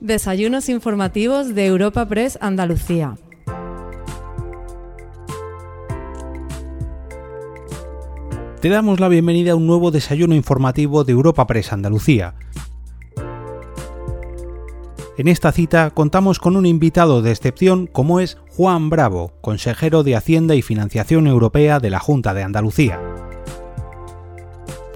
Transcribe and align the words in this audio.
Desayunos 0.00 0.68
informativos 0.68 1.56
de 1.56 1.66
Europa 1.66 2.06
Press 2.06 2.38
Andalucía. 2.40 3.16
Te 8.60 8.68
damos 8.68 9.00
la 9.00 9.08
bienvenida 9.08 9.52
a 9.52 9.56
un 9.56 9.66
nuevo 9.66 9.90
desayuno 9.90 10.36
informativo 10.36 11.02
de 11.02 11.14
Europa 11.14 11.48
Press 11.48 11.72
Andalucía. 11.72 12.36
En 15.16 15.26
esta 15.26 15.50
cita 15.50 15.90
contamos 15.90 16.38
con 16.38 16.54
un 16.54 16.64
invitado 16.64 17.20
de 17.20 17.32
excepción 17.32 17.88
como 17.88 18.20
es 18.20 18.38
Juan 18.50 18.90
Bravo, 18.90 19.32
consejero 19.40 20.04
de 20.04 20.14
Hacienda 20.14 20.54
y 20.54 20.62
Financiación 20.62 21.26
Europea 21.26 21.80
de 21.80 21.90
la 21.90 21.98
Junta 21.98 22.34
de 22.34 22.44
Andalucía. 22.44 23.00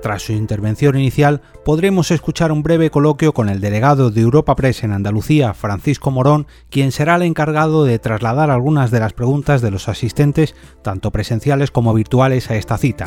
Tras 0.02 0.22
su 0.22 0.32
intervención 0.32 0.98
inicial, 0.98 1.42
podremos 1.64 2.10
escuchar 2.10 2.50
un 2.50 2.64
breve 2.64 2.90
coloquio 2.90 3.32
con 3.32 3.48
el 3.48 3.60
delegado 3.60 4.10
de 4.10 4.20
Europa 4.20 4.56
Press 4.56 4.82
en 4.82 4.90
Andalucía, 4.90 5.54
Francisco 5.54 6.10
Morón, 6.10 6.48
quien 6.70 6.90
será 6.90 7.14
el 7.14 7.22
encargado 7.22 7.84
de 7.84 8.00
trasladar 8.00 8.50
algunas 8.50 8.90
de 8.90 8.98
las 8.98 9.12
preguntas 9.12 9.62
de 9.62 9.70
los 9.70 9.88
asistentes, 9.88 10.56
tanto 10.82 11.12
presenciales 11.12 11.70
como 11.70 11.94
virtuales, 11.94 12.50
a 12.50 12.56
esta 12.56 12.78
cita. 12.78 13.06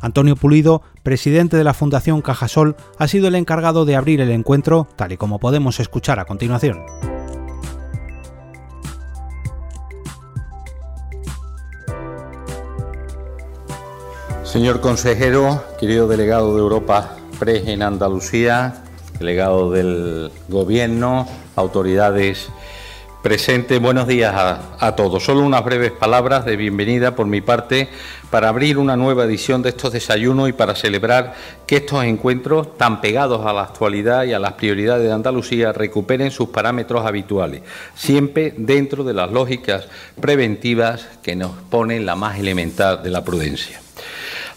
Antonio 0.00 0.34
Pulido, 0.34 0.82
presidente 1.04 1.56
de 1.56 1.64
la 1.64 1.74
Fundación 1.74 2.20
Cajasol, 2.20 2.74
ha 2.98 3.06
sido 3.06 3.28
el 3.28 3.36
encargado 3.36 3.84
de 3.84 3.94
abrir 3.94 4.20
el 4.20 4.32
encuentro, 4.32 4.88
tal 4.96 5.12
y 5.12 5.16
como 5.16 5.38
podemos 5.38 5.78
escuchar 5.78 6.18
a 6.18 6.24
continuación. 6.24 6.80
Señor 14.50 14.80
consejero, 14.80 15.64
querido 15.78 16.08
delegado 16.08 16.56
de 16.56 16.60
Europa 16.60 17.16
Press 17.38 17.68
en 17.68 17.84
Andalucía, 17.84 18.82
delegado 19.20 19.70
del 19.70 20.32
Gobierno, 20.48 21.28
autoridades 21.54 22.48
presentes, 23.22 23.80
buenos 23.80 24.08
días 24.08 24.34
a, 24.34 24.96
todos. 24.96 25.22
Solo 25.22 25.42
unas 25.42 25.64
breves 25.64 25.92
palabras 25.92 26.44
de 26.46 26.56
bienvenida 26.56 27.14
por 27.14 27.26
mi 27.26 27.40
parte 27.40 27.90
para 28.32 28.48
abrir 28.48 28.76
una 28.76 28.96
nueva 28.96 29.22
edición 29.22 29.62
de 29.62 29.68
estos 29.68 29.92
desayunos 29.92 30.48
y 30.48 30.52
para 30.52 30.74
celebrar 30.74 31.34
que 31.64 31.76
estos 31.76 32.02
encuentros, 32.02 32.76
tan 32.76 33.00
pegados 33.00 33.46
a 33.46 33.52
la 33.52 33.62
actualidad 33.62 34.24
y 34.24 34.32
a 34.32 34.40
las 34.40 34.54
prioridades 34.54 35.04
de 35.04 35.12
Andalucía, 35.12 35.70
recuperen 35.70 36.32
sus 36.32 36.48
parámetros 36.48 37.06
habituales, 37.06 37.62
siempre 37.94 38.52
dentro 38.56 39.04
de 39.04 39.14
las 39.14 39.30
lógicas 39.30 39.86
preventivas 40.20 41.06
que 41.22 41.36
nos 41.36 41.52
ponen 41.70 42.04
la 42.04 42.16
más 42.16 42.40
elemental 42.40 43.00
de 43.04 43.10
la 43.10 43.22
prudencia. 43.22 43.80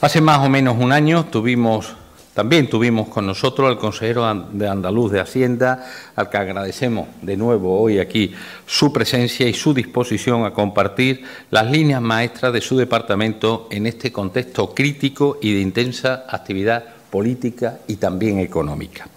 Hace 0.03 0.19
más 0.19 0.39
o 0.39 0.49
menos 0.49 0.75
un 0.77 0.91
año 0.91 1.27
tuvimos, 1.27 1.93
también 2.33 2.69
tuvimos 2.69 3.07
con 3.07 3.25
nosotros 3.25 3.69
al 3.69 3.77
consejero 3.77 4.47
de 4.51 4.67
Andaluz 4.67 5.13
de 5.13 5.21
Hacienda, 5.21 5.85
al 6.17 6.29
que 6.29 6.35
agradecemos 6.35 7.07
de 7.21 7.37
nuevo 7.37 7.79
hoy 7.79 7.99
aquí 7.99 8.33
su 8.65 8.91
presencia 8.91 9.47
y 9.47 9.53
su 9.53 9.73
disposición 9.73 10.43
a 10.43 10.51
compartir 10.51 11.23
las 11.51 11.71
líneas 11.71 12.01
maestras 12.01 12.51
de 12.51 12.59
su 12.59 12.75
departamento 12.75 13.69
en 13.71 13.87
este 13.87 14.11
contexto 14.11 14.75
crítico 14.75 15.39
y 15.41 15.53
de 15.53 15.61
intensa 15.61 16.25
actividad 16.27 16.83
política 17.13 17.77
y 17.87 17.97
también 17.97 18.39
económica. 18.39 19.07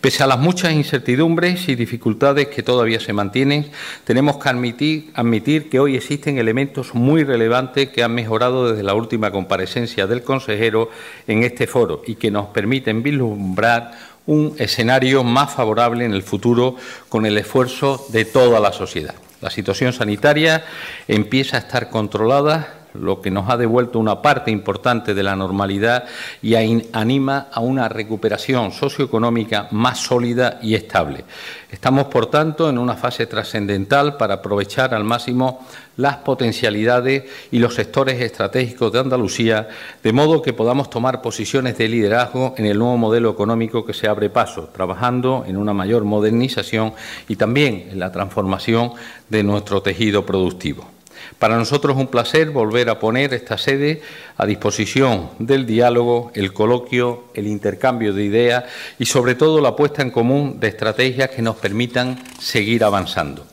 Pese 0.00 0.24
a 0.24 0.26
las 0.26 0.40
muchas 0.40 0.72
incertidumbres 0.72 1.68
y 1.68 1.76
dificultades 1.76 2.48
que 2.48 2.64
todavía 2.64 2.98
se 2.98 3.12
mantienen, 3.12 3.70
tenemos 4.02 4.38
que 4.38 4.48
admitir, 4.48 5.68
que 5.70 5.78
hoy 5.78 5.94
existen 5.94 6.38
elementos 6.38 6.92
muy 6.92 7.22
relevantes 7.22 7.90
que 7.90 8.02
han 8.02 8.12
mejorado 8.12 8.68
desde 8.68 8.82
la 8.82 8.94
última 8.94 9.30
comparecencia 9.30 10.08
del 10.08 10.24
consejero 10.24 10.90
en 11.28 11.44
este 11.44 11.68
foro 11.68 12.02
y 12.04 12.16
que 12.16 12.32
nos 12.32 12.46
permiten 12.46 13.04
vislumbrar 13.04 13.92
un 14.26 14.56
escenario 14.58 15.22
más 15.22 15.54
favorable 15.54 16.04
en 16.04 16.14
el 16.14 16.24
futuro 16.24 16.74
con 17.08 17.26
el 17.26 17.38
esfuerzo 17.38 18.04
de 18.08 18.24
toda 18.24 18.58
la 18.58 18.72
sociedad. 18.72 19.14
La 19.40 19.50
situación 19.50 19.92
sanitaria 19.92 20.64
empieza 21.06 21.58
a 21.58 21.60
estar 21.60 21.90
controlada 21.90 22.85
lo 23.00 23.20
que 23.20 23.30
nos 23.30 23.48
ha 23.48 23.56
devuelto 23.56 23.98
una 23.98 24.22
parte 24.22 24.50
importante 24.50 25.14
de 25.14 25.22
la 25.22 25.36
normalidad 25.36 26.04
y 26.42 26.54
anima 26.92 27.48
a 27.52 27.60
una 27.60 27.88
recuperación 27.88 28.72
socioeconómica 28.72 29.68
más 29.70 29.98
sólida 29.98 30.58
y 30.62 30.74
estable. 30.74 31.24
Estamos, 31.70 32.06
por 32.06 32.26
tanto, 32.26 32.70
en 32.70 32.78
una 32.78 32.94
fase 32.94 33.26
trascendental 33.26 34.16
para 34.16 34.34
aprovechar 34.34 34.94
al 34.94 35.04
máximo 35.04 35.66
las 35.96 36.16
potencialidades 36.18 37.24
y 37.50 37.58
los 37.58 37.74
sectores 37.74 38.20
estratégicos 38.20 38.92
de 38.92 39.00
Andalucía, 39.00 39.68
de 40.02 40.12
modo 40.12 40.42
que 40.42 40.52
podamos 40.52 40.90
tomar 40.90 41.22
posiciones 41.22 41.76
de 41.78 41.88
liderazgo 41.88 42.54
en 42.56 42.66
el 42.66 42.78
nuevo 42.78 42.96
modelo 42.96 43.30
económico 43.30 43.84
que 43.84 43.94
se 43.94 44.08
abre 44.08 44.30
paso, 44.30 44.68
trabajando 44.72 45.44
en 45.46 45.56
una 45.56 45.74
mayor 45.74 46.04
modernización 46.04 46.94
y 47.28 47.36
también 47.36 47.88
en 47.90 47.98
la 47.98 48.12
transformación 48.12 48.92
de 49.28 49.42
nuestro 49.42 49.82
tejido 49.82 50.24
productivo. 50.24 50.95
Para 51.38 51.56
nosotros 51.56 51.96
es 51.96 52.00
un 52.00 52.08
placer 52.08 52.50
volver 52.50 52.88
a 52.88 52.98
poner 52.98 53.34
esta 53.34 53.58
sede 53.58 54.02
a 54.36 54.46
disposición 54.46 55.30
del 55.38 55.66
diálogo, 55.66 56.30
el 56.34 56.52
coloquio, 56.52 57.24
el 57.34 57.46
intercambio 57.46 58.12
de 58.12 58.24
ideas 58.24 58.64
y 58.98 59.06
sobre 59.06 59.34
todo 59.34 59.60
la 59.60 59.76
puesta 59.76 60.02
en 60.02 60.10
común 60.10 60.60
de 60.60 60.68
estrategias 60.68 61.30
que 61.30 61.42
nos 61.42 61.56
permitan 61.56 62.22
seguir 62.38 62.84
avanzando. 62.84 63.46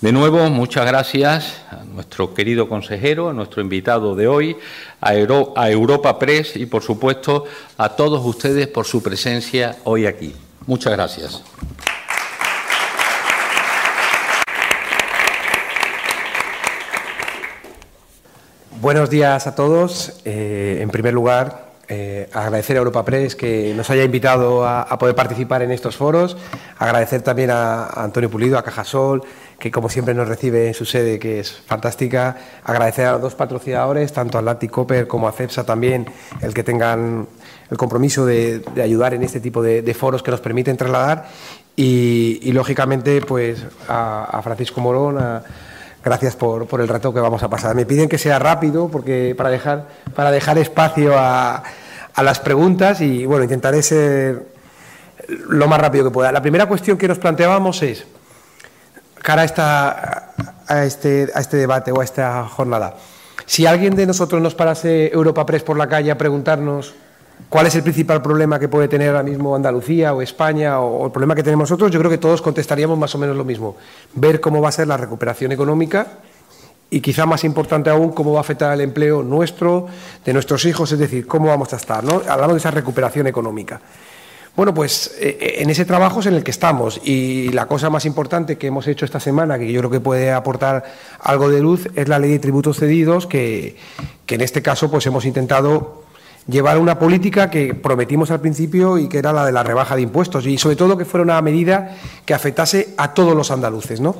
De 0.00 0.12
nuevo, 0.12 0.48
muchas 0.48 0.86
gracias 0.86 1.56
a 1.70 1.82
nuestro 1.84 2.32
querido 2.32 2.68
consejero, 2.68 3.30
a 3.30 3.32
nuestro 3.32 3.60
invitado 3.60 4.14
de 4.14 4.28
hoy, 4.28 4.56
a, 5.00 5.16
Europa 5.16 6.18
Press 6.18 6.56
y, 6.56 6.66
por 6.66 6.82
supuesto, 6.82 7.44
a 7.76 7.90
todos 7.90 8.24
ustedes 8.24 8.68
por 8.68 8.86
su 8.86 9.02
presencia 9.02 9.76
hoy 9.84 10.06
aquí. 10.06 10.34
Muchas 10.66 10.92
gracias. 10.92 11.42
Buenos 18.80 19.10
días 19.10 19.48
a 19.48 19.56
todos. 19.56 20.20
Eh, 20.24 20.78
en 20.80 20.90
primer 20.90 21.12
lugar, 21.12 21.72
eh, 21.88 22.30
agradecer 22.32 22.76
a 22.76 22.78
Europa 22.78 23.04
Press 23.04 23.34
que 23.34 23.74
nos 23.74 23.90
haya 23.90 24.04
invitado 24.04 24.64
a, 24.64 24.96
poder 25.00 25.16
participar 25.16 25.62
en 25.62 25.72
estos 25.72 25.96
foros. 25.96 26.36
Agradecer 26.78 27.22
también 27.22 27.50
a, 27.50 27.86
Antonio 27.86 28.30
Pulido, 28.30 28.56
a 28.56 28.62
Cajasol, 28.62 29.24
que 29.58 29.72
como 29.72 29.88
siempre 29.88 30.14
nos 30.14 30.28
recibe 30.28 30.68
en 30.68 30.74
su 30.74 30.84
sede, 30.84 31.18
que 31.18 31.40
es 31.40 31.50
fantástica. 31.66 32.36
Agradecer 32.62 33.06
a 33.06 33.12
los 33.12 33.22
dos 33.22 33.34
patrocinadores, 33.34 34.12
tanto 34.12 34.38
a 34.38 34.42
Atlantic 34.42 34.70
Copper 34.70 35.08
como 35.08 35.26
a 35.26 35.32
CEPSA 35.32 35.64
también, 35.64 36.06
el 36.40 36.54
que 36.54 36.62
tengan 36.62 37.26
el 37.68 37.76
compromiso 37.76 38.26
de, 38.26 38.62
ayudar 38.80 39.12
en 39.12 39.24
este 39.24 39.40
tipo 39.40 39.60
de, 39.60 39.94
foros 39.94 40.22
que 40.22 40.30
nos 40.30 40.40
permiten 40.40 40.76
trasladar. 40.76 41.26
Y, 41.74 42.52
lógicamente, 42.52 43.22
pues 43.22 43.60
a, 43.88 44.40
Francisco 44.44 44.80
Morón, 44.80 45.18
a 45.18 45.42
gracias 46.08 46.36
por, 46.36 46.66
por, 46.66 46.80
el 46.80 46.88
rato 46.88 47.12
que 47.12 47.20
vamos 47.20 47.42
a 47.42 47.48
pasar. 47.48 47.74
Me 47.74 47.86
piden 47.86 48.08
que 48.08 48.18
sea 48.18 48.38
rápido 48.38 48.88
porque 48.88 49.34
para 49.36 49.50
dejar, 49.50 49.86
para 50.14 50.30
dejar 50.30 50.58
espacio 50.58 51.18
a, 51.18 51.62
a 52.14 52.22
las 52.22 52.40
preguntas 52.40 53.00
y 53.00 53.26
bueno, 53.26 53.44
intentaré 53.44 53.82
ser 53.82 54.46
lo 55.28 55.68
más 55.68 55.80
rápido 55.80 56.04
que 56.04 56.10
pueda. 56.10 56.32
La 56.32 56.42
primera 56.42 56.66
cuestión 56.66 56.98
que 56.98 57.06
nos 57.06 57.18
planteábamos 57.18 57.82
es, 57.82 58.06
cara 59.22 59.42
a, 59.42 59.44
esta, 59.44 60.32
a, 60.66 60.84
este, 60.84 61.28
a 61.34 61.40
este 61.40 61.56
debate 61.56 61.92
o 61.92 62.00
a 62.00 62.04
esta 62.04 62.44
jornada, 62.44 62.96
si 63.46 63.66
alguien 63.66 63.94
de 63.94 64.06
nosotros 64.06 64.42
nos 64.42 64.54
parase 64.54 65.12
Europa 65.12 65.46
Press 65.46 65.62
por 65.62 65.76
la 65.76 65.88
calle 65.88 66.10
a 66.10 66.18
preguntarnos 66.18 66.94
¿Cuál 67.48 67.66
es 67.66 67.74
el 67.76 67.82
principal 67.82 68.20
problema 68.20 68.58
que 68.58 68.68
puede 68.68 68.88
tener 68.88 69.08
ahora 69.08 69.22
mismo 69.22 69.54
Andalucía 69.54 70.12
o 70.12 70.20
España 70.20 70.80
o, 70.80 71.06
el 71.06 71.12
problema 71.12 71.34
que 71.34 71.42
tenemos 71.42 71.70
nosotros? 71.70 71.90
Yo 71.90 71.98
creo 71.98 72.10
que 72.10 72.18
todos 72.18 72.42
contestaríamos 72.42 72.98
más 72.98 73.14
o 73.14 73.18
menos 73.18 73.36
lo 73.36 73.44
mismo. 73.44 73.76
Ver 74.14 74.40
cómo 74.40 74.60
va 74.60 74.68
a 74.68 74.72
ser 74.72 74.86
la 74.86 74.96
recuperación 74.96 75.52
económica 75.52 76.06
y 76.90 77.00
quizá 77.00 77.26
más 77.26 77.44
importante 77.44 77.90
aún 77.90 78.12
cómo 78.12 78.32
va 78.32 78.38
a 78.38 78.40
afectar 78.42 78.72
el 78.74 78.80
empleo 78.82 79.22
nuestro, 79.22 79.86
de 80.24 80.32
nuestros 80.32 80.64
hijos, 80.64 80.92
es 80.92 80.98
decir, 80.98 81.26
cómo 81.26 81.46
vamos 81.46 81.72
a 81.72 81.76
estar. 81.76 82.04
¿no? 82.04 82.22
Hablamos 82.28 82.54
de 82.54 82.58
esa 82.58 82.70
recuperación 82.70 83.26
económica. 83.26 83.80
Bueno, 84.54 84.74
pues 84.74 85.16
eh, 85.20 85.38
eh, 85.40 85.54
en 85.58 85.70
ese 85.70 85.84
trabajo 85.84 86.20
es 86.20 86.26
en 86.26 86.34
el 86.34 86.42
que 86.42 86.50
estamos 86.50 87.00
y 87.04 87.50
la 87.50 87.66
cosa 87.66 87.90
más 87.90 88.04
importante 88.04 88.58
que 88.58 88.66
hemos 88.66 88.88
hecho 88.88 89.04
esta 89.04 89.20
semana, 89.20 89.58
que 89.58 89.70
yo 89.70 89.80
creo 89.80 89.90
que 89.90 90.00
puede 90.00 90.32
aportar 90.32 90.82
algo 91.20 91.48
de 91.48 91.60
luz, 91.60 91.88
es 91.94 92.08
la 92.08 92.18
ley 92.18 92.32
de 92.32 92.38
tributos 92.40 92.78
cedidos, 92.78 93.28
que, 93.28 93.76
que 94.26 94.34
en 94.34 94.40
este 94.40 94.60
caso 94.60 94.90
pues 94.90 95.06
hemos 95.06 95.24
intentado 95.26 96.07
llevar 96.48 96.78
una 96.78 96.98
política 96.98 97.50
que 97.50 97.74
prometimos 97.74 98.30
al 98.30 98.40
principio 98.40 98.98
y 98.98 99.08
que 99.08 99.18
era 99.18 99.32
la 99.32 99.44
de 99.44 99.52
la 99.52 99.62
rebaja 99.62 99.94
de 99.94 100.02
impuestos 100.02 100.46
y 100.46 100.58
sobre 100.58 100.76
todo 100.76 100.96
que 100.96 101.04
fuera 101.04 101.22
una 101.22 101.40
medida 101.42 101.96
que 102.24 102.34
afectase 102.34 102.94
a 102.96 103.12
todos 103.14 103.36
los 103.36 103.50
andaluces, 103.50 104.00
¿no? 104.00 104.16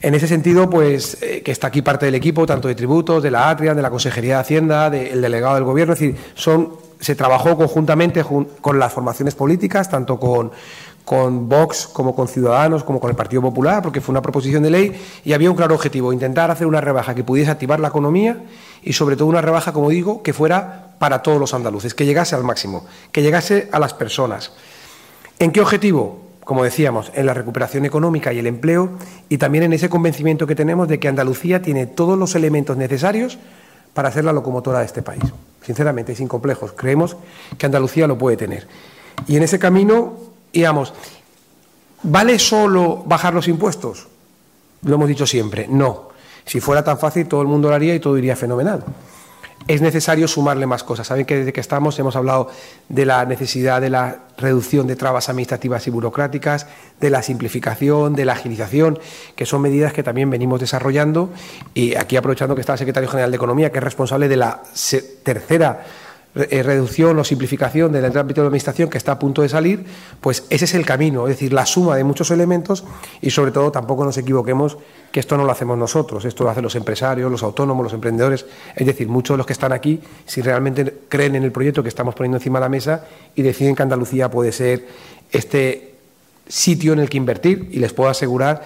En 0.00 0.14
ese 0.14 0.28
sentido, 0.28 0.68
pues 0.68 1.16
eh, 1.22 1.40
que 1.42 1.50
está 1.50 1.68
aquí 1.68 1.80
parte 1.80 2.04
del 2.04 2.14
equipo, 2.14 2.44
tanto 2.44 2.68
de 2.68 2.74
tributos, 2.74 3.22
de 3.22 3.30
la 3.30 3.48
Atria, 3.48 3.74
de 3.74 3.80
la 3.80 3.88
Consejería 3.88 4.34
de 4.34 4.40
Hacienda, 4.40 4.90
del 4.90 5.22
delegado 5.22 5.54
del 5.54 5.64
Gobierno, 5.64 5.94
es 5.94 5.98
decir, 5.98 6.16
son, 6.34 6.74
se 7.00 7.14
trabajó 7.14 7.56
conjuntamente 7.56 8.22
con 8.22 8.78
las 8.78 8.92
formaciones 8.92 9.34
políticas, 9.34 9.88
tanto 9.88 10.20
con, 10.20 10.52
con 11.04 11.48
Vox 11.48 11.86
como 11.86 12.14
con 12.14 12.28
Ciudadanos, 12.28 12.82
como 12.82 12.98
con 12.98 13.10
el 13.10 13.16
Partido 13.16 13.42
Popular, 13.42 13.82
porque 13.82 14.00
fue 14.00 14.12
una 14.12 14.22
proposición 14.22 14.62
de 14.62 14.70
ley 14.70 14.92
y 15.24 15.34
había 15.34 15.50
un 15.50 15.56
claro 15.56 15.74
objetivo, 15.74 16.12
intentar 16.12 16.50
hacer 16.50 16.66
una 16.66 16.80
rebaja 16.80 17.14
que 17.14 17.22
pudiese 17.22 17.50
activar 17.50 17.78
la 17.78 17.88
economía 17.88 18.42
y 18.82 18.94
sobre 18.94 19.16
todo 19.16 19.28
una 19.28 19.42
rebaja, 19.42 19.72
como 19.72 19.90
digo, 19.90 20.22
que 20.22 20.32
fuera 20.32 20.83
para 20.98 21.22
todos 21.22 21.38
los 21.38 21.54
andaluces, 21.54 21.94
que 21.94 22.06
llegase 22.06 22.34
al 22.34 22.44
máximo, 22.44 22.86
que 23.12 23.22
llegase 23.22 23.68
a 23.72 23.78
las 23.78 23.94
personas. 23.94 24.52
¿En 25.38 25.52
qué 25.52 25.60
objetivo? 25.60 26.24
como 26.44 26.62
decíamos, 26.62 27.10
en 27.14 27.26
la 27.26 27.34
recuperación 27.34 27.86
económica 27.86 28.32
y 28.32 28.38
el 28.38 28.46
empleo 28.46 28.90
y 29.28 29.38
también 29.38 29.64
en 29.64 29.72
ese 29.72 29.88
convencimiento 29.88 30.46
que 30.46 30.54
tenemos 30.54 30.88
de 30.88 31.00
que 31.00 31.08
Andalucía 31.08 31.62
tiene 31.62 31.86
todos 31.86 32.18
los 32.18 32.34
elementos 32.34 32.76
necesarios 32.76 33.38
para 33.94 34.12
ser 34.12 34.24
la 34.24 34.32
locomotora 34.32 34.80
de 34.80 34.84
este 34.84 35.02
país. 35.02 35.22
Sinceramente, 35.62 36.14
sin 36.14 36.28
complejos, 36.28 36.72
creemos 36.76 37.16
que 37.56 37.66
Andalucía 37.66 38.06
lo 38.06 38.18
puede 38.18 38.36
tener. 38.36 38.68
Y 39.26 39.36
en 39.36 39.42
ese 39.42 39.58
camino, 39.58 40.18
digamos, 40.52 40.92
¿vale 42.02 42.38
solo 42.38 43.02
bajar 43.06 43.32
los 43.32 43.48
impuestos? 43.48 44.08
Lo 44.82 44.96
hemos 44.96 45.08
dicho 45.08 45.26
siempre, 45.26 45.66
no. 45.66 46.10
Si 46.44 46.60
fuera 46.60 46.84
tan 46.84 46.98
fácil, 46.98 47.26
todo 47.26 47.40
el 47.40 47.48
mundo 47.48 47.70
lo 47.70 47.74
haría 47.74 47.94
y 47.94 48.00
todo 48.00 48.18
iría 48.18 48.36
fenomenal 48.36 48.84
es 49.66 49.80
necesario 49.80 50.28
sumarle 50.28 50.66
más 50.66 50.84
cosas. 50.84 51.06
Saben 51.06 51.24
que 51.24 51.36
desde 51.36 51.52
que 51.52 51.60
estamos 51.60 51.98
hemos 51.98 52.16
hablado 52.16 52.50
de 52.88 53.06
la 53.06 53.24
necesidad 53.24 53.80
de 53.80 53.90
la 53.90 54.18
reducción 54.36 54.86
de 54.86 54.96
trabas 54.96 55.28
administrativas 55.28 55.86
y 55.86 55.90
burocráticas, 55.90 56.66
de 57.00 57.10
la 57.10 57.22
simplificación, 57.22 58.14
de 58.14 58.24
la 58.24 58.34
agilización, 58.34 58.98
que 59.36 59.46
son 59.46 59.62
medidas 59.62 59.92
que 59.92 60.02
también 60.02 60.28
venimos 60.28 60.60
desarrollando. 60.60 61.30
Y 61.72 61.94
aquí 61.94 62.16
aprovechando 62.16 62.54
que 62.54 62.60
está 62.60 62.74
el 62.74 62.78
secretario 62.78 63.08
general 63.08 63.30
de 63.30 63.36
Economía, 63.36 63.70
que 63.70 63.78
es 63.78 63.84
responsable 63.84 64.28
de 64.28 64.36
la 64.36 64.62
tercera 65.22 65.84
reducción 66.34 67.16
o 67.18 67.24
simplificación 67.24 67.92
del 67.92 68.04
ámbito 68.04 68.40
de 68.40 68.44
la 68.44 68.48
administración 68.48 68.90
que 68.90 68.98
está 68.98 69.12
a 69.12 69.18
punto 69.18 69.42
de 69.42 69.48
salir, 69.48 69.84
pues 70.20 70.44
ese 70.50 70.64
es 70.64 70.74
el 70.74 70.84
camino, 70.84 71.28
es 71.28 71.34
decir, 71.36 71.52
la 71.52 71.64
suma 71.64 71.96
de 71.96 72.02
muchos 72.02 72.30
elementos 72.32 72.84
y 73.20 73.30
sobre 73.30 73.52
todo 73.52 73.70
tampoco 73.70 74.04
nos 74.04 74.18
equivoquemos 74.18 74.76
que 75.12 75.20
esto 75.20 75.36
no 75.36 75.44
lo 75.44 75.52
hacemos 75.52 75.78
nosotros, 75.78 76.24
esto 76.24 76.42
lo 76.42 76.50
hacen 76.50 76.64
los 76.64 76.74
empresarios, 76.74 77.30
los 77.30 77.44
autónomos, 77.44 77.84
los 77.84 77.92
emprendedores, 77.92 78.46
es 78.74 78.86
decir, 78.86 79.06
muchos 79.06 79.34
de 79.34 79.38
los 79.38 79.46
que 79.46 79.52
están 79.52 79.72
aquí, 79.72 80.00
si 80.26 80.42
realmente 80.42 81.02
creen 81.08 81.36
en 81.36 81.44
el 81.44 81.52
proyecto 81.52 81.82
que 81.84 81.88
estamos 81.88 82.16
poniendo 82.16 82.38
encima 82.38 82.58
de 82.58 82.64
la 82.64 82.68
mesa 82.68 83.04
y 83.36 83.42
deciden 83.42 83.76
que 83.76 83.84
Andalucía 83.84 84.28
puede 84.28 84.50
ser 84.50 84.88
este 85.30 85.94
sitio 86.48 86.92
en 86.92 86.98
el 86.98 87.08
que 87.08 87.16
invertir 87.16 87.68
y 87.70 87.78
les 87.78 87.92
puedo 87.92 88.10
asegurar 88.10 88.64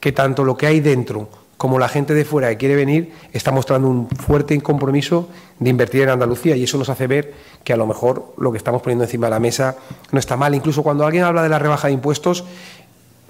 que 0.00 0.12
tanto 0.12 0.42
lo 0.42 0.56
que 0.56 0.66
hay 0.66 0.80
dentro 0.80 1.28
como 1.60 1.78
la 1.78 1.90
gente 1.90 2.14
de 2.14 2.24
fuera 2.24 2.48
que 2.48 2.56
quiere 2.56 2.74
venir 2.74 3.12
está 3.34 3.50
mostrando 3.50 3.86
un 3.86 4.08
fuerte 4.08 4.58
compromiso 4.62 5.28
de 5.58 5.68
invertir 5.68 6.00
en 6.00 6.08
Andalucía 6.08 6.56
y 6.56 6.62
eso 6.62 6.78
nos 6.78 6.88
hace 6.88 7.06
ver 7.06 7.34
que 7.62 7.74
a 7.74 7.76
lo 7.76 7.86
mejor 7.86 8.32
lo 8.38 8.50
que 8.50 8.56
estamos 8.56 8.80
poniendo 8.80 9.04
encima 9.04 9.26
de 9.26 9.32
la 9.32 9.40
mesa 9.40 9.76
no 10.10 10.18
está 10.18 10.38
mal. 10.38 10.54
Incluso 10.54 10.82
cuando 10.82 11.04
alguien 11.04 11.22
habla 11.22 11.42
de 11.42 11.50
la 11.50 11.58
rebaja 11.58 11.88
de 11.88 11.92
impuestos, 11.92 12.46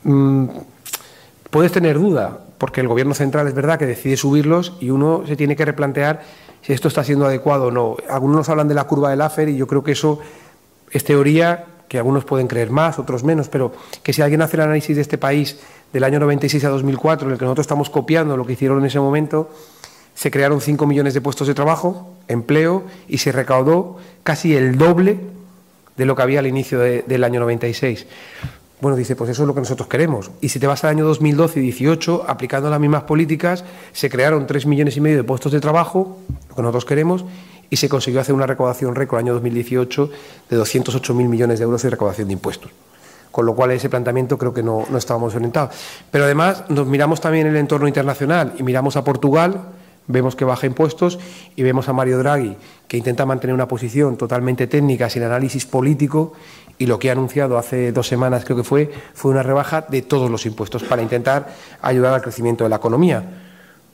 mmm, 0.05 0.47
puedes 1.50 1.73
tener 1.73 1.99
duda, 1.99 2.38
porque 2.56 2.81
el 2.82 2.87
Gobierno 2.87 3.15
central 3.15 3.49
es 3.49 3.55
verdad 3.55 3.81
que 3.81 3.87
decide 3.87 4.17
subirlos 4.17 4.75
y 4.79 4.91
uno 4.91 5.25
se 5.27 5.35
tiene 5.35 5.56
que 5.56 5.65
replantear 5.65 6.23
si 6.62 6.73
esto 6.73 6.87
está 6.87 7.03
siendo 7.03 7.27
adecuado 7.27 7.65
o 7.67 7.71
no. 7.73 7.97
Algunos 8.09 8.37
nos 8.37 8.49
hablan 8.49 8.69
de 8.69 8.75
la 8.75 8.85
curva 8.85 9.11
del 9.11 9.23
AFER 9.23 9.49
y 9.49 9.56
yo 9.56 9.67
creo 9.67 9.82
que 9.82 9.91
eso 9.91 10.21
es 10.93 11.03
teoría 11.03 11.67
que 11.91 11.99
algunos 11.99 12.25
pueden 12.25 12.47
creer 12.47 12.71
más, 12.71 13.01
otros 13.01 13.25
menos, 13.25 13.49
pero 13.49 13.73
que 14.05 14.13
si 14.13 14.23
alguien 14.23 14.41
hace 14.43 14.57
el 14.57 14.63
análisis 14.63 14.95
de 14.95 15.03
este 15.03 15.19
país 15.19 15.59
del 15.93 16.05
año 16.05 16.21
96 16.21 16.65
a 16.65 16.69
2004, 16.69 17.27
en 17.27 17.33
el 17.33 17.39
que 17.39 17.45
nosotros 17.45 17.65
estamos 17.65 17.91
copiando 17.91 18.37
lo 18.37 18.47
que 18.47 18.53
hicieron 18.53 18.79
en 18.79 18.87
ese 18.87 19.01
momento, 19.01 19.51
se 20.15 20.31
crearon 20.31 20.61
5 20.61 20.87
millones 20.87 21.15
de 21.15 21.21
puestos 21.21 21.49
de 21.49 21.55
trabajo, 21.55 22.15
empleo, 22.29 22.85
y 23.09 23.19
se 23.19 23.33
recaudó 23.33 23.97
casi 24.23 24.55
el 24.55 24.79
doble 24.79 25.19
de 25.97 26.05
lo 26.05 26.15
que 26.15 26.23
había 26.23 26.39
al 26.39 26.47
inicio 26.47 26.79
del 26.79 27.25
año 27.25 27.41
96. 27.41 28.07
Bueno, 28.81 28.97
dice, 28.97 29.17
pues 29.17 29.31
eso 29.31 29.43
es 29.43 29.49
lo 29.49 29.55
que 29.55 29.61
nosotros 29.61 29.89
queremos. 29.89 30.31
Y 30.41 30.51
si 30.51 30.61
te 30.61 30.69
vas 30.69 30.85
al 30.85 30.91
año 30.91 31.05
2012 31.05 31.59
y 31.59 31.63
18, 31.65 32.27
aplicando 32.29 32.71
las 32.71 32.79
mismas 32.79 33.03
políticas, 33.03 33.65
se 33.93 34.09
crearon 34.09 34.47
3 34.47 34.65
millones 34.67 34.97
y 34.97 35.01
medio 35.01 35.17
de 35.17 35.25
puestos 35.25 35.51
de 35.51 35.59
trabajo, 35.59 36.19
lo 36.51 36.55
que 36.55 36.63
nosotros 36.63 36.85
queremos, 36.85 37.25
y 37.70 37.76
se 37.76 37.88
consiguió 37.88 38.20
hacer 38.20 38.34
una 38.34 38.46
recaudación 38.46 38.94
récord 38.94 39.20
el 39.20 39.26
año 39.26 39.34
2018 39.34 40.11
de 40.50 40.58
208.000 40.58 41.14
millones 41.28 41.58
de 41.61 41.64
euros 41.64 41.82
de 41.82 41.90
recaudación 41.90 42.28
de 42.28 42.34
impuestos 42.34 42.70
con 43.31 43.46
lo 43.46 43.55
cual 43.55 43.70
ese 43.70 43.88
planteamiento 43.88 44.37
creo 44.38 44.52
que 44.52 44.62
no, 44.62 44.84
estábamos 44.96 45.34
orientados. 45.34 45.75
Pero 46.11 46.25
además 46.25 46.64
nos 46.69 46.87
miramos 46.87 47.20
también 47.20 47.46
el 47.46 47.56
entorno 47.56 47.87
internacional 47.87 48.55
y 48.58 48.64
miramos 48.64 48.96
a 48.96 49.05
Portugal, 49.05 49.69
vemos 50.08 50.34
que 50.34 50.44
baja 50.44 50.67
impuestos 50.67 51.19
y 51.55 51.62
vemos 51.62 51.88
a 51.88 51.93
Mario 51.93 52.19
Draghi, 52.19 52.56
que 52.88 52.96
intenta 52.96 53.25
mantener 53.26 53.55
una 53.55 53.69
posición 53.69 54.17
totalmente 54.17 54.67
técnica, 54.67 55.08
sin 55.08 55.22
análisis 55.22 55.64
político, 55.64 56.32
y 56.78 56.87
lo 56.87 56.99
que 56.99 57.11
ha 57.11 57.12
anunciado 57.12 57.58
hace 57.58 57.93
dos 57.93 58.08
semanas, 58.08 58.44
creo 58.44 58.56
que 58.56 58.64
fue, 58.64 58.90
fue 59.14 59.31
una 59.31 59.43
rebaja 59.43 59.82
de 59.82 60.02
todos 60.02 60.31
los 60.31 60.46
impuestos 60.46 60.82
para 60.82 61.02
intentar 61.02 61.55
ayudar 61.82 62.14
al 62.14 62.22
crecimiento 62.22 62.64
de 62.64 62.70
la 62.70 62.76
economía. 62.76 63.22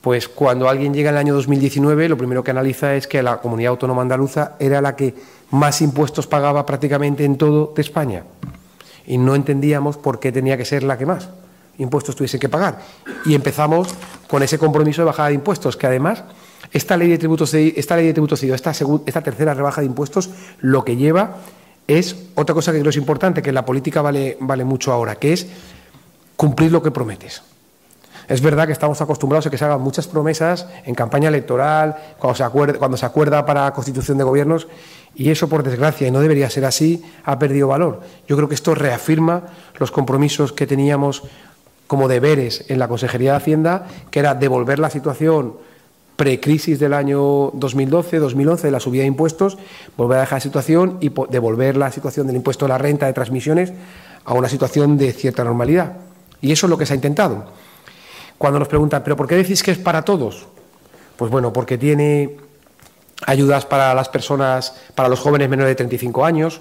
Pues 0.06 0.28
cuando 0.28 0.68
alguien 0.68 0.94
llega 0.94 1.10
en 1.10 1.16
el 1.16 1.18
año 1.18 1.34
2019, 1.34 2.08
lo 2.08 2.16
primero 2.16 2.44
que 2.44 2.52
analiza 2.52 2.94
es 2.94 3.08
que 3.08 3.24
la 3.24 3.38
comunidad 3.38 3.70
autónoma 3.70 4.02
andaluza 4.02 4.52
era 4.60 4.80
la 4.80 4.94
que 4.94 5.16
más 5.50 5.82
impuestos 5.82 6.28
pagaba 6.28 6.64
prácticamente 6.64 7.24
en 7.24 7.36
todo 7.36 7.72
de 7.74 7.82
España 7.82 8.22
y 9.04 9.18
no 9.18 9.34
entendíamos 9.34 9.96
por 9.96 10.20
qué 10.20 10.30
tenía 10.30 10.56
que 10.56 10.64
ser 10.64 10.84
la 10.84 10.96
que 10.96 11.06
más 11.06 11.28
impuestos 11.78 12.14
tuviese 12.14 12.38
que 12.38 12.48
pagar. 12.48 12.78
Y 13.24 13.34
empezamos 13.34 13.96
con 14.28 14.44
ese 14.44 14.60
compromiso 14.60 15.02
de 15.02 15.06
bajada 15.06 15.30
de 15.30 15.34
impuestos, 15.34 15.76
que 15.76 15.88
además 15.88 16.22
esta 16.70 16.96
ley 16.96 17.08
de 17.08 17.18
tributos, 17.18 17.52
esta, 17.52 17.96
ley 17.96 18.06
de 18.06 18.12
tributos 18.12 18.40
esta, 18.44 18.70
esta 18.70 19.22
tercera 19.22 19.54
rebaja 19.54 19.80
de 19.80 19.88
impuestos, 19.88 20.30
lo 20.60 20.84
que 20.84 20.94
lleva 20.94 21.38
es 21.88 22.14
otra 22.36 22.54
cosa 22.54 22.70
que 22.70 22.78
creo 22.78 22.90
es 22.90 22.96
importante, 22.96 23.42
que 23.42 23.50
la 23.50 23.64
política 23.64 24.02
vale, 24.02 24.36
vale 24.38 24.62
mucho 24.64 24.92
ahora, 24.92 25.16
que 25.16 25.32
es 25.32 25.48
cumplir 26.36 26.70
lo 26.70 26.80
que 26.80 26.92
prometes. 26.92 27.42
Es 28.28 28.40
verdad 28.40 28.66
que 28.66 28.72
estamos 28.72 29.00
acostumbrados 29.00 29.46
a 29.46 29.50
que 29.50 29.58
se 29.58 29.64
hagan 29.64 29.80
muchas 29.80 30.08
promesas 30.08 30.66
en 30.84 30.94
campaña 30.94 31.28
electoral, 31.28 31.96
cuando 32.18 32.34
se, 32.34 32.42
acuerda, 32.42 32.78
cuando 32.78 32.96
se 32.96 33.06
acuerda 33.06 33.46
para 33.46 33.72
constitución 33.72 34.18
de 34.18 34.24
gobiernos, 34.24 34.66
y 35.14 35.30
eso, 35.30 35.48
por 35.48 35.62
desgracia, 35.62 36.08
y 36.08 36.10
no 36.10 36.20
debería 36.20 36.50
ser 36.50 36.64
así, 36.64 37.04
ha 37.24 37.38
perdido 37.38 37.68
valor. 37.68 38.00
Yo 38.28 38.36
creo 38.36 38.48
que 38.48 38.54
esto 38.54 38.74
reafirma 38.74 39.44
los 39.78 39.90
compromisos 39.90 40.52
que 40.52 40.66
teníamos 40.66 41.22
como 41.86 42.08
deberes 42.08 42.64
en 42.68 42.78
la 42.78 42.88
Consejería 42.88 43.32
de 43.32 43.36
Hacienda, 43.36 43.86
que 44.10 44.18
era 44.18 44.34
devolver 44.34 44.78
la 44.78 44.90
situación 44.90 45.54
precrisis 46.16 46.80
del 46.80 46.94
año 46.94 47.50
2012, 47.52 48.18
2011, 48.18 48.66
de 48.66 48.70
la 48.70 48.80
subida 48.80 49.02
de 49.02 49.08
impuestos, 49.08 49.58
volver 49.96 50.18
a 50.18 50.20
dejar 50.22 50.38
la 50.38 50.40
situación 50.40 50.98
y 51.00 51.12
devolver 51.30 51.76
la 51.76 51.92
situación 51.92 52.26
del 52.26 52.36
impuesto 52.36 52.64
a 52.64 52.68
la 52.68 52.78
renta 52.78 53.06
de 53.06 53.12
transmisiones 53.12 53.72
a 54.24 54.34
una 54.34 54.48
situación 54.48 54.98
de 54.98 55.12
cierta 55.12 55.44
normalidad. 55.44 55.98
Y 56.40 56.52
eso 56.52 56.66
es 56.66 56.70
lo 56.70 56.78
que 56.78 56.86
se 56.86 56.94
ha 56.94 56.96
intentado. 56.96 57.46
Cuando 58.38 58.58
nos 58.58 58.68
preguntan, 58.68 59.02
¿pero 59.02 59.16
por 59.16 59.26
qué 59.26 59.36
decís 59.36 59.62
que 59.62 59.70
es 59.70 59.78
para 59.78 60.02
todos? 60.02 60.46
Pues 61.16 61.30
bueno, 61.30 61.52
porque 61.52 61.78
tiene 61.78 62.36
ayudas 63.26 63.64
para 63.64 63.94
las 63.94 64.08
personas, 64.08 64.74
para 64.94 65.08
los 65.08 65.20
jóvenes 65.20 65.48
menores 65.48 65.70
de 65.70 65.76
35 65.76 66.24
años, 66.24 66.60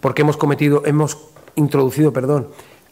porque 0.00 0.22
hemos 0.22 0.36
cometido, 0.36 0.82
hemos 0.84 1.18
introducido, 1.54 2.12
perdón, 2.12 2.48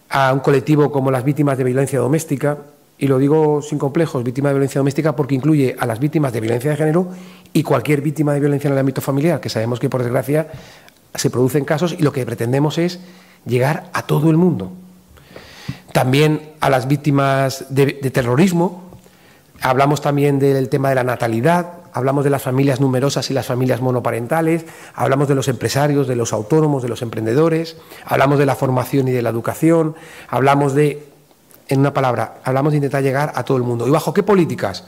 a 0.09 0.33
un 0.33 0.41
colectivo 0.41 0.91
como 0.91 1.11
las 1.11 1.25
víctimas 1.25 1.59
de 1.59 1.65
violencia 1.65 1.99
doméstica, 1.99 2.59
y 2.99 3.09
lo 3.09 3.19
digo 3.19 3.61
sin 3.61 3.79
complejos, 3.79 4.25
víctima 4.25 4.49
de 4.49 4.55
violencia 4.55 4.79
doméstica 4.79 5.15
porque 5.15 5.35
incluye 5.35 5.77
a 5.79 5.85
las 5.85 5.99
víctimas 5.99 6.33
de 6.33 6.41
violencia 6.41 6.71
de 6.71 6.77
género 6.77 7.09
y 7.53 7.63
cualquier 7.63 8.01
víctima 8.01 8.33
de 8.33 8.41
violencia 8.41 8.69
en 8.69 8.73
el 8.73 8.79
ámbito 8.79 9.03
familiar, 9.03 9.41
que 9.41 9.51
sabemos 9.51 9.79
que 9.79 9.91
por 9.91 10.03
desgracia 10.03 10.49
se 11.15 11.31
producen 11.31 11.65
casos 11.65 11.95
y 11.99 12.03
lo 12.03 12.13
que 12.13 12.25
pretendemos 12.25 12.79
es 12.79 13.01
llegar 13.45 13.91
a 13.93 14.07
todo 14.07 14.31
el 14.31 14.37
mundo, 14.37 14.73
también 15.97 16.53
a 16.61 16.69
las 16.69 16.89
víctimas 16.89 17.65
de, 17.71 17.87
terrorismo. 18.11 18.91
Hablamos 19.63 20.03
también 20.03 20.39
del 20.39 20.69
tema 20.69 20.91
de 20.91 20.95
la 20.95 21.05
natalidad, 21.05 21.73
hablamos 21.95 22.23
de 22.23 22.29
las 22.29 22.43
familias 22.43 22.83
numerosas 22.83 23.31
y 23.31 23.33
las 23.33 23.47
familias 23.47 23.81
monoparentales, 23.81 24.67
hablamos 24.95 25.27
de 25.27 25.35
los 25.35 25.49
empresarios, 25.49 26.07
de 26.07 26.15
los 26.15 26.35
autónomos, 26.35 26.83
de 26.83 26.91
los 26.91 27.01
emprendedores, 27.01 27.79
hablamos 28.05 28.39
de 28.39 28.45
la 28.45 28.55
formación 28.57 29.09
y 29.09 29.13
de 29.13 29.23
la 29.23 29.31
educación, 29.31 29.95
hablamos 30.29 30.75
de, 30.75 31.09
en 31.69 31.81
una 31.81 31.95
palabra, 31.95 32.41
hablamos 32.45 32.75
de 32.75 32.77
intentar 32.77 33.03
llegar 33.03 33.33
a 33.35 33.43
todo 33.45 33.57
el 33.57 33.63
mundo. 33.63 33.89
¿Y 33.89 33.91
bajo 33.91 34.13
qué 34.13 34.23
políticas? 34.23 34.85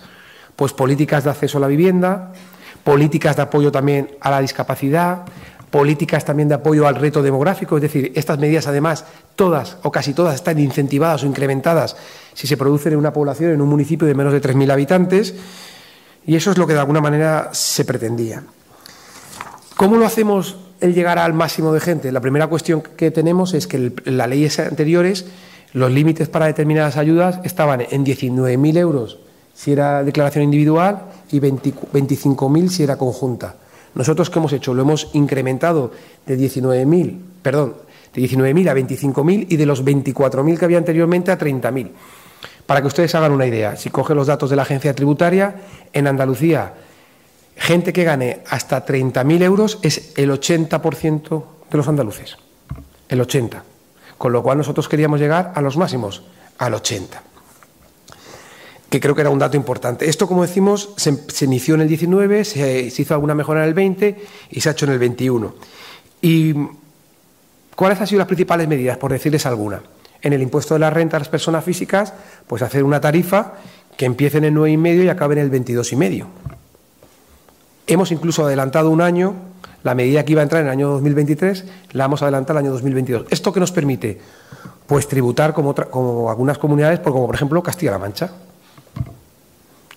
Pues 0.56 0.74
políticas 0.74 1.24
de 1.24 1.30
acceso 1.30 1.56
a 1.56 1.62
la 1.62 1.68
vivienda, 1.68 2.34
políticas 2.84 3.34
de 3.36 3.44
apoyo 3.44 3.72
también 3.72 4.10
a 4.20 4.30
la 4.30 4.42
discapacidad, 4.42 5.22
políticas 5.70 6.24
también 6.24 6.48
de 6.48 6.54
apoyo 6.54 6.86
al 6.86 6.94
reto 6.94 7.22
demográfico, 7.22 7.76
es 7.76 7.82
decir, 7.82 8.12
estas 8.14 8.38
medidas 8.38 8.66
además 8.66 9.04
todas 9.36 9.78
o 9.82 9.92
casi 9.92 10.14
todas 10.14 10.34
están 10.34 10.58
incentivadas 10.58 11.22
o 11.22 11.26
incrementadas 11.26 11.96
si 12.34 12.46
se 12.46 12.56
producen 12.56 12.92
en 12.92 12.98
una 12.98 13.12
población, 13.12 13.52
en 13.52 13.60
un 13.60 13.68
municipio 13.68 14.06
de 14.06 14.14
menos 14.14 14.32
de 14.32 14.40
3.000 14.40 14.72
habitantes, 14.72 15.34
y 16.26 16.36
eso 16.36 16.50
es 16.50 16.58
lo 16.58 16.66
que 16.66 16.74
de 16.74 16.80
alguna 16.80 17.00
manera 17.00 17.50
se 17.52 17.84
pretendía. 17.84 18.42
¿Cómo 19.76 19.96
lo 19.96 20.06
hacemos 20.06 20.56
el 20.80 20.94
llegar 20.94 21.18
al 21.18 21.34
máximo 21.34 21.72
de 21.72 21.80
gente? 21.80 22.12
La 22.12 22.20
primera 22.20 22.48
cuestión 22.48 22.82
que 22.82 23.10
tenemos 23.10 23.54
es 23.54 23.66
que 23.66 23.92
en 24.04 24.16
las 24.16 24.28
leyes 24.28 24.58
anteriores 24.58 25.26
los 25.72 25.90
límites 25.90 26.28
para 26.28 26.46
determinadas 26.46 26.96
ayudas 26.96 27.40
estaban 27.44 27.82
en 27.90 28.04
19.000 28.04 28.76
euros 28.78 29.18
si 29.54 29.72
era 29.72 30.04
declaración 30.04 30.44
individual 30.44 31.06
y 31.32 31.40
25.000 31.40 32.68
si 32.68 32.82
era 32.84 32.96
conjunta. 32.96 33.56
Nosotros, 33.94 34.30
¿qué 34.30 34.38
hemos 34.38 34.52
hecho? 34.52 34.74
Lo 34.74 34.82
hemos 34.82 35.10
incrementado 35.14 35.92
de 36.26 36.38
19.000, 36.38 37.18
perdón, 37.42 37.76
de 38.14 38.22
19.000 38.22 38.68
a 38.68 38.74
25.000 38.74 39.46
y 39.48 39.56
de 39.56 39.66
los 39.66 39.84
24.000 39.84 40.58
que 40.58 40.64
había 40.64 40.78
anteriormente 40.78 41.30
a 41.30 41.38
30.000. 41.38 41.90
Para 42.66 42.80
que 42.80 42.86
ustedes 42.86 43.14
hagan 43.14 43.32
una 43.32 43.46
idea, 43.46 43.76
si 43.76 43.90
coge 43.90 44.14
los 44.14 44.26
datos 44.26 44.50
de 44.50 44.56
la 44.56 44.62
agencia 44.62 44.94
tributaria, 44.94 45.56
en 45.92 46.06
Andalucía, 46.06 46.74
gente 47.56 47.92
que 47.92 48.04
gane 48.04 48.40
hasta 48.50 48.84
30.000 48.84 49.42
euros 49.42 49.78
es 49.82 50.12
el 50.16 50.30
80% 50.30 51.44
de 51.70 51.76
los 51.76 51.88
andaluces. 51.88 52.36
El 53.08 53.20
80%. 53.20 53.62
Con 54.18 54.32
lo 54.32 54.42
cual 54.42 54.58
nosotros 54.58 54.88
queríamos 54.88 55.20
llegar 55.20 55.52
a 55.54 55.60
los 55.60 55.76
máximos, 55.76 56.24
al 56.58 56.74
80 56.74 57.27
que 58.88 59.00
creo 59.00 59.14
que 59.14 59.20
era 59.20 59.30
un 59.30 59.38
dato 59.38 59.56
importante. 59.56 60.08
Esto, 60.08 60.26
como 60.26 60.42
decimos, 60.42 60.90
se, 60.96 61.44
inició 61.44 61.74
en 61.74 61.82
el 61.82 61.88
19, 61.88 62.44
se, 62.44 62.80
hizo 62.84 63.14
alguna 63.14 63.34
mejora 63.34 63.62
en 63.62 63.68
el 63.68 63.74
20 63.74 64.24
y 64.50 64.60
se 64.60 64.68
ha 64.68 64.72
hecho 64.72 64.86
en 64.86 64.92
el 64.92 64.98
21. 64.98 65.54
¿Y 66.22 66.54
cuáles 67.76 68.00
han 68.00 68.06
sido 68.06 68.18
las 68.18 68.26
principales 68.26 68.66
medidas, 68.66 68.96
por 68.96 69.12
decirles 69.12 69.44
alguna? 69.44 69.82
En 70.22 70.32
el 70.32 70.42
impuesto 70.42 70.74
de 70.74 70.80
la 70.80 70.90
renta 70.90 71.16
a 71.16 71.20
las 71.20 71.28
personas 71.28 71.64
físicas, 71.64 72.14
pues 72.46 72.62
hacer 72.62 72.82
una 72.82 73.00
tarifa 73.00 73.54
que 73.96 74.06
empiece 74.06 74.38
en 74.38 74.44
el 74.44 74.54
9,5 74.54 75.04
y 75.04 75.08
acabe 75.08 75.34
en 75.34 75.40
el 75.40 75.52
22,5. 75.52 76.26
Hemos 77.86 78.10
incluso 78.10 78.44
adelantado 78.44 78.90
un 78.90 79.00
año, 79.00 79.34
la 79.82 79.94
medida 79.94 80.24
que 80.24 80.32
iba 80.32 80.40
a 80.40 80.44
entrar 80.44 80.62
en 80.62 80.68
el 80.68 80.72
año 80.72 80.88
2023, 80.88 81.64
la 81.92 82.06
hemos 82.06 82.22
adelantado 82.22 82.58
al 82.58 82.64
año 82.64 82.72
2022. 82.72 83.26
¿Esto 83.30 83.52
qué 83.52 83.60
nos 83.60 83.72
permite? 83.72 84.18
Pues 84.86 85.06
tributar 85.08 85.52
como, 85.52 85.74
como 85.74 86.30
algunas 86.30 86.58
comunidades, 86.58 87.00
como 87.00 87.26
por 87.26 87.34
ejemplo 87.34 87.62
Castilla-La 87.62 87.98
Mancha 87.98 88.30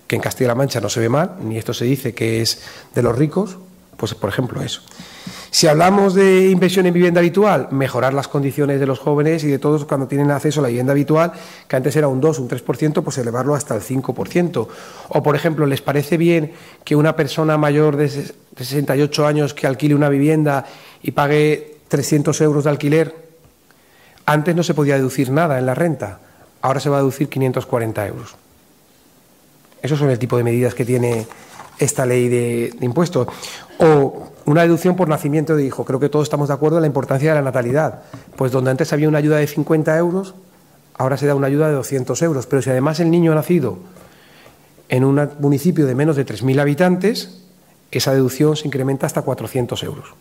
que 0.08 0.16
en 0.16 0.22
Castilla-La 0.22 0.56
Mancha 0.56 0.82
no 0.82 0.90
se 0.90 1.00
ve 1.00 1.10
mal, 1.10 1.38
ni 1.42 1.58
esto 1.58 1.74
se 1.74 1.86
dice 1.86 2.14
que 2.14 2.42
es 2.42 2.62
de 2.94 3.02
los 3.02 3.18
ricos, 3.18 3.58
pues 3.98 4.14
por 4.14 4.30
ejemplo 4.30 4.62
eso. 4.62 4.82
Si 5.52 5.68
hablamos 5.68 6.14
de 6.16 6.50
inversión 6.50 6.86
en 6.86 6.94
vivienda 6.94 7.20
habitual, 7.20 7.68
mejorar 7.72 8.14
las 8.14 8.30
condiciones 8.30 8.80
de 8.80 8.86
los 8.86 9.00
jóvenes 9.00 9.44
y 9.44 9.48
de 9.48 9.60
todos 9.60 9.84
cuando 9.86 10.08
tienen 10.08 10.32
acceso 10.32 10.62
a 10.62 10.64
la 10.64 10.70
vivienda 10.70 10.94
habitual, 10.94 11.34
que 11.68 11.76
antes 11.76 11.94
era 11.96 12.08
un 12.08 12.22
2, 12.22 12.40
un 12.40 12.50
3%, 12.50 13.04
pues 13.04 13.18
elevarlo 13.18 13.54
hasta 13.54 13.76
el 13.76 13.82
5%. 13.82 14.68
O, 15.10 15.24
por 15.24 15.36
ejemplo, 15.36 15.66
¿les 15.66 15.82
parece 15.82 16.18
bien 16.18 16.54
que 16.86 16.96
una 16.96 17.18
persona 17.18 17.58
mayor 17.58 17.98
de 17.98 18.10
68 18.10 19.28
años 19.28 19.54
que 19.54 19.68
alquile 19.68 19.94
una 19.94 20.08
vivienda 20.08 20.66
y 21.04 21.12
pague 21.12 21.80
300 21.90 22.40
euros 22.42 22.64
de 22.64 22.70
alquiler, 22.70 23.16
antes 24.26 24.56
no 24.56 24.64
se 24.64 24.74
podía 24.74 24.96
deducir 24.96 25.32
nada 25.32 25.60
en 25.60 25.66
la 25.66 25.76
renta, 25.76 26.20
ahora 26.62 26.80
se 26.80 26.90
va 26.90 26.98
a 26.98 27.00
deducir 27.02 27.28
540 27.28 28.08
euros? 28.08 28.36
Esos 29.82 30.00
son 30.00 30.10
el 30.10 30.20
tipo 30.20 30.38
de 30.38 30.44
medidas 30.44 30.74
que 30.76 30.86
tiene 30.86 31.28
esta 31.80 32.06
ley 32.06 32.30
de, 32.30 32.74
impuestos. 32.82 33.28
O 33.80 34.32
una 34.46 34.62
deducción 34.62 34.96
por 34.96 35.08
nacimiento 35.08 35.56
de 35.56 35.66
hijo. 35.66 35.86
Creo 35.86 36.00
que 36.00 36.10
todos 36.10 36.24
estamos 36.24 36.50
de 36.50 36.54
acuerdo 36.54 36.78
en 36.78 36.82
la 36.82 36.88
importancia 36.88 37.30
de 37.30 37.36
la 37.36 37.42
natalidad. 37.42 38.04
Pues 38.36 38.52
donde 38.52 38.72
antes 38.72 38.94
había 38.94 39.08
una 39.08 39.18
ayuda 39.18 39.38
de 39.38 39.48
50 39.48 39.98
euros, 39.98 40.36
ahora 40.98 41.18
se 41.18 41.26
da 41.26 41.36
una 41.36 41.48
ayuda 41.48 41.68
de 41.68 41.74
200 41.74 42.22
euros. 42.22 42.46
Pero 42.48 42.62
si 42.62 42.70
además 42.70 43.00
el 43.00 43.10
niño 43.10 43.32
ha 43.32 43.36
nacido 43.36 43.80
en 44.90 45.04
un 45.04 45.30
municipio 45.40 45.86
de 45.86 45.96
menos 45.96 46.16
de 46.16 46.26
3.000 46.26 46.60
habitantes, 46.60 47.42
esa 47.92 48.14
deducción 48.14 48.56
se 48.56 48.68
incrementa 48.68 49.06
hasta 49.06 49.22
400 49.22 49.82
euros. 49.84 50.14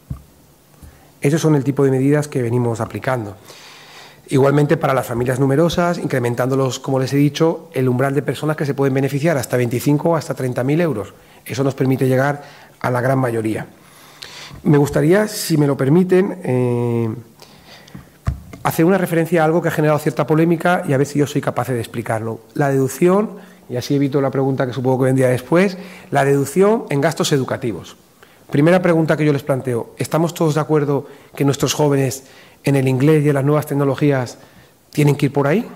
Esos 1.21 1.41
son 1.41 1.55
el 1.55 1.65
tipo 1.65 1.85
de 1.85 1.91
medidas 1.91 2.29
que 2.29 2.41
venimos 2.41 2.81
aplicando. 2.81 3.37
Igualmente 4.31 4.77
para 4.77 4.95
las 4.95 5.09
familias 5.09 5.41
numerosas, 5.41 5.99
incrementándolos, 5.99 6.79
como 6.79 7.01
les 7.01 7.13
he 7.13 7.17
dicho, 7.17 7.69
el 7.75 7.89
umbral 7.89 8.15
de 8.15 8.23
personas 8.23 8.57
que 8.57 8.65
se 8.65 8.75
pueden 8.75 8.95
beneficiar 8.95 9.37
hasta 9.37 9.57
25 9.57 10.11
o 10.11 10.17
hasta 10.17 10.37
30.000 10.37 10.81
euros. 10.81 11.13
Eso 11.45 11.65
nos 11.65 11.75
permite 11.75 12.07
llegar 12.07 12.45
a 12.79 12.91
la 12.93 13.01
gran 13.01 13.19
mayoría. 13.19 13.67
Me 14.63 14.79
gustaría, 14.79 15.27
si 15.27 15.57
me 15.57 15.67
lo 15.67 15.77
permiten, 15.77 16.39
eh, 16.45 17.09
hacer 18.63 18.85
una 18.85 18.99
referencia 18.99 19.43
a 19.43 19.47
algo 19.47 19.61
que 19.61 19.69
ha 19.69 19.73
generado 19.73 19.99
cierta 19.99 20.29
polémica 20.29 20.85
y 20.87 20.93
a 20.93 20.97
ver 20.97 21.09
si 21.09 21.19
yo 21.19 21.27
soy 21.27 21.41
capaz 21.41 21.69
de 21.69 21.81
explicarlo. 21.81 22.41
La 22.55 22.69
deducción, 22.69 23.31
y 23.69 23.77
así 23.77 23.97
evito 23.97 24.21
la 24.21 24.31
pregunta 24.31 24.65
que 24.65 24.73
supongo 24.73 25.01
que 25.01 25.05
vendría 25.07 25.29
después, 25.29 25.77
la 26.13 26.25
deducción 26.25 26.85
en 26.91 27.01
gastos 27.01 27.33
educativos. 27.33 27.97
Primera 28.51 28.83
pregunta 28.83 29.17
que 29.17 29.25
yo 29.25 29.33
les 29.33 29.45
planteo, 29.45 29.91
¿estamos 29.97 30.35
todos 30.35 30.57
de 30.57 30.61
acuerdo 30.61 31.07
que 31.37 31.45
nuestros 31.45 31.73
jóvenes 31.73 32.25
en 32.65 32.77
el 32.77 32.89
inglés 32.89 33.25
y 33.25 33.29
en 33.29 33.35
las 33.35 33.45
nuevas 33.45 33.67
tecnologías 33.67 34.39
tienen 34.91 35.17
que 35.17 35.27
ir 35.27 35.33
por 35.33 35.47
ahí? 35.47 35.67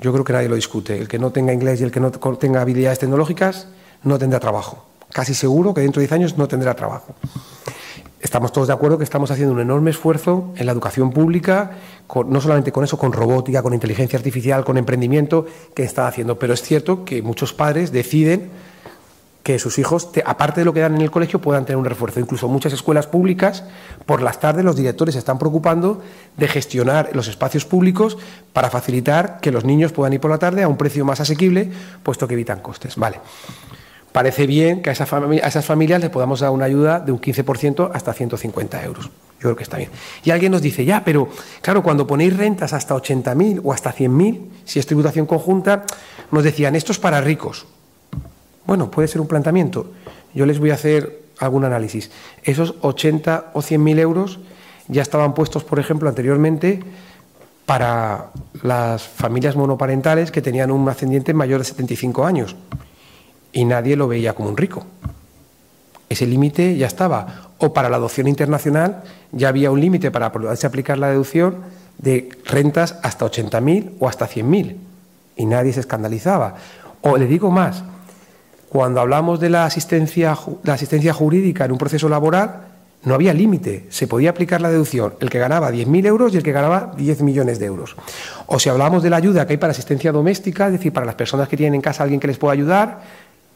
Yo 0.00 0.12
creo 0.12 0.24
que 0.24 0.32
nadie 0.32 0.48
lo 0.48 0.56
discute. 0.56 0.98
El 0.98 1.08
que 1.08 1.18
no 1.18 1.30
tenga 1.30 1.52
inglés 1.52 1.80
y 1.80 1.84
el 1.84 1.90
que 1.90 2.00
no 2.00 2.10
tenga 2.10 2.60
habilidades 2.60 2.98
tecnológicas 2.98 3.68
no 4.02 4.18
tendrá 4.18 4.40
trabajo. 4.40 4.84
Casi 5.12 5.34
seguro 5.34 5.72
que 5.72 5.80
dentro 5.80 6.00
de 6.00 6.06
10 6.06 6.12
años 6.12 6.38
no 6.38 6.48
tendrá 6.48 6.74
trabajo. 6.74 7.14
Estamos 8.20 8.52
todos 8.52 8.66
de 8.66 8.74
acuerdo 8.74 8.98
que 8.98 9.04
estamos 9.04 9.30
haciendo 9.30 9.54
un 9.54 9.60
enorme 9.60 9.90
esfuerzo 9.90 10.52
en 10.56 10.66
la 10.66 10.72
educación 10.72 11.12
pública, 11.12 11.72
no 12.26 12.40
solamente 12.40 12.72
con 12.72 12.82
eso, 12.82 12.98
con 12.98 13.12
robótica, 13.12 13.62
con 13.62 13.72
inteligencia 13.72 14.18
artificial, 14.18 14.64
con 14.64 14.76
emprendimiento 14.78 15.46
que 15.74 15.84
está 15.84 16.08
haciendo. 16.08 16.38
Pero 16.38 16.52
es 16.52 16.62
cierto 16.62 17.04
que 17.04 17.22
muchos 17.22 17.52
padres 17.52 17.92
deciden 17.92 18.50
que 19.46 19.60
sus 19.60 19.78
hijos, 19.78 20.08
aparte 20.24 20.62
de 20.62 20.64
lo 20.64 20.74
que 20.74 20.80
dan 20.80 20.96
en 20.96 21.02
el 21.02 21.12
colegio, 21.12 21.40
puedan 21.40 21.64
tener 21.64 21.76
un 21.76 21.84
refuerzo. 21.84 22.18
Incluso 22.18 22.48
muchas 22.48 22.72
escuelas 22.72 23.06
públicas, 23.06 23.62
por 24.04 24.20
las 24.20 24.40
tardes, 24.40 24.64
los 24.64 24.74
directores 24.74 25.12
se 25.12 25.20
están 25.20 25.38
preocupando 25.38 26.02
de 26.36 26.48
gestionar 26.48 27.10
los 27.12 27.28
espacios 27.28 27.64
públicos 27.64 28.18
para 28.52 28.70
facilitar 28.70 29.38
que 29.40 29.52
los 29.52 29.64
niños 29.64 29.92
puedan 29.92 30.14
ir 30.14 30.18
por 30.18 30.32
la 30.32 30.38
tarde 30.38 30.64
a 30.64 30.68
un 30.68 30.76
precio 30.76 31.04
más 31.04 31.20
asequible, 31.20 31.70
puesto 32.02 32.26
que 32.26 32.34
evitan 32.34 32.58
costes. 32.58 32.96
Vale. 32.96 33.20
Parece 34.10 34.48
bien 34.48 34.82
que 34.82 34.90
a, 34.90 34.94
a 34.94 35.46
esas 35.46 35.64
familias 35.64 36.00
les 36.00 36.10
podamos 36.10 36.40
dar 36.40 36.50
una 36.50 36.64
ayuda 36.64 36.98
de 36.98 37.12
un 37.12 37.20
15% 37.20 37.92
hasta 37.94 38.12
150 38.12 38.82
euros. 38.82 39.04
Yo 39.04 39.42
creo 39.42 39.54
que 39.54 39.62
está 39.62 39.76
bien. 39.76 39.90
Y 40.24 40.32
alguien 40.32 40.50
nos 40.50 40.60
dice, 40.60 40.84
ya, 40.84 41.04
pero 41.04 41.28
claro, 41.60 41.84
cuando 41.84 42.04
ponéis 42.04 42.36
rentas 42.36 42.72
hasta 42.72 42.96
80.000 42.96 43.60
o 43.62 43.72
hasta 43.72 43.94
100.000, 43.94 44.40
si 44.64 44.80
es 44.80 44.86
tributación 44.86 45.26
conjunta, 45.26 45.84
nos 46.32 46.42
decían, 46.42 46.74
esto 46.74 46.90
es 46.90 46.98
para 46.98 47.20
ricos. 47.20 47.64
Bueno, 48.66 48.90
puede 48.90 49.08
ser 49.08 49.20
un 49.20 49.26
planteamiento. 49.26 49.92
Yo 50.34 50.46
les 50.46 50.58
voy 50.58 50.70
a 50.70 50.74
hacer 50.74 51.22
algún 51.38 51.64
análisis. 51.64 52.10
Esos 52.42 52.74
80 52.80 53.50
o 53.52 53.62
100 53.62 53.82
mil 53.82 53.98
euros 53.98 54.40
ya 54.88 55.02
estaban 55.02 55.34
puestos, 55.34 55.64
por 55.64 55.78
ejemplo, 55.78 56.08
anteriormente 56.08 56.82
para 57.64 58.30
las 58.62 59.02
familias 59.02 59.56
monoparentales 59.56 60.30
que 60.30 60.40
tenían 60.40 60.70
un 60.70 60.88
ascendiente 60.88 61.34
mayor 61.34 61.58
de 61.58 61.64
75 61.64 62.24
años 62.24 62.54
y 63.52 63.64
nadie 63.64 63.96
lo 63.96 64.06
veía 64.06 64.34
como 64.34 64.48
un 64.48 64.56
rico. 64.56 64.86
Ese 66.08 66.26
límite 66.26 66.76
ya 66.76 66.86
estaba. 66.86 67.50
O 67.58 67.72
para 67.72 67.88
la 67.88 67.96
adopción 67.96 68.28
internacional 68.28 69.02
ya 69.32 69.48
había 69.48 69.70
un 69.70 69.80
límite 69.80 70.10
para 70.10 70.30
poderse 70.30 70.66
aplicar 70.66 70.98
la 70.98 71.08
deducción 71.08 71.56
de 71.98 72.28
rentas 72.44 72.98
hasta 73.02 73.26
80.000 73.26 73.94
o 73.98 74.08
hasta 74.08 74.28
100.000 74.28 74.76
y 75.36 75.46
nadie 75.46 75.72
se 75.72 75.80
escandalizaba. 75.80 76.54
O 77.00 77.16
le 77.16 77.26
digo 77.26 77.50
más, 77.50 77.82
cuando 78.76 79.00
hablamos 79.00 79.40
de 79.40 79.48
la 79.48 79.64
asistencia, 79.64 80.34
jurídica 80.34 81.64
en 81.64 81.72
un 81.72 81.78
proceso 81.78 82.10
laboral, 82.10 82.64
no 83.04 83.14
había 83.14 83.32
límite, 83.32 83.86
se 83.88 84.06
podía 84.06 84.28
aplicar 84.28 84.60
la 84.60 84.68
deducción, 84.68 85.14
el 85.20 85.30
que 85.30 85.38
ganaba 85.38 85.72
10.000 85.72 86.04
euros 86.04 86.34
y 86.34 86.36
el 86.36 86.42
que 86.42 86.52
ganaba 86.52 86.92
10 86.94 87.22
millones 87.22 87.58
de 87.58 87.64
euros. 87.64 87.96
O 88.44 88.58
si 88.58 88.68
hablamos 88.68 89.02
de 89.02 89.08
la 89.08 89.16
ayuda 89.16 89.46
que 89.46 89.54
hay 89.54 89.56
para 89.56 89.70
asistencia 89.70 90.12
doméstica, 90.12 90.66
es 90.66 90.72
decir, 90.72 90.92
para 90.92 91.06
las 91.06 91.14
personas 91.14 91.48
que 91.48 91.56
tienen 91.56 91.76
en 91.76 91.80
casa 91.80 92.02
alguien 92.02 92.20
que 92.20 92.26
les 92.26 92.36
pueda 92.36 92.52
ayudar, 92.52 93.00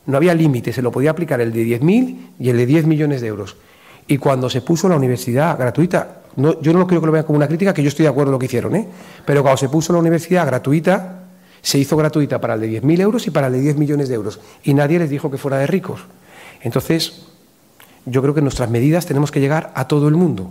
no 0.06 0.16
había 0.16 0.32
límite, 0.32 0.72
se 0.72 0.80
lo 0.80 0.90
podía 0.90 1.10
aplicar 1.10 1.38
el 1.42 1.52
de 1.52 1.66
10.000 1.66 2.16
y 2.38 2.48
el 2.48 2.56
de 2.56 2.64
10 2.64 2.86
millones 2.86 3.20
de 3.20 3.26
euros. 3.26 3.58
Y 4.06 4.16
cuando 4.16 4.48
se 4.48 4.62
puso 4.62 4.88
la 4.88 4.96
universidad 4.96 5.58
gratuita, 5.58 6.22
yo 6.34 6.72
no 6.72 6.86
creo 6.86 7.00
que 7.00 7.06
lo 7.06 7.12
vean 7.12 7.26
como 7.26 7.36
una 7.36 7.46
crítica, 7.46 7.74
que 7.74 7.82
yo 7.82 7.88
estoy 7.88 8.04
de 8.04 8.08
acuerdo 8.08 8.28
con 8.28 8.32
lo 8.32 8.38
que 8.38 8.46
hicieron, 8.46 8.74
¿eh? 8.74 8.88
pero 9.26 9.42
cuando 9.42 9.58
se 9.58 9.68
puso 9.68 9.92
la 9.92 9.98
universidad 9.98 10.46
gratuita, 10.46 11.19
se 11.62 11.78
hizo 11.78 11.96
gratuita 11.96 12.40
para 12.40 12.54
el 12.54 12.60
de 12.60 12.82
10.000 12.82 13.00
euros 13.00 13.26
y 13.26 13.30
para 13.30 13.48
el 13.48 13.54
de 13.54 13.60
10 13.60 13.76
millones 13.76 14.08
de 14.08 14.14
euros. 14.14 14.40
Y 14.62 14.74
nadie 14.74 14.98
les 14.98 15.10
dijo 15.10 15.30
que 15.30 15.38
fuera 15.38 15.58
de 15.58 15.66
ricos. 15.66 16.00
Entonces, 16.62 17.26
yo 18.06 18.22
creo 18.22 18.34
que 18.34 18.42
nuestras 18.42 18.70
medidas 18.70 19.06
tenemos 19.06 19.30
que 19.30 19.40
llegar 19.40 19.72
a 19.74 19.88
todo 19.88 20.08
el 20.08 20.14
mundo. 20.14 20.50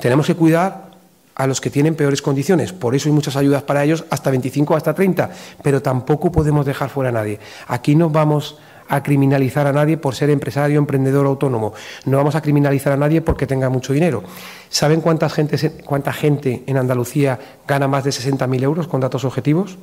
Tenemos 0.00 0.26
que 0.26 0.34
cuidar 0.34 0.90
a 1.34 1.46
los 1.46 1.60
que 1.60 1.70
tienen 1.70 1.94
peores 1.94 2.22
condiciones. 2.22 2.72
Por 2.72 2.94
eso 2.94 3.08
hay 3.08 3.12
muchas 3.12 3.36
ayudas 3.36 3.62
para 3.62 3.84
ellos, 3.84 4.04
hasta 4.10 4.30
25, 4.30 4.76
hasta 4.76 4.94
30. 4.94 5.30
Pero 5.62 5.82
tampoco 5.82 6.32
podemos 6.32 6.64
dejar 6.64 6.88
fuera 6.88 7.10
a 7.10 7.12
nadie. 7.12 7.38
Aquí 7.68 7.94
no 7.94 8.10
vamos 8.10 8.56
a 8.88 9.02
criminalizar 9.02 9.66
a 9.66 9.72
nadie 9.72 9.96
por 9.96 10.14
ser 10.14 10.30
empresario, 10.30 10.78
emprendedor 10.78 11.26
autónomo. 11.26 11.74
No 12.04 12.16
vamos 12.16 12.36
a 12.36 12.40
criminalizar 12.40 12.92
a 12.92 12.96
nadie 12.96 13.20
porque 13.20 13.46
tenga 13.46 13.68
mucho 13.68 13.92
dinero. 13.92 14.22
¿Saben 14.70 15.00
cuánta 15.00 15.28
gente, 15.28 15.82
cuánta 15.84 16.12
gente 16.12 16.62
en 16.66 16.76
Andalucía 16.76 17.38
gana 17.66 17.88
más 17.88 18.04
de 18.04 18.10
60.000 18.10 18.62
euros 18.62 18.86
con 18.86 19.00
datos 19.00 19.24
objetivos? 19.24 19.76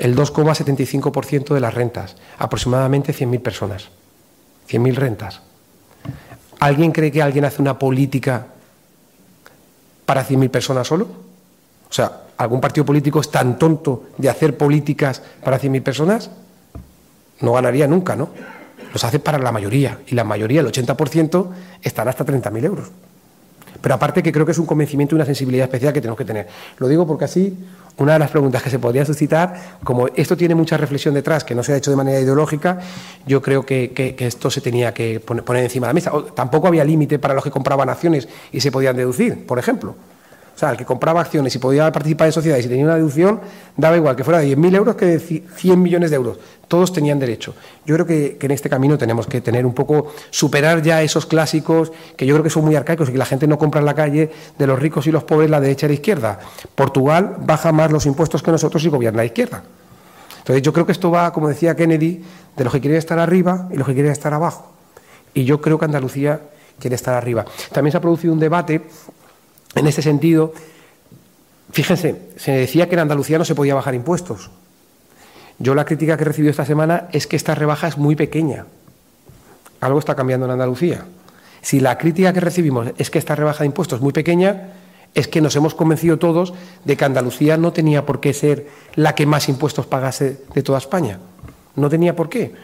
El 0.00 0.16
2,75% 0.16 1.54
de 1.54 1.60
las 1.60 1.74
rentas, 1.74 2.16
aproximadamente 2.38 3.12
100.000 3.12 3.40
personas. 3.40 3.88
100.000 4.68 4.94
rentas. 4.94 5.42
¿Alguien 6.58 6.90
cree 6.90 7.12
que 7.12 7.22
alguien 7.22 7.44
hace 7.44 7.60
una 7.60 7.78
política 7.78 8.46
para 10.06 10.26
100.000 10.26 10.50
personas 10.50 10.86
solo? 10.86 11.04
O 11.04 11.92
sea, 11.92 12.22
¿algún 12.38 12.62
partido 12.62 12.86
político 12.86 13.20
es 13.20 13.30
tan 13.30 13.58
tonto 13.58 14.04
de 14.16 14.30
hacer 14.30 14.56
políticas 14.56 15.22
para 15.44 15.60
100.000 15.60 15.82
personas? 15.82 16.30
No 17.40 17.52
ganaría 17.52 17.86
nunca, 17.86 18.16
¿no? 18.16 18.30
Los 18.94 19.04
hace 19.04 19.18
para 19.18 19.38
la 19.38 19.52
mayoría, 19.52 20.00
y 20.06 20.14
la 20.14 20.24
mayoría, 20.24 20.62
el 20.62 20.66
80%, 20.66 21.48
están 21.82 22.08
hasta 22.08 22.24
30.000 22.24 22.64
euros. 22.64 22.88
Pero 23.80 23.94
aparte 23.94 24.22
que 24.22 24.32
creo 24.32 24.44
que 24.44 24.52
es 24.52 24.58
un 24.58 24.66
convencimiento 24.66 25.14
y 25.14 25.16
una 25.16 25.24
sensibilidad 25.24 25.64
especial 25.64 25.92
que 25.92 26.00
tenemos 26.00 26.18
que 26.18 26.24
tener. 26.24 26.48
Lo 26.78 26.88
digo 26.88 27.06
porque 27.06 27.24
así 27.24 27.56
una 28.00 28.14
de 28.14 28.18
las 28.18 28.30
preguntas 28.30 28.62
que 28.62 28.70
se 28.70 28.78
podría 28.78 29.04
suscitar, 29.04 29.78
como 29.84 30.08
esto 30.14 30.36
tiene 30.36 30.54
mucha 30.54 30.76
reflexión 30.76 31.12
detrás, 31.12 31.44
que 31.44 31.54
no 31.54 31.62
se 31.62 31.74
ha 31.74 31.76
hecho 31.76 31.90
de 31.90 31.98
manera 31.98 32.18
ideológica, 32.18 32.78
yo 33.26 33.42
creo 33.42 33.66
que, 33.66 34.16
esto 34.18 34.50
se 34.50 34.60
tenía 34.60 34.94
que 34.94 35.20
poner, 35.20 35.64
encima 35.64 35.86
de 35.86 35.90
la 35.90 35.94
mesa. 35.94 36.12
tampoco 36.34 36.66
había 36.66 36.84
límite 36.84 37.18
para 37.18 37.34
los 37.34 37.44
que 37.44 37.50
compraban 37.50 37.88
acciones 37.90 38.28
y 38.52 38.60
se 38.60 38.72
podían 38.72 38.96
deducir, 38.96 39.46
por 39.46 39.58
ejemplo. 39.58 39.94
Sea, 40.60 40.72
el 40.72 40.76
que 40.76 40.84
compraba 40.84 41.22
acciones 41.22 41.54
y 41.54 41.58
podía 41.58 41.90
participar 41.90 42.26
en 42.26 42.32
sociedades 42.34 42.66
y 42.66 42.68
tenía 42.68 42.84
una 42.84 42.96
deducción, 42.96 43.40
daba 43.78 43.96
igual 43.96 44.14
que 44.14 44.24
fuera 44.24 44.40
de 44.40 44.54
10.000 44.54 44.76
euros 44.76 44.94
que 44.94 45.06
de 45.06 45.18
100 45.18 45.80
millones 45.80 46.10
de 46.10 46.16
euros. 46.16 46.38
Todos 46.68 46.92
tenían 46.92 47.18
derecho. 47.18 47.54
Yo 47.86 47.94
creo 47.94 48.04
que, 48.06 48.36
en 48.38 48.50
este 48.50 48.68
camino 48.68 48.98
tenemos 48.98 49.26
que 49.26 49.40
tener 49.40 49.64
un 49.64 49.72
poco, 49.72 50.12
superar 50.28 50.82
ya 50.82 51.00
esos 51.00 51.24
clásicos 51.24 51.92
que 52.14 52.26
yo 52.26 52.34
creo 52.34 52.44
que 52.44 52.50
son 52.50 52.66
muy 52.66 52.76
arcaicos 52.76 53.08
y 53.08 53.12
que 53.12 53.16
la 53.16 53.24
gente 53.24 53.46
no 53.46 53.56
compra 53.56 53.80
en 53.80 53.86
la 53.86 53.94
calle 53.94 54.30
de 54.58 54.66
los 54.66 54.78
ricos 54.78 55.06
y 55.06 55.10
los 55.10 55.24
pobres, 55.24 55.48
la 55.48 55.62
derecha 55.62 55.86
y 55.86 55.88
la 55.88 55.94
izquierda. 55.94 56.40
Portugal 56.74 57.36
baja 57.38 57.72
más 57.72 57.90
los 57.90 58.04
impuestos 58.04 58.42
que 58.42 58.50
nosotros 58.50 58.84
y 58.84 58.90
gobierna 58.90 59.16
la 59.16 59.24
izquierda. 59.24 59.62
Entonces 60.40 60.60
yo 60.60 60.74
creo 60.74 60.84
que 60.84 60.92
esto 60.92 61.10
va, 61.10 61.32
como 61.32 61.48
decía 61.48 61.74
Kennedy, 61.74 62.22
de 62.54 62.64
los 62.64 62.70
que 62.70 62.82
quieren 62.82 62.98
estar 62.98 63.18
arriba 63.18 63.66
y 63.70 63.78
los 63.78 63.86
que 63.86 63.94
quieren 63.94 64.12
estar 64.12 64.34
abajo. 64.34 64.74
Y 65.32 65.44
yo 65.44 65.58
creo 65.62 65.78
que 65.78 65.86
Andalucía 65.86 66.38
quiere 66.78 66.96
estar 66.96 67.14
arriba. 67.14 67.46
También 67.72 67.92
se 67.92 67.96
ha 67.96 68.00
producido 68.02 68.34
un 68.34 68.40
debate 68.40 68.82
en 69.74 69.86
este 69.86 70.02
sentido. 70.02 70.52
Fíjense, 71.72 72.30
se 72.36 72.52
decía 72.52 72.88
que 72.88 72.94
en 72.94 73.00
Andalucía 73.00 73.38
no 73.38 73.44
se 73.44 73.54
podía 73.54 73.74
bajar 73.74 73.94
impuestos. 73.94 74.50
Yo 75.58 75.74
la 75.74 75.84
crítica 75.84 76.16
que 76.16 76.22
he 76.22 76.26
recibido 76.26 76.50
esta 76.50 76.64
semana 76.64 77.08
es 77.12 77.26
que 77.26 77.36
esta 77.36 77.54
rebaja 77.54 77.86
es 77.88 77.98
muy 77.98 78.16
pequeña. 78.16 78.66
Algo 79.80 79.98
está 79.98 80.14
cambiando 80.14 80.46
en 80.46 80.52
Andalucía. 80.52 81.04
Si 81.62 81.80
la 81.80 81.98
crítica 81.98 82.32
que 82.32 82.40
recibimos 82.40 82.88
es 82.96 83.10
que 83.10 83.18
esta 83.18 83.34
rebaja 83.36 83.60
de 83.60 83.66
impuestos 83.66 83.98
es 83.98 84.02
muy 84.02 84.12
pequeña, 84.12 84.72
es 85.14 85.28
que 85.28 85.40
nos 85.40 85.56
hemos 85.56 85.74
convencido 85.74 86.18
todos 86.18 86.54
de 86.84 86.96
que 86.96 87.04
Andalucía 87.04 87.56
no 87.56 87.72
tenía 87.72 88.06
por 88.06 88.20
qué 88.20 88.32
ser 88.32 88.68
la 88.94 89.14
que 89.14 89.26
más 89.26 89.48
impuestos 89.48 89.86
pagase 89.86 90.40
de 90.54 90.62
toda 90.62 90.78
España. 90.78 91.18
No 91.76 91.88
tenía 91.90 92.16
por 92.16 92.28
qué. 92.28 92.54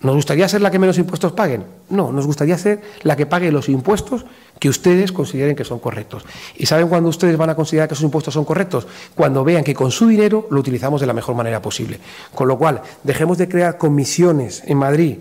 ¿Nos 0.00 0.14
gustaría 0.14 0.48
ser 0.48 0.60
la 0.60 0.70
que 0.70 0.78
menos 0.78 0.96
impuestos 0.96 1.32
paguen? 1.32 1.64
No, 1.90 2.12
nos 2.12 2.24
gustaría 2.24 2.56
ser 2.56 2.80
la 3.02 3.16
que 3.16 3.26
pague 3.26 3.50
los 3.50 3.68
impuestos 3.68 4.24
que 4.60 4.68
ustedes 4.68 5.10
consideren 5.10 5.56
que 5.56 5.64
son 5.64 5.80
correctos. 5.80 6.24
¿Y 6.56 6.66
saben 6.66 6.88
cuándo 6.88 7.08
ustedes 7.08 7.36
van 7.36 7.50
a 7.50 7.56
considerar 7.56 7.88
que 7.88 7.94
esos 7.94 8.04
impuestos 8.04 8.34
son 8.34 8.44
correctos? 8.44 8.86
Cuando 9.16 9.42
vean 9.42 9.64
que 9.64 9.74
con 9.74 9.90
su 9.90 10.06
dinero 10.06 10.46
lo 10.50 10.60
utilizamos 10.60 11.00
de 11.00 11.08
la 11.08 11.12
mejor 11.12 11.34
manera 11.34 11.60
posible. 11.60 11.98
Con 12.32 12.46
lo 12.46 12.56
cual, 12.58 12.80
dejemos 13.02 13.38
de 13.38 13.48
crear 13.48 13.76
comisiones 13.76 14.62
en 14.66 14.78
Madrid 14.78 15.18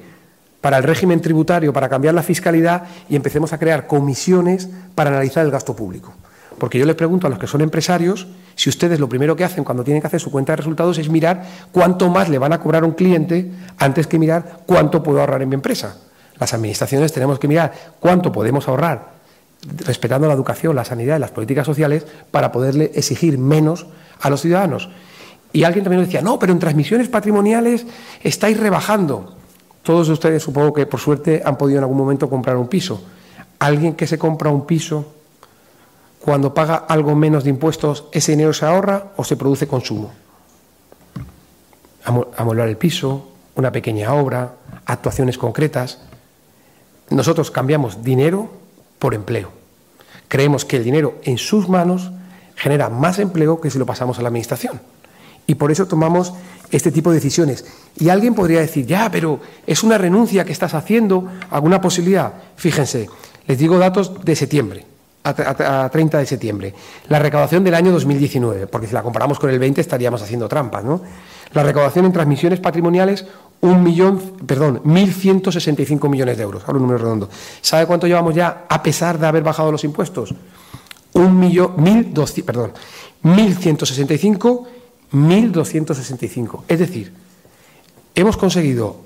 para 0.62 0.78
el 0.78 0.84
régimen 0.84 1.22
tributario, 1.22 1.74
para 1.74 1.90
cambiar 1.90 2.14
la 2.14 2.24
fiscalidad 2.24 2.84
y 3.10 3.16
empecemos 3.16 3.54
a 3.54 3.58
crear 3.58 3.88
comisiones 3.88 4.70
para 4.94 5.10
analizar 5.10 5.44
el 5.44 5.52
gasto 5.52 5.76
público. 5.76 6.14
Porque 6.58 6.80
yo 6.80 6.86
les 6.86 6.96
pregunto 6.96 7.28
a 7.28 7.30
los 7.30 7.40
que 7.40 7.48
son 7.48 7.62
empresarios 7.62 8.28
si 8.56 8.70
ustedes 8.70 9.00
lo 9.00 9.08
primero 9.08 9.36
que 9.36 9.44
hacen 9.44 9.64
cuando 9.64 9.84
tienen 9.84 10.02
que 10.02 10.08
hacer 10.08 10.20
su 10.20 10.32
cuenta 10.32 10.54
de 10.54 10.58
resultados 10.58 10.98
es 10.98 11.10
mirar 11.10 11.44
cuánto 11.72 12.10
más 12.10 12.30
le 12.30 12.40
van 12.40 12.54
a 12.54 12.60
cobrar 12.60 12.84
a 12.84 12.88
un 12.88 12.94
cliente 12.94 13.52
antes 13.78 14.08
que 14.08 14.18
mirar 14.18 14.62
cuánto 14.66 15.04
puedo 15.04 15.20
ahorrar 15.20 15.44
en 15.44 15.50
mi 15.50 15.56
empresa. 15.56 15.98
Las 16.40 16.54
administraciones 16.54 17.14
tenemos 17.14 17.38
que 17.38 17.48
mirar 17.48 17.74
cuánto 18.00 18.32
podemos 18.32 18.68
ahorrar 18.68 19.18
respetando 19.86 20.28
la 20.28 20.34
educación, 20.34 20.76
la 20.76 20.86
sanidad 20.86 21.18
y 21.18 21.20
las 21.20 21.32
políticas 21.32 21.66
sociales 21.66 22.06
para 22.32 22.52
poderle 22.52 22.92
exigir 22.96 23.38
menos 23.38 23.88
a 24.22 24.30
los 24.30 24.42
ciudadanos. 24.42 24.90
Y 25.54 25.64
alguien 25.64 25.84
también 25.84 26.04
decía, 26.04 26.22
no, 26.22 26.40
pero 26.40 26.54
en 26.54 26.60
transmisiones 26.60 27.08
patrimoniales 27.08 27.86
estáis 28.24 28.60
rebajando. 28.60 29.36
Todos 29.84 30.10
ustedes 30.10 30.44
supongo 30.44 30.74
que 30.74 30.86
por 30.86 31.00
suerte 31.00 31.42
han 31.44 31.58
podido 31.58 31.80
en 31.80 31.84
algún 31.84 31.98
momento 31.98 32.30
comprar 32.30 32.58
un 32.58 32.68
piso. 32.68 33.04
Alguien 33.60 33.96
que 33.96 34.08
se 34.08 34.18
compra 34.18 34.52
un 34.52 34.66
piso 34.66 35.17
cuando 36.28 36.54
paga 36.54 36.76
algo 36.76 37.16
menos 37.16 37.46
de 37.46 37.52
impuestos, 37.52 38.04
ese 38.12 38.34
dinero 38.34 38.52
se 38.52 38.66
ahorra 38.66 39.14
o 39.16 39.24
se 39.24 39.38
produce 39.38 39.66
consumo. 39.66 40.12
Amolar 42.04 42.68
el 42.68 42.76
piso, 42.76 43.30
una 43.56 43.72
pequeña 43.72 44.14
obra, 44.14 44.56
actuaciones 44.86 45.38
concretas. 45.38 46.00
Nosotros 47.12 47.50
cambiamos 47.50 48.04
dinero 48.04 48.50
por 49.00 49.14
empleo. 49.14 49.52
Creemos 50.28 50.66
que 50.66 50.76
el 50.76 50.84
dinero 50.84 51.16
en 51.24 51.38
sus 51.38 51.70
manos 51.70 52.12
genera 52.58 52.90
más 52.90 53.20
empleo 53.20 53.62
que 53.62 53.72
si 53.72 53.80
lo 53.80 53.86
pasamos 53.86 54.20
a 54.20 54.22
la 54.22 54.28
Administración. 54.28 54.82
Y 55.46 55.56
por 55.56 55.72
eso 55.72 55.88
tomamos 55.88 56.34
este 56.72 56.92
tipo 56.92 57.10
de 57.10 57.20
decisiones. 57.20 57.64
Y 57.96 58.10
alguien 58.10 58.36
podría 58.36 58.60
decir, 58.60 58.86
ya, 58.86 59.10
pero 59.10 59.40
es 59.66 59.82
una 59.82 59.98
renuncia 59.98 60.44
que 60.44 60.52
estás 60.52 60.74
haciendo, 60.74 61.32
alguna 61.50 61.80
posibilidad. 61.80 62.34
Fíjense, 62.58 63.08
les 63.48 63.58
digo 63.58 63.78
datos 63.78 64.26
de 64.26 64.36
septiembre 64.36 64.97
a, 65.30 65.90
30 65.90 66.20
de 66.20 66.26
septiembre. 66.26 66.74
La 67.10 67.20
recaudación 67.20 67.64
del 67.64 67.74
año 67.74 67.92
2019, 67.92 68.68
porque 68.68 68.88
si 68.88 68.94
la 68.94 69.04
comparamos 69.04 69.40
con 69.40 69.50
el 69.50 69.60
20 69.60 69.82
estaríamos 69.82 70.22
haciendo 70.22 70.48
trampas, 70.48 70.84
¿no? 70.84 71.02
La 71.54 71.64
recaudación 71.64 72.06
en 72.06 72.14
transmisiones 72.14 72.60
patrimoniales, 72.60 73.26
un 73.62 73.84
millón, 73.84 74.20
perdón, 74.46 74.82
1.165 74.84 76.10
millones 76.10 76.38
de 76.38 76.44
euros, 76.44 76.64
ahora 76.64 76.78
un 76.78 76.84
número 76.84 77.00
redondo. 77.00 77.30
¿Sabe 77.62 77.86
cuánto 77.86 78.08
llevamos 78.08 78.36
ya 78.36 78.66
a 78.70 78.84
pesar 78.84 79.18
de 79.18 79.28
haber 79.28 79.44
bajado 79.44 79.72
los 79.72 79.84
impuestos? 79.84 80.34
Un 81.14 81.40
millón, 81.40 81.74
mil 81.78 82.14
perdón, 82.46 82.74
1.165, 83.24 84.66
1.265. 85.14 86.64
Es 86.68 86.80
decir, 86.80 87.14
hemos 88.14 88.38
conseguido 88.38 88.98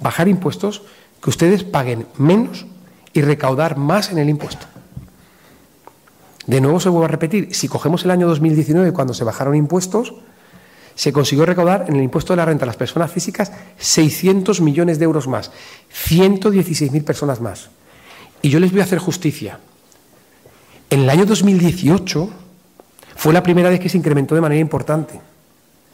bajar 0.00 0.28
impuestos 0.28 0.82
que 1.22 1.30
ustedes 1.30 1.64
paguen 1.64 2.06
menos 2.16 2.66
y 3.12 3.22
recaudar 3.22 3.76
más 3.76 4.10
en 4.10 4.18
el 4.18 4.28
impuesto. 4.28 4.66
De 6.48 6.62
nuevo 6.62 6.80
se 6.80 6.88
vuelve 6.88 7.04
a 7.04 7.08
repetir, 7.08 7.54
si 7.54 7.68
cogemos 7.68 8.06
el 8.06 8.10
año 8.10 8.26
2019 8.26 8.92
cuando 8.94 9.12
se 9.12 9.22
bajaron 9.22 9.54
impuestos, 9.54 10.14
se 10.94 11.12
consiguió 11.12 11.44
recaudar 11.44 11.84
en 11.88 11.96
el 11.96 12.02
impuesto 12.02 12.32
de 12.32 12.38
la 12.38 12.46
renta 12.46 12.64
a 12.64 12.66
las 12.66 12.76
personas 12.76 13.12
físicas 13.12 13.52
600 13.76 14.62
millones 14.62 14.98
de 14.98 15.04
euros 15.04 15.28
más, 15.28 15.52
116.000 16.08 17.04
personas 17.04 17.42
más. 17.42 17.68
Y 18.40 18.48
yo 18.48 18.60
les 18.60 18.72
voy 18.72 18.80
a 18.80 18.84
hacer 18.84 18.98
justicia. 18.98 19.60
En 20.88 21.00
el 21.00 21.10
año 21.10 21.26
2018 21.26 22.30
fue 23.14 23.34
la 23.34 23.42
primera 23.42 23.68
vez 23.68 23.78
que 23.78 23.90
se 23.90 23.98
incrementó 23.98 24.34
de 24.34 24.40
manera 24.40 24.60
importante. 24.62 25.20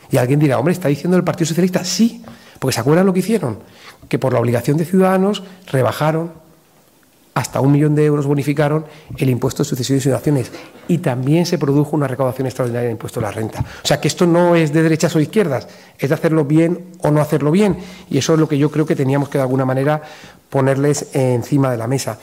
Y 0.09 0.19
alguien 0.19 0.39
dirá, 0.39 0.61
hombre, 0.61 0.73
¿está 0.73 0.87
diciendo 0.87 1.17
el 1.17 1.25
Partido 1.25 1.49
Socialista? 1.49 1.85
Sí, 1.85 2.25
porque 2.61 2.75
¿se 2.75 2.81
acuerdan 2.81 3.07
lo 3.07 3.13
que 3.13 3.19
hicieron? 3.19 3.59
Que 4.09 4.21
por 4.21 4.33
la 4.33 4.39
obligación 4.39 4.77
de 4.77 4.85
ciudadanos 4.85 5.43
rebajaron 5.67 6.44
hasta 7.35 7.61
un 7.61 7.73
millón 7.73 7.95
de 7.95 8.05
euros 8.05 8.27
bonificaron 8.27 8.87
el 9.17 9.29
impuesto 9.29 9.65
de 9.65 9.69
sucesiones 9.69 10.07
y 10.07 10.09
donaciones 10.09 10.53
y 10.87 10.99
también 10.99 11.47
se 11.47 11.59
produjo 11.59 11.97
una 11.97 12.07
recaudación 12.07 12.47
extraordinaria 12.47 12.89
del 12.89 12.93
impuesto 12.93 13.21
de 13.21 13.27
la 13.27 13.33
renta. 13.33 13.61
O 13.61 13.87
sea 13.87 14.01
que 14.01 14.09
esto 14.09 14.25
no 14.27 14.55
es 14.55 14.73
de 14.73 14.83
derechas 14.83 15.15
o 15.17 15.21
izquierdas, 15.21 15.69
es 15.99 16.09
de 16.09 16.15
hacerlo 16.15 16.45
bien 16.45 16.93
o 17.03 17.11
no 17.11 17.21
hacerlo 17.21 17.51
bien 17.51 17.77
y 18.09 18.19
eso 18.19 18.35
es 18.35 18.41
lo 18.41 18.49
que 18.49 18.57
yo 18.57 18.71
creo 18.71 18.87
que 18.87 18.95
teníamos 18.95 19.29
que 19.29 19.39
de 19.39 19.43
alguna 19.43 19.65
manera 19.65 20.01
ponerles 20.49 21.09
encima 21.15 21.71
de 21.73 21.77
la 21.77 21.89
mesa. 21.89 22.19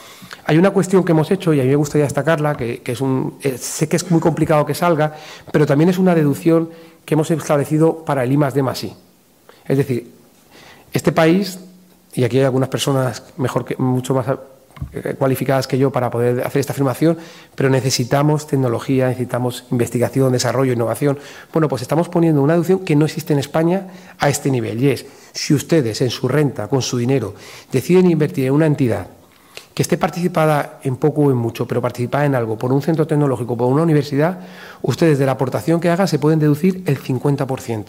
Hay 0.46 0.58
una 0.58 0.72
cuestión 0.72 1.04
que 1.04 1.12
hemos 1.12 1.30
hecho 1.30 1.54
y 1.54 1.60
a 1.60 1.64
mí 1.64 1.70
me 1.70 1.76
gustaría 1.76 2.06
destacarla, 2.06 2.56
que, 2.56 2.82
es 2.86 3.02
un, 3.02 3.38
eh, 3.42 3.58
sé 3.58 3.90
que 3.90 3.98
es 3.98 4.10
muy 4.10 4.22
complicado 4.22 4.66
que 4.66 4.74
salga, 4.74 5.14
pero 5.52 5.66
también 5.66 5.90
es 5.90 5.98
una 5.98 6.16
deducción 6.16 6.70
que 7.04 7.16
hemos 7.16 7.30
establecido 7.30 8.06
para 8.06 8.24
el 8.24 8.32
I 8.32 8.38
más 8.38 8.54
D 8.54 8.62
I. 8.62 8.94
Es 9.66 9.78
decir, 9.78 10.10
este 10.94 11.12
país, 11.12 11.60
y 12.14 12.24
aquí 12.24 12.38
hay 12.38 12.46
algunas 12.46 12.70
personas 12.70 13.24
mejor 13.36 13.66
que, 13.66 13.76
mucho 13.76 14.14
más 14.14 14.28
cualificadas 15.18 15.68
que 15.68 15.78
yo 15.78 15.92
para 15.92 16.10
poder 16.10 16.46
hacer 16.46 16.60
esta 16.60 16.74
afirmación, 16.74 17.18
pero 17.56 17.70
necesitamos 17.70 18.48
tecnología, 18.48 19.08
necesitamos 19.08 19.66
investigación, 19.72 20.34
desarrollo, 20.34 20.74
innovación. 20.74 21.20
Bueno, 21.54 21.68
pues 21.68 21.82
estamos 21.82 22.10
poniendo 22.10 22.42
una 22.42 22.54
deducción 22.54 22.80
que 22.80 22.96
no 22.96 23.06
existe 23.06 23.34
en 23.34 23.40
España 23.40 23.88
a 24.20 24.30
este 24.30 24.52
nivel 24.52 24.82
y 24.82 24.90
es, 24.90 25.06
si 25.34 25.54
ustedes 25.54 26.02
en 26.02 26.10
su 26.10 26.28
renta, 26.28 26.68
con 26.68 26.82
su 26.82 26.98
dinero, 26.98 27.36
deciden 27.72 28.10
invertir 28.10 28.46
en 28.48 28.54
una 28.54 28.66
entidad 28.66 29.08
que 29.74 29.84
esté 29.84 29.98
participada 29.98 30.80
en 30.84 30.98
poco 30.98 31.22
o 31.22 31.32
en 31.32 31.38
mucho, 31.38 31.66
pero 31.66 31.82
participada 31.82 32.26
en 32.26 32.36
algo 32.36 32.58
por 32.58 32.74
un 32.74 32.82
centro 32.82 33.08
tecnológico, 33.08 33.56
por 33.56 33.68
una 33.68 33.84
universidad, 33.84 34.40
ustedes 34.82 35.18
de 35.18 35.26
la 35.26 35.34
aportación 35.34 35.80
que 35.80 35.90
hagan 35.90 36.08
se 36.08 36.20
pueden 36.20 36.40
deducir 36.40 36.84
el 36.86 37.02
50% 37.02 37.86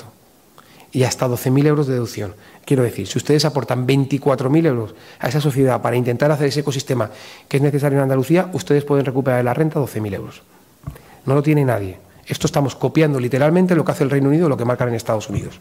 y 0.93 1.05
hasta 1.05 1.27
12.000 1.27 1.67
euros 1.67 1.87
de 1.87 1.95
deducción. 1.95 2.35
Quiero 2.65 2.83
decir, 2.83 3.07
si 3.07 3.19
ustedes 3.19 3.45
aportan 3.45 3.87
24.000 3.87 4.67
euros 4.67 4.95
a 5.19 5.29
esa 5.29 5.41
sociedad 5.41 5.81
para 5.81 5.97
intentar 5.97 6.31
hacer 6.31 6.49
ese 6.49 6.61
ecosistema 6.61 7.11
que 7.49 7.57
es 7.57 7.63
necesario 7.63 7.99
en 7.99 8.05
Andalucía, 8.05 8.51
ustedes 8.53 8.85
pueden 8.85 9.07
recuperar 9.07 9.39
de 9.39 9.45
la 9.45 9.55
renta 9.55 9.81
12.000 9.81 10.15
euros. 10.15 10.43
No 11.25 11.35
lo 11.35 11.43
tiene 11.43 11.65
nadie. 11.65 11.99
Esto 12.27 12.47
estamos 12.47 12.77
copiando 12.77 13.19
literalmente 13.19 13.75
lo 13.75 13.85
que 13.85 13.93
hace 13.93 14.05
el 14.05 14.11
Reino 14.11 14.29
Unido 14.29 14.49
lo 14.49 14.57
que 14.57 14.65
marcan 14.65 14.89
en 14.89 14.95
Estados 14.95 15.29
Unidos. 15.29 15.61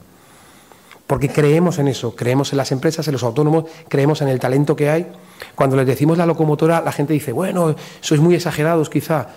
Porque 1.07 1.29
creemos 1.29 1.79
en 1.79 1.87
eso, 1.87 2.15
creemos 2.15 2.53
en 2.53 2.57
las 2.57 2.71
empresas, 2.71 3.07
en 3.07 3.13
los 3.13 3.23
autónomos, 3.23 3.65
creemos 3.89 4.21
en 4.21 4.29
el 4.29 4.39
talento 4.39 4.75
que 4.75 4.89
hay. 4.89 5.07
Cuando 5.55 5.75
les 5.75 5.85
decimos 5.85 6.17
la 6.17 6.25
locomotora, 6.25 6.81
la 6.81 6.91
gente 6.91 7.13
dice, 7.13 7.31
bueno, 7.31 7.75
sois 7.99 8.21
muy 8.21 8.35
exagerados 8.35 8.89
quizá. 8.89 9.27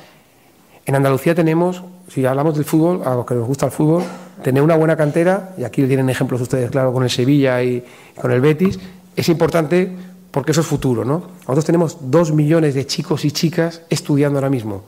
En 0.86 0.94
Andalucía 0.94 1.34
tenemos, 1.34 1.82
si 2.08 2.26
hablamos 2.26 2.56
del 2.56 2.64
fútbol, 2.64 3.02
a 3.06 3.14
los 3.14 3.24
que 3.24 3.34
nos 3.34 3.46
gusta 3.46 3.66
el 3.66 3.72
fútbol, 3.72 4.02
tener 4.42 4.62
una 4.62 4.76
buena 4.76 4.96
cantera, 4.96 5.54
y 5.56 5.64
aquí 5.64 5.86
tienen 5.86 6.10
ejemplos 6.10 6.40
ustedes, 6.40 6.70
claro, 6.70 6.92
con 6.92 7.02
el 7.02 7.10
Sevilla 7.10 7.62
y 7.62 7.84
con 8.20 8.30
el 8.30 8.40
Betis, 8.40 8.78
es 9.16 9.28
importante 9.28 9.96
porque 10.30 10.52
eso 10.52 10.60
es 10.60 10.66
futuro, 10.66 11.04
¿no? 11.04 11.30
Nosotros 11.40 11.64
tenemos 11.64 12.10
dos 12.10 12.32
millones 12.32 12.74
de 12.74 12.86
chicos 12.86 13.24
y 13.24 13.30
chicas 13.30 13.82
estudiando 13.88 14.38
ahora 14.38 14.50
mismo, 14.50 14.84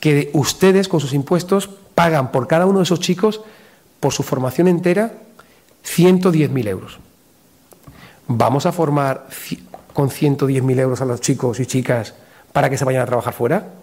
que 0.00 0.30
ustedes 0.34 0.88
con 0.88 1.00
sus 1.00 1.14
impuestos 1.14 1.70
pagan 1.94 2.32
por 2.32 2.46
cada 2.46 2.66
uno 2.66 2.80
de 2.80 2.84
esos 2.84 3.00
chicos, 3.00 3.40
por 4.00 4.12
su 4.12 4.22
formación 4.22 4.68
entera, 4.68 5.12
110.000 5.86 6.68
euros. 6.68 6.98
¿Vamos 8.26 8.66
a 8.66 8.72
formar 8.72 9.28
con 9.94 10.10
110.000 10.10 10.78
euros 10.80 11.00
a 11.00 11.04
los 11.04 11.20
chicos 11.20 11.60
y 11.60 11.66
chicas 11.66 12.14
para 12.52 12.68
que 12.68 12.76
se 12.76 12.84
vayan 12.84 13.02
a 13.02 13.06
trabajar 13.06 13.32
fuera? 13.32 13.79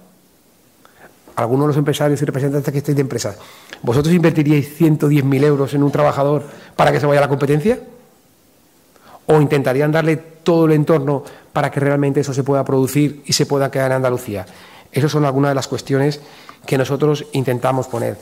Algunos 1.38 1.66
de 1.66 1.68
los 1.68 1.78
empresarios 1.78 2.20
y 2.20 2.26
representantes 2.26 2.72
que 2.72 2.80
estéis 2.80 2.96
de 2.96 3.02
empresas, 3.02 3.38
¿vosotros 3.84 4.14
invertiríais 4.14 4.76
110.000 4.80 5.44
euros 5.44 5.74
en 5.76 5.84
un 5.84 5.92
trabajador 5.92 6.44
para 6.76 6.92
que 6.92 7.00
se 7.00 7.06
vaya 7.06 7.20
a 7.20 7.22
la 7.22 7.30
competencia? 7.30 7.80
¿O 9.28 9.40
intentarían 9.40 9.92
darle 9.92 10.18
todo 10.18 10.66
el 10.66 10.72
entorno 10.72 11.24
para 11.54 11.70
que 11.70 11.80
realmente 11.80 12.22
eso 12.22 12.34
se 12.34 12.44
pueda 12.44 12.66
producir 12.66 13.22
y 13.28 13.34
se 13.34 13.46
pueda 13.46 13.70
quedar 13.70 13.92
en 13.92 13.98
Andalucía? 13.98 14.48
Esas 14.92 15.12
son 15.12 15.26
algunas 15.26 15.52
de 15.52 15.56
las 15.56 15.68
cuestiones 15.68 16.22
que 16.66 16.76
nosotros 16.76 17.26
intentamos 17.34 17.88
poner. 17.88 18.18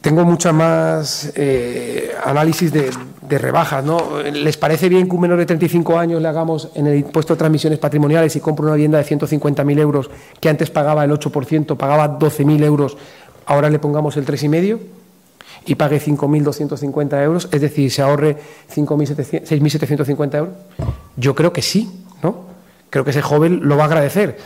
Tengo 0.00 0.24
mucha 0.24 0.52
más 0.52 1.32
eh, 1.34 2.12
análisis 2.24 2.72
de, 2.72 2.90
rebajas. 3.28 3.84
¿no? 3.84 4.22
¿Les 4.22 4.56
parece 4.56 4.88
bien 4.88 5.08
que 5.08 5.14
un 5.14 5.20
menor 5.20 5.38
de 5.38 5.46
35 5.46 5.98
años 5.98 6.22
le 6.22 6.28
hagamos 6.28 6.70
en 6.74 6.86
el 6.86 6.98
impuesto 6.98 7.34
de 7.34 7.38
transmisiones 7.38 7.78
patrimoniales 7.78 8.34
y 8.36 8.40
compre 8.40 8.64
una 8.64 8.74
vivienda 8.74 8.98
de 8.98 9.04
150.000 9.04 9.78
euros 9.78 10.10
que 10.40 10.48
antes 10.48 10.70
pagaba 10.70 11.04
el 11.04 11.10
8%, 11.10 11.76
pagaba 11.76 12.18
12.000 12.18 12.64
euros, 12.64 12.96
ahora 13.44 13.68
le 13.68 13.78
pongamos 13.78 14.16
el 14.16 14.24
3,5%? 14.24 14.78
y 15.66 15.74
pague 15.74 16.00
5.250 16.00 17.22
euros, 17.22 17.48
es 17.52 17.60
decir, 17.60 17.90
se 17.90 18.00
ahorre 18.00 18.38
6.750 18.74 20.34
euros? 20.36 20.54
Yo 21.16 21.34
creo 21.34 21.52
que 21.52 21.60
sí, 21.60 22.04
¿no? 22.22 22.46
Creo 22.88 23.04
que 23.04 23.10
ese 23.10 23.20
joven 23.20 23.60
lo 23.64 23.76
va 23.76 23.82
a 23.82 23.86
agradecer. 23.86 24.38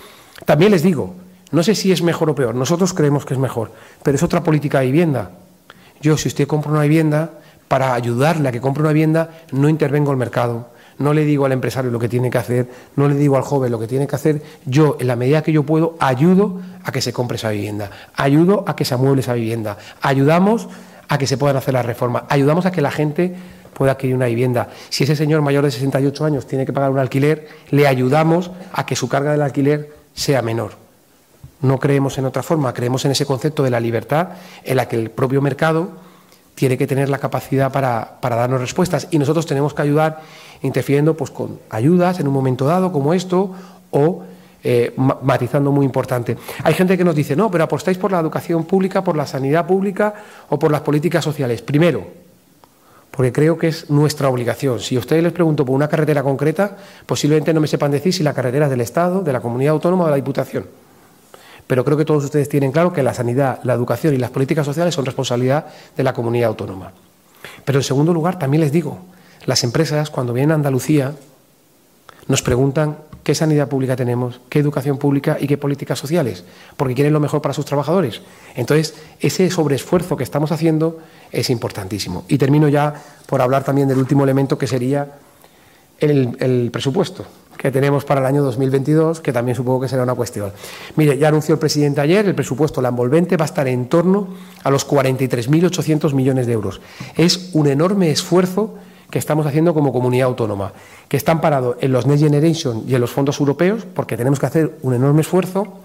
También 0.44 0.72
les 0.72 0.82
digo, 0.82 1.14
no 1.52 1.62
sé 1.62 1.76
si 1.76 1.92
es 1.92 2.02
mejor 2.02 2.30
o 2.30 2.34
peor, 2.34 2.56
nosotros 2.56 2.92
creemos 2.92 3.24
que 3.24 3.34
es 3.34 3.40
mejor, 3.40 3.70
pero 4.02 4.16
es 4.16 4.22
otra 4.22 4.42
política 4.42 4.80
de 4.80 4.86
vivienda. 4.86 5.30
Yo, 6.02 6.16
si 6.16 6.28
usted 6.28 6.46
compra 6.46 6.72
una 6.72 6.82
vivienda, 6.82 7.30
para 7.68 7.94
ayudarle 7.94 8.50
a 8.50 8.52
que 8.52 8.60
compre 8.60 8.82
una 8.82 8.92
vivienda, 8.92 9.30
no 9.50 9.66
intervengo 9.66 10.10
el 10.10 10.18
mercado, 10.18 10.68
no 10.98 11.14
le 11.14 11.24
digo 11.24 11.46
al 11.46 11.52
empresario 11.52 11.90
lo 11.90 11.98
que 11.98 12.08
tiene 12.08 12.28
que 12.28 12.36
hacer, 12.36 12.68
no 12.96 13.08
le 13.08 13.14
digo 13.14 13.36
al 13.36 13.42
joven 13.42 13.72
lo 13.72 13.78
que 13.78 13.86
tiene 13.86 14.06
que 14.06 14.14
hacer, 14.14 14.42
yo, 14.66 14.98
en 15.00 15.06
la 15.06 15.16
medida 15.16 15.42
que 15.42 15.52
yo 15.52 15.62
puedo, 15.62 15.96
ayudo 15.98 16.60
a 16.84 16.92
que 16.92 17.00
se 17.00 17.14
compre 17.14 17.36
esa 17.36 17.48
vivienda, 17.48 17.90
ayudo 18.14 18.64
a 18.66 18.76
que 18.76 18.84
se 18.84 18.92
amueble 18.92 19.22
esa 19.22 19.32
vivienda, 19.32 19.78
ayudamos 20.02 20.68
a 21.08 21.16
que 21.16 21.26
se 21.26 21.38
puedan 21.38 21.56
hacer 21.56 21.72
las 21.72 21.86
reformas, 21.86 22.24
ayudamos 22.28 22.66
a 22.66 22.72
que 22.72 22.82
la 22.82 22.90
gente 22.90 23.34
pueda 23.72 23.92
adquirir 23.92 24.16
una 24.16 24.26
vivienda. 24.26 24.68
Si 24.90 25.04
ese 25.04 25.16
señor 25.16 25.40
mayor 25.40 25.64
de 25.64 25.70
68 25.70 26.24
años 26.26 26.46
tiene 26.46 26.66
que 26.66 26.74
pagar 26.74 26.90
un 26.90 26.98
alquiler, 26.98 27.48
le 27.70 27.86
ayudamos 27.86 28.50
a 28.72 28.84
que 28.84 28.96
su 28.96 29.08
carga 29.08 29.32
del 29.32 29.40
alquiler 29.40 29.94
sea 30.12 30.42
menor. 30.42 30.81
No 31.62 31.78
creemos 31.78 32.18
en 32.18 32.26
otra 32.26 32.42
forma, 32.42 32.74
creemos 32.74 33.04
en 33.04 33.12
ese 33.12 33.24
concepto 33.24 33.62
de 33.62 33.70
la 33.70 33.78
libertad 33.78 34.30
en 34.64 34.76
la 34.76 34.88
que 34.88 34.96
el 34.96 35.10
propio 35.10 35.40
mercado 35.40 35.90
tiene 36.56 36.76
que 36.76 36.88
tener 36.88 37.08
la 37.08 37.18
capacidad 37.18 37.72
para, 37.72 38.18
darnos 38.20 38.60
respuestas 38.60 39.08
y 39.10 39.18
nosotros 39.18 39.46
tenemos 39.46 39.72
que 39.72 39.82
ayudar 39.82 40.20
interfiriendo 40.62 41.16
pues, 41.16 41.30
con 41.30 41.60
ayudas 41.70 42.18
en 42.20 42.26
un 42.26 42.34
momento 42.34 42.66
dado 42.66 42.92
como 42.92 43.14
esto 43.14 43.52
o 43.90 44.24
eh, 44.64 44.92
matizando 44.96 45.70
muy 45.70 45.86
importante. 45.86 46.36
Hay 46.64 46.74
gente 46.74 46.98
que 46.98 47.04
nos 47.04 47.14
dice, 47.14 47.36
no, 47.36 47.50
pero 47.50 47.64
apostáis 47.64 47.96
por 47.96 48.10
la 48.10 48.18
educación 48.18 48.64
pública, 48.64 49.02
por 49.02 49.16
la 49.16 49.26
sanidad 49.26 49.66
pública 49.66 50.14
o 50.48 50.58
por 50.58 50.72
las 50.72 50.82
políticas 50.82 51.24
sociales. 51.24 51.62
Primero, 51.62 52.04
porque 53.10 53.32
creo 53.32 53.56
que 53.56 53.68
es 53.68 53.88
nuestra 53.88 54.28
obligación. 54.28 54.80
Si 54.80 54.96
a 54.96 54.98
ustedes 54.98 55.22
les 55.22 55.32
pregunto 55.32 55.64
por 55.64 55.76
una 55.76 55.88
carretera 55.88 56.24
concreta, 56.24 56.76
posiblemente 57.06 57.54
no 57.54 57.60
me 57.60 57.68
sepan 57.68 57.92
decir 57.92 58.12
si 58.12 58.22
la 58.22 58.34
carretera 58.34 58.66
es 58.66 58.70
del 58.70 58.80
Estado, 58.80 59.22
de 59.22 59.32
la 59.32 59.40
comunidad 59.40 59.74
autónoma 59.74 60.04
o 60.04 60.06
de 60.06 60.10
la 60.10 60.16
Diputación 60.16 60.81
pero 61.72 61.86
creo 61.86 61.96
que 61.96 62.04
todos 62.04 62.22
ustedes 62.24 62.50
tienen 62.50 62.70
claro 62.70 62.92
que 62.92 63.02
la 63.02 63.14
sanidad, 63.14 63.60
la 63.62 63.72
educación 63.72 64.12
y 64.12 64.18
las 64.18 64.28
políticas 64.28 64.66
sociales 64.66 64.94
son 64.94 65.06
responsabilidad 65.06 65.68
de 65.96 66.02
la 66.02 66.12
comunidad 66.12 66.48
autónoma. 66.48 66.92
Pero 67.64 67.78
en 67.78 67.82
segundo 67.82 68.12
lugar, 68.12 68.38
también 68.38 68.60
les 68.60 68.72
digo, 68.72 68.98
las 69.46 69.64
empresas 69.64 70.10
cuando 70.10 70.34
vienen 70.34 70.50
a 70.50 70.56
Andalucía 70.56 71.14
nos 72.28 72.42
preguntan 72.42 72.98
qué 73.24 73.34
sanidad 73.34 73.68
pública 73.70 73.96
tenemos, 73.96 74.42
qué 74.50 74.58
educación 74.58 74.98
pública 74.98 75.38
y 75.40 75.46
qué 75.46 75.56
políticas 75.56 75.98
sociales, 75.98 76.44
porque 76.76 76.92
quieren 76.94 77.14
lo 77.14 77.20
mejor 77.20 77.40
para 77.40 77.54
sus 77.54 77.64
trabajadores. 77.64 78.20
Entonces, 78.54 78.94
ese 79.20 79.48
sobreesfuerzo 79.48 80.14
que 80.14 80.24
estamos 80.24 80.52
haciendo 80.52 80.98
es 81.30 81.48
importantísimo. 81.48 82.26
Y 82.28 82.36
termino 82.36 82.68
ya 82.68 83.02
por 83.24 83.40
hablar 83.40 83.64
también 83.64 83.88
del 83.88 83.96
último 83.96 84.24
elemento 84.24 84.58
que 84.58 84.66
sería 84.66 85.10
el, 85.98 86.36
el 86.38 86.70
presupuesto 86.70 87.24
que 87.56 87.70
tenemos 87.70 88.04
para 88.04 88.20
el 88.20 88.26
año 88.26 88.42
2022, 88.42 89.20
que 89.20 89.32
también 89.32 89.56
supongo 89.56 89.82
que 89.82 89.88
será 89.88 90.02
una 90.02 90.14
cuestión. 90.14 90.52
Mire, 90.96 91.16
ya 91.18 91.28
anunció 91.28 91.54
el 91.54 91.58
presidente 91.58 92.00
ayer, 92.00 92.26
el 92.26 92.34
presupuesto, 92.34 92.82
la 92.82 92.88
envolvente, 92.88 93.36
va 93.36 93.44
a 93.44 93.46
estar 93.46 93.68
en 93.68 93.88
torno 93.88 94.28
a 94.64 94.70
los 94.70 94.88
43.800 94.88 96.12
millones 96.12 96.46
de 96.46 96.52
euros. 96.52 96.80
Es 97.16 97.50
un 97.52 97.68
enorme 97.68 98.10
esfuerzo 98.10 98.74
que 99.10 99.18
estamos 99.18 99.46
haciendo 99.46 99.74
como 99.74 99.92
comunidad 99.92 100.28
autónoma, 100.28 100.72
que 101.06 101.18
está 101.18 101.32
amparado 101.32 101.76
en 101.80 101.92
los 101.92 102.06
Next 102.06 102.24
Generation 102.24 102.84
y 102.88 102.94
en 102.94 103.00
los 103.00 103.10
fondos 103.10 103.38
europeos, 103.38 103.86
porque 103.94 104.16
tenemos 104.16 104.40
que 104.40 104.46
hacer 104.46 104.78
un 104.82 104.94
enorme 104.94 105.20
esfuerzo. 105.20 105.80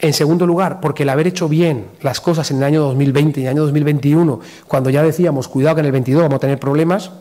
En 0.00 0.12
segundo 0.12 0.46
lugar, 0.46 0.80
porque 0.80 1.04
el 1.04 1.08
haber 1.08 1.28
hecho 1.28 1.48
bien 1.48 1.86
las 2.02 2.20
cosas 2.20 2.50
en 2.50 2.58
el 2.58 2.64
año 2.64 2.82
2020 2.82 3.40
y 3.40 3.44
el 3.44 3.50
año 3.50 3.62
2021, 3.62 4.40
cuando 4.66 4.90
ya 4.90 5.02
decíamos, 5.02 5.48
cuidado 5.48 5.76
que 5.76 5.80
en 5.80 5.86
el 5.86 5.92
22 5.92 6.22
vamos 6.22 6.36
a 6.36 6.40
tener 6.40 6.58
problemas, 6.58 7.12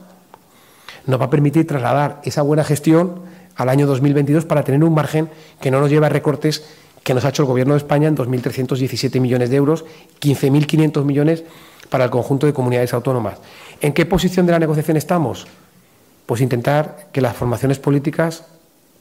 nos 1.05 1.21
va 1.21 1.25
a 1.25 1.29
permitir 1.29 1.65
trasladar 1.65 2.19
esa 2.23 2.41
buena 2.41 2.63
gestión 2.63 3.21
al 3.57 3.69
año 3.69 3.87
2022 3.87 4.45
para 4.45 4.63
tener 4.63 4.83
un 4.83 4.93
margen 4.93 5.29
que 5.59 5.71
no 5.71 5.81
nos 5.81 5.89
lleve 5.89 6.05
a 6.05 6.09
recortes 6.09 6.63
que 7.03 7.13
nos 7.13 7.25
ha 7.25 7.29
hecho 7.29 7.43
el 7.43 7.47
Gobierno 7.47 7.73
de 7.73 7.77
España 7.77 8.07
en 8.07 8.17
2.317 8.17 9.21
millones 9.21 9.49
de 9.49 9.55
euros, 9.55 9.85
15.500 10.19 11.05
millones 11.05 11.43
para 11.89 12.03
el 12.03 12.09
conjunto 12.09 12.45
de 12.47 12.53
comunidades 12.53 12.93
autónomas. 12.93 13.37
¿En 13.79 13.93
qué 13.93 14.05
posición 14.05 14.45
de 14.45 14.51
la 14.51 14.59
negociación 14.59 14.97
estamos? 14.97 15.47
Pues 16.25 16.41
intentar 16.41 17.07
que 17.13 17.21
las 17.21 17.35
formaciones 17.35 17.79
políticas 17.79 18.43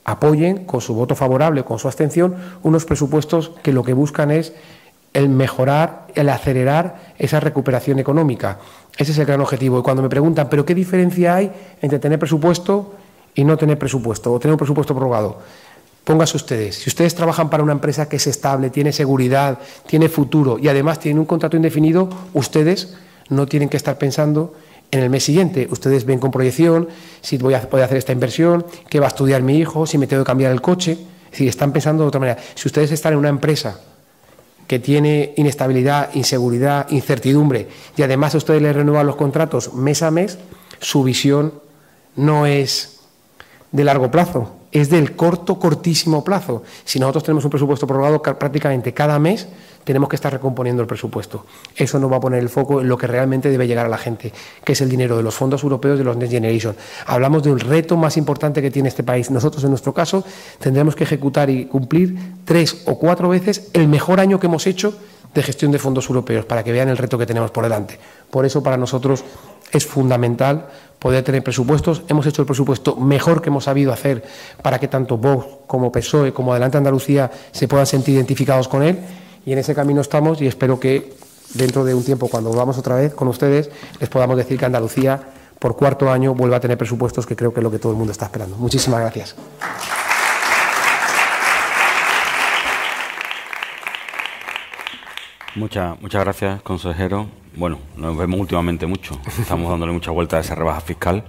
apoyen 0.04 0.66
con 0.66 0.80
su 0.80 0.94
voto 0.94 1.16
favorable, 1.16 1.64
con 1.64 1.80
su 1.80 1.88
abstención, 1.88 2.36
unos 2.62 2.84
presupuestos 2.84 3.50
que 3.64 3.72
lo 3.72 3.82
que 3.82 3.92
buscan 3.92 4.30
es 4.30 4.52
el 5.12 5.28
mejorar, 5.28 6.06
el 6.14 6.28
acelerar 6.28 7.14
esa 7.18 7.40
recuperación 7.40 7.98
económica. 7.98 8.58
Ese 8.96 9.10
es 9.10 9.18
el 9.18 9.26
gran 9.26 9.40
objetivo. 9.40 9.80
Y 9.80 9.82
cuando 9.82 10.02
me 10.02 10.08
preguntan, 10.08 10.48
¿pero 10.48 10.64
qué 10.64 10.76
diferencia 10.76 11.34
hay 11.34 11.50
entre 11.82 11.98
tener 11.98 12.20
presupuesto 12.20 12.94
y 13.36 13.44
no 13.44 13.56
tener 13.56 13.78
presupuesto 13.78 14.32
o 14.32 14.40
tener 14.40 14.54
un 14.54 14.58
presupuesto 14.58 14.94
prorrogado. 14.94 15.38
Póngase 16.02 16.36
ustedes, 16.36 16.76
si 16.76 16.90
ustedes 16.90 17.14
trabajan 17.14 17.50
para 17.50 17.62
una 17.62 17.72
empresa 17.72 18.08
que 18.08 18.16
es 18.16 18.26
estable, 18.26 18.70
tiene 18.70 18.92
seguridad, 18.92 19.58
tiene 19.86 20.08
futuro 20.08 20.58
y 20.58 20.68
además 20.68 20.98
tienen 20.98 21.18
un 21.18 21.26
contrato 21.26 21.56
indefinido, 21.56 22.08
ustedes 22.32 22.96
no 23.28 23.46
tienen 23.46 23.68
que 23.68 23.76
estar 23.76 23.98
pensando 23.98 24.54
en 24.90 25.00
el 25.00 25.10
mes 25.10 25.24
siguiente. 25.24 25.66
Ustedes 25.70 26.04
ven 26.04 26.18
con 26.18 26.30
proyección 26.30 26.88
si 27.20 27.38
voy 27.38 27.54
a 27.54 27.68
poder 27.68 27.84
hacer 27.86 27.98
esta 27.98 28.12
inversión, 28.12 28.64
qué 28.88 29.00
va 29.00 29.06
a 29.06 29.08
estudiar 29.08 29.42
mi 29.42 29.58
hijo, 29.58 29.86
si 29.86 29.98
me 29.98 30.06
tengo 30.06 30.22
que 30.22 30.28
cambiar 30.28 30.52
el 30.52 30.60
coche. 30.60 30.92
Es 30.92 31.30
decir, 31.32 31.48
están 31.48 31.72
pensando 31.72 32.04
de 32.04 32.08
otra 32.08 32.20
manera. 32.20 32.40
Si 32.54 32.68
ustedes 32.68 32.92
están 32.92 33.12
en 33.12 33.18
una 33.18 33.28
empresa 33.28 33.80
que 34.66 34.78
tiene 34.78 35.34
inestabilidad, 35.36 36.14
inseguridad, 36.14 36.88
incertidumbre 36.90 37.68
y 37.96 38.02
además 38.02 38.34
a 38.34 38.38
ustedes 38.38 38.62
les 38.62 38.74
renuevan 38.74 39.06
los 39.06 39.16
contratos 39.16 39.74
mes 39.74 40.02
a 40.02 40.10
mes, 40.10 40.38
su 40.80 41.02
visión 41.02 41.52
no 42.16 42.46
es 42.46 42.95
de 43.72 43.84
largo 43.84 44.10
plazo, 44.10 44.52
es 44.72 44.90
del 44.90 45.16
corto, 45.16 45.58
cortísimo 45.58 46.22
plazo. 46.22 46.62
Si 46.84 46.98
nosotros 46.98 47.24
tenemos 47.24 47.44
un 47.44 47.50
presupuesto 47.50 47.86
prorrogado 47.86 48.22
prácticamente 48.22 48.92
cada 48.92 49.18
mes, 49.18 49.48
tenemos 49.84 50.08
que 50.08 50.16
estar 50.16 50.32
recomponiendo 50.32 50.82
el 50.82 50.88
presupuesto. 50.88 51.46
Eso 51.76 52.00
nos 52.00 52.10
va 52.10 52.16
a 52.16 52.20
poner 52.20 52.40
el 52.40 52.48
foco 52.48 52.80
en 52.80 52.88
lo 52.88 52.98
que 52.98 53.06
realmente 53.06 53.48
debe 53.50 53.68
llegar 53.68 53.86
a 53.86 53.88
la 53.88 53.98
gente, 53.98 54.32
que 54.64 54.72
es 54.72 54.80
el 54.80 54.88
dinero 54.88 55.16
de 55.16 55.22
los 55.22 55.34
fondos 55.34 55.62
europeos 55.62 55.96
de 55.96 56.04
los 56.04 56.16
Next 56.16 56.32
Generation. 56.32 56.74
Hablamos 57.06 57.44
de 57.44 57.52
un 57.52 57.60
reto 57.60 57.96
más 57.96 58.16
importante 58.16 58.60
que 58.60 58.70
tiene 58.70 58.88
este 58.88 59.04
país. 59.04 59.30
Nosotros, 59.30 59.62
en 59.62 59.70
nuestro 59.70 59.94
caso, 59.94 60.24
tendremos 60.58 60.96
que 60.96 61.04
ejecutar 61.04 61.48
y 61.50 61.66
cumplir 61.66 62.18
tres 62.44 62.82
o 62.86 62.98
cuatro 62.98 63.28
veces 63.28 63.70
el 63.74 63.86
mejor 63.86 64.18
año 64.18 64.40
que 64.40 64.46
hemos 64.46 64.66
hecho 64.66 64.92
de 65.32 65.42
gestión 65.42 65.70
de 65.70 65.78
fondos 65.78 66.08
europeos, 66.08 66.46
para 66.46 66.64
que 66.64 66.72
vean 66.72 66.88
el 66.88 66.96
reto 66.96 67.16
que 67.16 67.26
tenemos 67.26 67.50
por 67.50 67.62
delante. 67.62 67.98
Por 68.30 68.44
eso, 68.44 68.62
para 68.62 68.76
nosotros 68.76 69.22
es 69.72 69.86
fundamental 69.86 70.66
poder 70.98 71.22
tener 71.22 71.42
presupuestos. 71.42 72.02
Hemos 72.08 72.26
hecho 72.26 72.42
el 72.42 72.46
presupuesto 72.46 72.96
mejor 72.96 73.42
que 73.42 73.48
hemos 73.48 73.64
sabido 73.64 73.92
hacer 73.92 74.24
para 74.62 74.78
que 74.78 74.88
tanto 74.88 75.18
Vox 75.18 75.46
como 75.66 75.92
PSOE 75.92 76.32
como 76.32 76.52
Adelante 76.52 76.78
Andalucía 76.78 77.30
se 77.52 77.68
puedan 77.68 77.86
sentir 77.86 78.14
identificados 78.14 78.68
con 78.68 78.82
él 78.82 78.98
y 79.44 79.52
en 79.52 79.58
ese 79.58 79.74
camino 79.74 80.00
estamos 80.00 80.40
y 80.42 80.46
espero 80.46 80.80
que 80.80 81.14
dentro 81.54 81.84
de 81.84 81.94
un 81.94 82.04
tiempo, 82.04 82.28
cuando 82.28 82.50
volvamos 82.50 82.78
otra 82.78 82.96
vez 82.96 83.14
con 83.14 83.28
ustedes, 83.28 83.70
les 84.00 84.08
podamos 84.08 84.36
decir 84.36 84.58
que 84.58 84.64
Andalucía 84.64 85.20
por 85.58 85.76
cuarto 85.76 86.10
año 86.10 86.34
vuelva 86.34 86.56
a 86.56 86.60
tener 86.60 86.76
presupuestos, 86.76 87.26
que 87.26 87.36
creo 87.36 87.52
que 87.52 87.60
es 87.60 87.64
lo 87.64 87.70
que 87.70 87.78
todo 87.78 87.92
el 87.92 87.98
mundo 87.98 88.12
está 88.12 88.26
esperando. 88.26 88.56
Muchísimas 88.56 89.00
gracias. 89.00 89.36
Muchas, 95.56 95.98
muchas 96.02 96.22
gracias, 96.22 96.60
consejero. 96.60 97.28
Bueno, 97.54 97.78
nos 97.96 98.14
vemos 98.14 98.38
últimamente 98.38 98.84
mucho. 98.84 99.18
Estamos 99.40 99.70
dándole 99.70 99.90
mucha 99.90 100.10
vuelta 100.10 100.36
a 100.36 100.40
esa 100.40 100.54
rebaja 100.54 100.82
fiscal. 100.82 101.24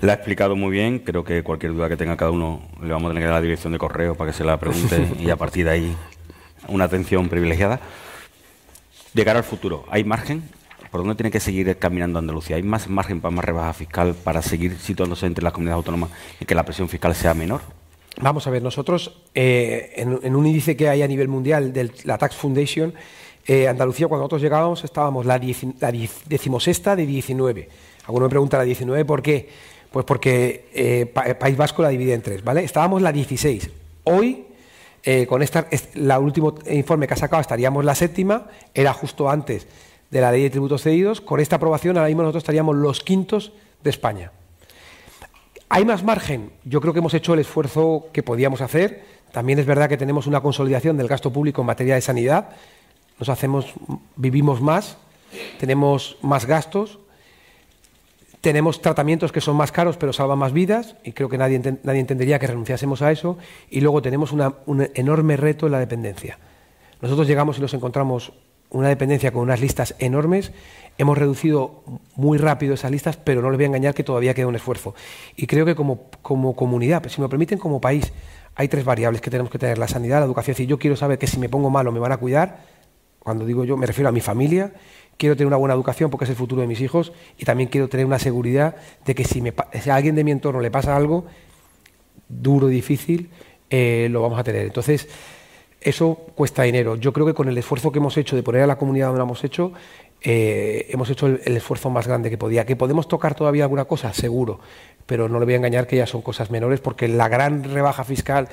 La 0.00 0.12
ha 0.12 0.14
explicado 0.14 0.54
muy 0.54 0.70
bien. 0.70 1.00
Creo 1.00 1.24
que 1.24 1.42
cualquier 1.42 1.72
duda 1.72 1.88
que 1.88 1.96
tenga 1.96 2.16
cada 2.16 2.30
uno 2.30 2.62
le 2.80 2.92
vamos 2.92 3.06
a 3.06 3.08
tener 3.08 3.24
que 3.24 3.26
dar 3.26 3.34
la 3.34 3.40
dirección 3.40 3.72
de 3.72 3.80
correo 3.80 4.14
para 4.14 4.30
que 4.30 4.36
se 4.36 4.44
la 4.44 4.56
pregunte 4.60 5.04
y 5.18 5.30
a 5.30 5.36
partir 5.36 5.64
de 5.64 5.72
ahí 5.72 5.96
una 6.68 6.84
atención 6.84 7.28
privilegiada. 7.28 7.80
De 9.14 9.24
cara 9.24 9.40
al 9.40 9.44
futuro, 9.44 9.84
¿hay 9.90 10.04
margen? 10.04 10.44
¿Por 10.92 11.00
dónde 11.00 11.16
tiene 11.16 11.32
que 11.32 11.40
seguir 11.40 11.76
caminando 11.76 12.20
Andalucía? 12.20 12.54
¿Hay 12.54 12.62
más 12.62 12.88
margen 12.88 13.20
para 13.20 13.34
más 13.34 13.44
rebaja 13.44 13.72
fiscal 13.72 14.14
para 14.14 14.42
seguir 14.42 14.78
situándose 14.78 15.26
entre 15.26 15.42
las 15.42 15.52
comunidades 15.52 15.78
autónomas 15.78 16.10
y 16.38 16.44
que 16.44 16.54
la 16.54 16.64
presión 16.64 16.88
fiscal 16.88 17.16
sea 17.16 17.34
menor? 17.34 17.62
Vamos 18.20 18.46
a 18.46 18.50
ver, 18.50 18.62
nosotros 18.62 19.22
eh, 19.34 19.92
en, 19.96 20.36
un 20.36 20.46
índice 20.46 20.76
que 20.76 20.88
hay 20.88 21.02
a 21.02 21.08
nivel 21.08 21.28
mundial 21.28 21.72
de 21.72 21.90
la 22.04 22.18
Tax 22.18 22.36
Foundation, 22.36 22.92
eh, 23.46 23.68
Andalucía 23.68 24.08
cuando 24.08 24.22
nosotros 24.22 24.42
llegábamos 24.42 24.84
estábamos 24.84 25.26
la, 25.26 25.40
la 25.80 25.92
decimosexta 26.26 26.96
de 26.96 27.06
19. 27.06 27.68
Alguno 28.06 28.26
me 28.26 28.30
pregunta 28.30 28.58
la 28.58 28.64
19 28.64 29.04
por 29.04 29.22
qué. 29.22 29.48
Pues 29.90 30.04
porque 30.04 30.68
eh, 30.72 31.06
País 31.06 31.56
Vasco 31.56 31.82
la 31.82 31.88
divide 31.88 32.14
en 32.14 32.22
tres, 32.22 32.44
¿vale? 32.44 32.62
Estábamos 32.62 33.02
la 33.02 33.10
16. 33.10 33.70
Hoy, 34.04 34.46
con 35.28 35.42
esta, 35.42 35.66
la 35.94 36.18
último 36.20 36.54
informe 36.70 37.08
que 37.08 37.14
ha 37.14 37.16
sacado, 37.16 37.40
estaríamos 37.40 37.84
la 37.84 37.94
séptima, 37.94 38.46
era 38.72 38.92
justo 38.92 39.28
antes 39.28 39.66
de 40.10 40.20
la 40.20 40.30
ley 40.30 40.42
de 40.42 40.50
tributos 40.50 40.82
cedidos. 40.82 41.20
Con 41.20 41.40
esta 41.40 41.56
aprobación, 41.56 41.96
ahora 41.96 42.08
mismo 42.08 42.22
nosotros 42.22 42.42
estaríamos 42.42 42.76
los 42.76 43.00
quintos 43.00 43.52
de 43.82 43.90
España. 43.90 44.32
¿Hay 45.68 45.84
más 45.84 46.02
margen? 46.02 46.50
Yo 46.64 46.80
creo 46.80 46.92
que 46.92 46.98
hemos 46.98 47.14
hecho 47.14 47.34
el 47.34 47.40
esfuerzo 47.40 48.08
que 48.12 48.24
podíamos 48.24 48.60
hacer. 48.60 49.04
También 49.30 49.60
es 49.60 49.66
verdad 49.66 49.88
que 49.88 49.96
tenemos 49.96 50.26
una 50.26 50.40
consolidación 50.40 50.96
del 50.96 51.06
gasto 51.06 51.32
público 51.32 51.60
en 51.60 51.68
materia 51.68 51.94
de 51.94 52.00
sanidad. 52.00 52.48
Nos 53.20 53.28
hacemos, 53.28 53.66
vivimos 54.16 54.60
más, 54.60 54.96
tenemos 55.60 56.16
más 56.22 56.46
gastos, 56.46 56.98
tenemos 58.40 58.80
tratamientos 58.80 59.30
que 59.30 59.42
son 59.42 59.56
más 59.56 59.70
caros 59.70 59.98
pero 59.98 60.14
salvan 60.14 60.38
más 60.38 60.54
vidas 60.54 60.96
y 61.04 61.12
creo 61.12 61.28
que 61.28 61.36
nadie, 61.36 61.60
nadie 61.82 62.00
entendería 62.00 62.38
que 62.38 62.46
renunciásemos 62.46 63.02
a 63.02 63.12
eso. 63.12 63.36
Y 63.68 63.82
luego 63.82 64.00
tenemos 64.00 64.32
un 64.32 64.88
enorme 64.94 65.36
reto 65.36 65.66
en 65.66 65.72
la 65.72 65.78
dependencia. 65.78 66.38
Nosotros 67.02 67.26
llegamos 67.26 67.58
y 67.58 67.60
nos 67.60 67.74
encontramos 67.74 68.32
una 68.70 68.88
dependencia 68.88 69.32
con 69.32 69.42
unas 69.42 69.60
listas 69.60 69.94
enormes. 69.98 70.52
Hemos 70.96 71.18
reducido 71.18 71.82
muy 72.14 72.38
rápido 72.38 72.74
esas 72.74 72.90
listas, 72.90 73.18
pero 73.18 73.42
no 73.42 73.50
les 73.50 73.58
voy 73.58 73.64
a 73.64 73.66
engañar 73.66 73.94
que 73.94 74.04
todavía 74.04 74.32
queda 74.32 74.46
un 74.46 74.56
esfuerzo. 74.56 74.94
Y 75.36 75.46
creo 75.46 75.66
que 75.66 75.74
como, 75.74 76.04
como 76.22 76.56
comunidad, 76.56 77.06
si 77.08 77.20
me 77.20 77.28
permiten, 77.28 77.58
como 77.58 77.80
país, 77.80 78.12
hay 78.54 78.68
tres 78.68 78.84
variables 78.84 79.20
que 79.20 79.30
tenemos 79.30 79.50
que 79.50 79.58
tener: 79.58 79.76
la 79.76 79.88
sanidad, 79.88 80.20
la 80.20 80.24
educación. 80.26 80.56
Si 80.56 80.66
yo 80.66 80.78
quiero 80.78 80.96
saber 80.96 81.18
que 81.18 81.26
si 81.26 81.38
me 81.38 81.50
pongo 81.50 81.68
malo 81.68 81.92
me 81.92 82.00
van 82.00 82.12
a 82.12 82.16
cuidar, 82.16 82.79
cuando 83.20 83.44
digo 83.44 83.64
yo 83.64 83.76
me 83.76 83.86
refiero 83.86 84.08
a 84.08 84.12
mi 84.12 84.20
familia, 84.20 84.72
quiero 85.16 85.36
tener 85.36 85.46
una 85.46 85.56
buena 85.56 85.74
educación 85.74 86.10
porque 86.10 86.24
es 86.24 86.30
el 86.30 86.36
futuro 86.36 86.62
de 86.62 86.66
mis 86.66 86.80
hijos 86.80 87.12
y 87.38 87.44
también 87.44 87.68
quiero 87.68 87.88
tener 87.88 88.06
una 88.06 88.18
seguridad 88.18 88.76
de 89.04 89.14
que 89.14 89.24
si, 89.24 89.42
a 89.46 89.94
alguien 89.94 90.14
de 90.14 90.24
mi 90.24 90.30
entorno 90.30 90.60
le 90.60 90.70
pasa 90.70 90.96
algo 90.96 91.26
duro, 92.28 92.68
difícil, 92.68 93.30
eh, 93.68 94.08
lo 94.10 94.22
vamos 94.22 94.38
a 94.38 94.44
tener. 94.44 94.66
Entonces, 94.66 95.08
eso 95.80 96.14
cuesta 96.34 96.62
dinero. 96.62 96.96
Yo 96.96 97.12
creo 97.12 97.26
que 97.26 97.34
con 97.34 97.48
el 97.48 97.58
esfuerzo 97.58 97.92
que 97.92 97.98
hemos 97.98 98.16
hecho 98.16 98.36
de 98.36 98.42
poner 98.42 98.62
a 98.62 98.66
la 98.66 98.76
comunidad 98.76 99.06
donde 99.08 99.18
lo 99.18 99.24
hemos 99.24 99.44
hecho, 99.44 99.72
eh, 100.22 100.86
hemos 100.90 101.08
hecho 101.10 101.26
el, 101.26 101.56
esfuerzo 101.56 101.90
más 101.90 102.06
grande 102.06 102.30
que 102.30 102.38
podía. 102.38 102.66
¿Que 102.66 102.76
podemos 102.76 103.08
tocar 103.08 103.34
todavía 103.34 103.64
alguna 103.64 103.86
cosa? 103.86 104.12
Seguro, 104.12 104.60
pero 105.06 105.28
no 105.28 105.38
le 105.38 105.44
voy 105.44 105.54
a 105.54 105.56
engañar 105.58 105.86
que 105.86 105.96
ya 105.96 106.06
son 106.06 106.22
cosas 106.22 106.50
menores 106.50 106.80
porque 106.80 107.08
la 107.08 107.28
gran 107.28 107.64
rebaja 107.64 108.04
fiscal 108.04 108.48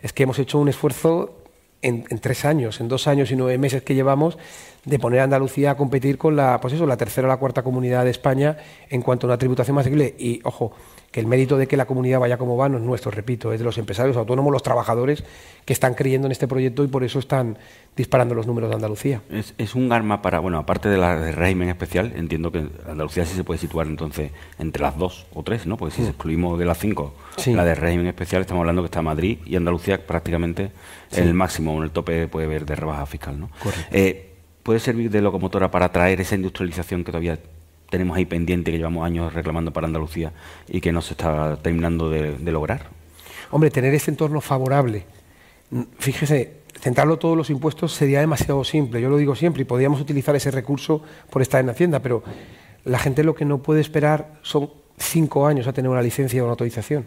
es 0.00 0.12
que 0.12 0.22
hemos 0.22 0.38
hecho 0.38 0.58
un 0.58 0.68
esfuerzo 0.68 1.39
en, 1.82 2.04
tres 2.20 2.44
años, 2.44 2.80
en 2.80 2.88
dos 2.88 3.06
años 3.06 3.30
y 3.30 3.36
nueve 3.36 3.58
meses 3.58 3.82
que 3.82 3.94
llevamos, 3.94 4.38
de 4.84 4.98
poner 4.98 5.20
a 5.20 5.24
Andalucía 5.24 5.72
a 5.72 5.76
competir 5.76 6.18
con 6.18 6.36
la, 6.36 6.60
pues 6.60 6.74
eso, 6.74 6.86
la 6.86 6.96
tercera 6.96 7.26
o 7.26 7.30
la 7.30 7.36
cuarta 7.36 7.62
comunidad 7.62 8.04
de 8.04 8.10
España 8.10 8.56
en 8.88 9.02
cuanto 9.02 9.26
a 9.26 9.28
una 9.28 9.38
tributación 9.38 9.74
más 9.74 9.82
asequible. 9.82 10.14
Y, 10.18 10.40
ojo, 10.44 10.72
que 11.10 11.18
el 11.18 11.26
mérito 11.26 11.56
de 11.56 11.66
que 11.66 11.76
la 11.76 11.86
comunidad 11.86 12.20
vaya 12.20 12.38
como 12.38 12.56
va 12.56 12.68
no 12.68 12.78
es 12.78 12.84
nuestro, 12.84 13.10
repito, 13.10 13.52
es 13.52 13.58
de 13.58 13.64
los 13.64 13.78
empresarios 13.78 14.16
autónomos, 14.16 14.52
los 14.52 14.62
trabajadores 14.62 15.24
que 15.64 15.72
están 15.72 15.94
creyendo 15.94 16.26
en 16.26 16.32
este 16.32 16.46
proyecto 16.46 16.84
y 16.84 16.86
por 16.86 17.02
eso 17.02 17.18
están 17.18 17.58
disparando 17.96 18.34
los 18.34 18.46
números 18.46 18.70
de 18.70 18.76
Andalucía. 18.76 19.20
Es, 19.30 19.74
un 19.74 19.92
arma 19.92 20.22
para, 20.22 20.38
bueno, 20.38 20.58
aparte 20.58 20.88
de 20.88 20.98
la 20.98 21.18
de 21.18 21.32
régimen 21.32 21.68
especial, 21.68 22.12
entiendo 22.14 22.52
que 22.52 22.68
Andalucía 22.88 23.26
sí 23.26 23.34
se 23.34 23.42
puede 23.42 23.58
situar 23.58 23.88
entonces 23.88 24.30
entre 24.58 24.82
las 24.82 24.96
dos 24.96 25.26
o 25.34 25.42
tres, 25.42 25.66
¿no? 25.66 25.76
Porque 25.76 25.96
si 25.96 26.02
mm. 26.02 26.06
excluimos 26.06 26.58
de 26.58 26.64
las 26.64 26.78
cinco 26.78 27.14
la 27.46 27.64
de 27.64 27.74
régimen 27.74 28.06
especial, 28.06 28.42
estamos 28.42 28.60
hablando 28.60 28.82
que 28.82 28.86
está 28.86 29.02
Madrid 29.02 29.38
y 29.44 29.56
Andalucía 29.56 30.06
prácticamente 30.06 30.70
en 31.10 31.26
el 31.26 31.34
máximo, 31.34 31.76
en 31.76 31.82
el 31.82 31.90
tope 31.90 32.28
puede 32.28 32.46
haber 32.46 32.64
de 32.64 32.76
rebaja 32.76 33.04
fiscal, 33.06 33.38
¿no? 33.40 33.50
Eh, 33.90 34.28
¿Puede 34.62 34.78
servir 34.78 35.10
de 35.10 35.22
locomotora 35.22 35.70
para 35.70 35.86
atraer 35.86 36.20
esa 36.20 36.36
industrialización 36.36 37.02
que 37.02 37.10
todavía 37.10 37.38
tenemos 37.90 38.16
ahí 38.16 38.24
pendiente, 38.24 38.70
que 38.70 38.78
llevamos 38.78 39.04
años 39.04 39.34
reclamando 39.34 39.72
para 39.72 39.86
Andalucía 39.86 40.32
y 40.68 40.80
que 40.80 40.92
no 40.92 41.02
se 41.02 41.12
está 41.12 41.56
terminando 41.56 42.08
de, 42.08 42.38
lograr? 42.50 42.86
Hombre, 43.50 43.70
tener 43.70 43.92
ese 43.92 44.10
entorno 44.10 44.40
favorable. 44.40 45.04
Fíjese, 45.98 46.60
centrarlo 46.80 47.18
todos 47.18 47.36
los 47.36 47.50
impuestos 47.50 47.92
sería 47.92 48.20
demasiado 48.20 48.64
simple. 48.64 49.00
Yo 49.00 49.10
lo 49.10 49.18
digo 49.18 49.34
siempre 49.34 49.62
y 49.62 49.64
podríamos 49.64 50.00
utilizar 50.00 50.34
ese 50.36 50.50
recurso 50.50 51.02
por 51.28 51.42
estar 51.42 51.60
en 51.60 51.68
Hacienda, 51.68 52.00
pero 52.00 52.22
la 52.84 52.98
gente 52.98 53.24
lo 53.24 53.34
que 53.34 53.44
no 53.44 53.58
puede 53.58 53.80
esperar 53.80 54.38
son 54.42 54.70
cinco 54.96 55.46
años 55.46 55.66
a 55.66 55.72
tener 55.72 55.90
una 55.90 56.02
licencia 56.02 56.40
o 56.42 56.44
una 56.44 56.52
autorización. 56.52 57.06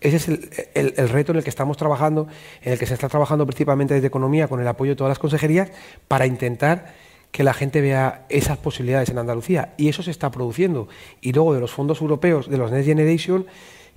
Ese 0.00 0.16
es 0.16 0.28
el, 0.28 0.94
el, 0.96 1.08
reto 1.10 1.32
en 1.32 1.38
el 1.38 1.44
que 1.44 1.50
estamos 1.50 1.76
trabajando, 1.76 2.26
en 2.62 2.72
el 2.72 2.78
que 2.78 2.86
se 2.86 2.94
está 2.94 3.08
trabajando 3.08 3.44
principalmente 3.44 3.92
desde 3.92 4.06
Economía 4.06 4.48
con 4.48 4.60
el 4.60 4.66
apoyo 4.66 4.92
de 4.92 4.96
todas 4.96 5.10
las 5.10 5.18
consejerías 5.18 5.70
para 6.08 6.26
intentar 6.26 6.94
que 7.30 7.44
la 7.44 7.54
gente 7.54 7.80
vea 7.80 8.26
esas 8.28 8.58
posibilidades 8.58 9.08
en 9.10 9.18
Andalucía. 9.18 9.74
Y 9.76 9.88
eso 9.88 10.02
se 10.02 10.10
está 10.10 10.30
produciendo. 10.30 10.88
Y 11.20 11.32
luego 11.32 11.54
de 11.54 11.60
los 11.60 11.70
fondos 11.70 12.00
europeos, 12.00 12.48
de 12.48 12.58
los 12.58 12.70
Next 12.72 12.86
Generation, 12.86 13.46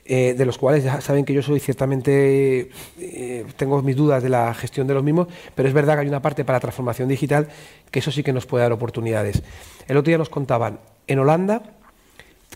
eh, 0.06 0.36
de 0.38 0.46
los 0.46 0.58
cuales 0.58 0.84
ya 0.84 1.00
saben 1.00 1.24
que 1.24 1.34
yo 1.34 1.42
soy 1.42 1.62
ciertamente, 1.62 2.70
eh, 3.00 3.46
tengo 3.56 3.82
mis 3.82 3.96
dudas 3.96 4.22
de 4.22 4.28
la 4.28 4.54
gestión 4.54 4.86
de 4.86 4.94
los 4.94 5.04
mismos, 5.04 5.30
pero 5.56 5.68
es 5.68 5.74
verdad 5.74 5.96
que 5.96 6.02
hay 6.02 6.08
una 6.10 6.22
parte 6.22 6.44
para 6.44 6.60
transformación 6.60 7.08
digital 7.08 7.48
que 7.90 8.00
eso 8.00 8.12
sí 8.12 8.22
que 8.22 8.34
nos 8.34 8.46
puede 8.46 8.64
dar 8.64 8.74
oportunidades. 8.74 9.42
El 9.88 9.96
otro 9.96 10.10
día 10.10 10.18
nos 10.18 10.30
contaban, 10.30 10.80
en 11.08 11.20
Holanda, 11.20 11.64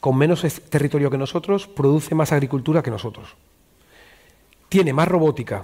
con 0.02 0.18
menos 0.18 0.42
territorio 0.70 1.10
que 1.10 1.18
nosotros, 1.18 1.68
produce 1.68 2.16
más 2.16 2.34
agricultura 2.34 2.84
que 2.84 2.92
nosotros. 2.92 3.36
Tiene 4.68 4.92
más 4.92 5.08
robótica 5.08 5.64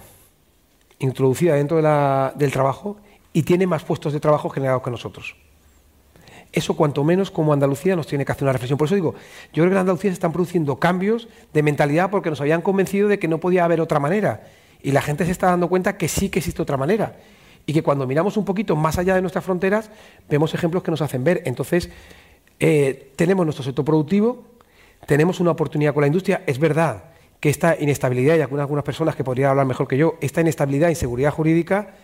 introducida 1.00 1.56
dentro 1.56 1.82
del 1.82 2.52
trabajo 2.52 2.98
y 3.34 3.44
tiene 3.44 3.68
más 3.68 3.84
puestos 3.84 4.14
de 4.14 4.20
trabajo 4.20 4.50
generados 4.50 4.84
que 4.84 4.92
nosotros. 4.92 5.36
Eso 6.54 6.76
cuanto 6.76 7.04
menos 7.04 7.32
como 7.32 7.52
Andalucía 7.52 7.96
nos 7.96 8.06
tiene 8.06 8.26
que 8.26 8.32
hacer 8.32 8.44
una 8.44 8.54
reflexión. 8.54 8.78
Por 8.78 8.86
eso 8.86 8.94
digo, 8.94 9.16
yo 9.54 9.64
creo 9.64 9.70
que 9.70 9.72
en 9.72 9.78
Andalucía 9.80 10.12
se 10.12 10.14
están 10.14 10.32
produciendo 10.32 10.76
cambios 10.76 11.28
de 11.52 11.64
mentalidad 11.64 12.12
porque 12.12 12.30
nos 12.30 12.40
habían 12.42 12.62
convencido 12.62 13.08
de 13.08 13.18
que 13.18 13.28
no 13.28 13.40
podía 13.40 13.66
haber 13.66 13.82
otra 13.82 14.00
manera. 14.00 14.48
Y 14.84 14.92
la 14.92 15.02
gente 15.02 15.26
se 15.26 15.32
está 15.32 15.48
dando 15.48 15.68
cuenta 15.68 15.98
que 15.98 16.08
sí 16.08 16.30
que 16.30 16.40
existe 16.40 16.62
otra 16.62 16.78
manera. 16.78 17.18
Y 17.66 17.74
que 17.74 17.82
cuando 17.82 18.06
miramos 18.06 18.38
un 18.38 18.46
poquito 18.46 18.76
más 18.76 19.00
allá 19.00 19.16
de 19.16 19.22
nuestras 19.22 19.44
fronteras, 19.44 19.90
vemos 20.30 20.54
ejemplos 20.54 20.84
que 20.84 20.92
nos 20.92 21.02
hacen 21.02 21.24
ver. 21.24 21.42
Entonces, 21.46 21.90
eh, 22.60 23.12
tenemos 23.16 23.46
nuestro 23.46 23.64
sector 23.64 23.84
productivo, 23.84 24.44
tenemos 25.08 25.40
una 25.40 25.52
oportunidad 25.52 25.94
con 25.94 26.02
la 26.02 26.08
industria. 26.08 26.44
Es 26.46 26.60
verdad 26.60 27.06
que 27.40 27.50
esta 27.50 27.76
inestabilidad, 27.80 28.38
y 28.38 28.42
algunas, 28.42 28.84
personas 28.84 29.16
que 29.16 29.24
podrían 29.24 29.50
hablar 29.50 29.66
mejor 29.66 29.88
que 29.88 29.98
yo, 29.98 30.16
esta 30.22 30.42
inestabilidad 30.42 30.90
e 30.90 30.92
inseguridad 30.92 31.32
jurídica 31.32 31.96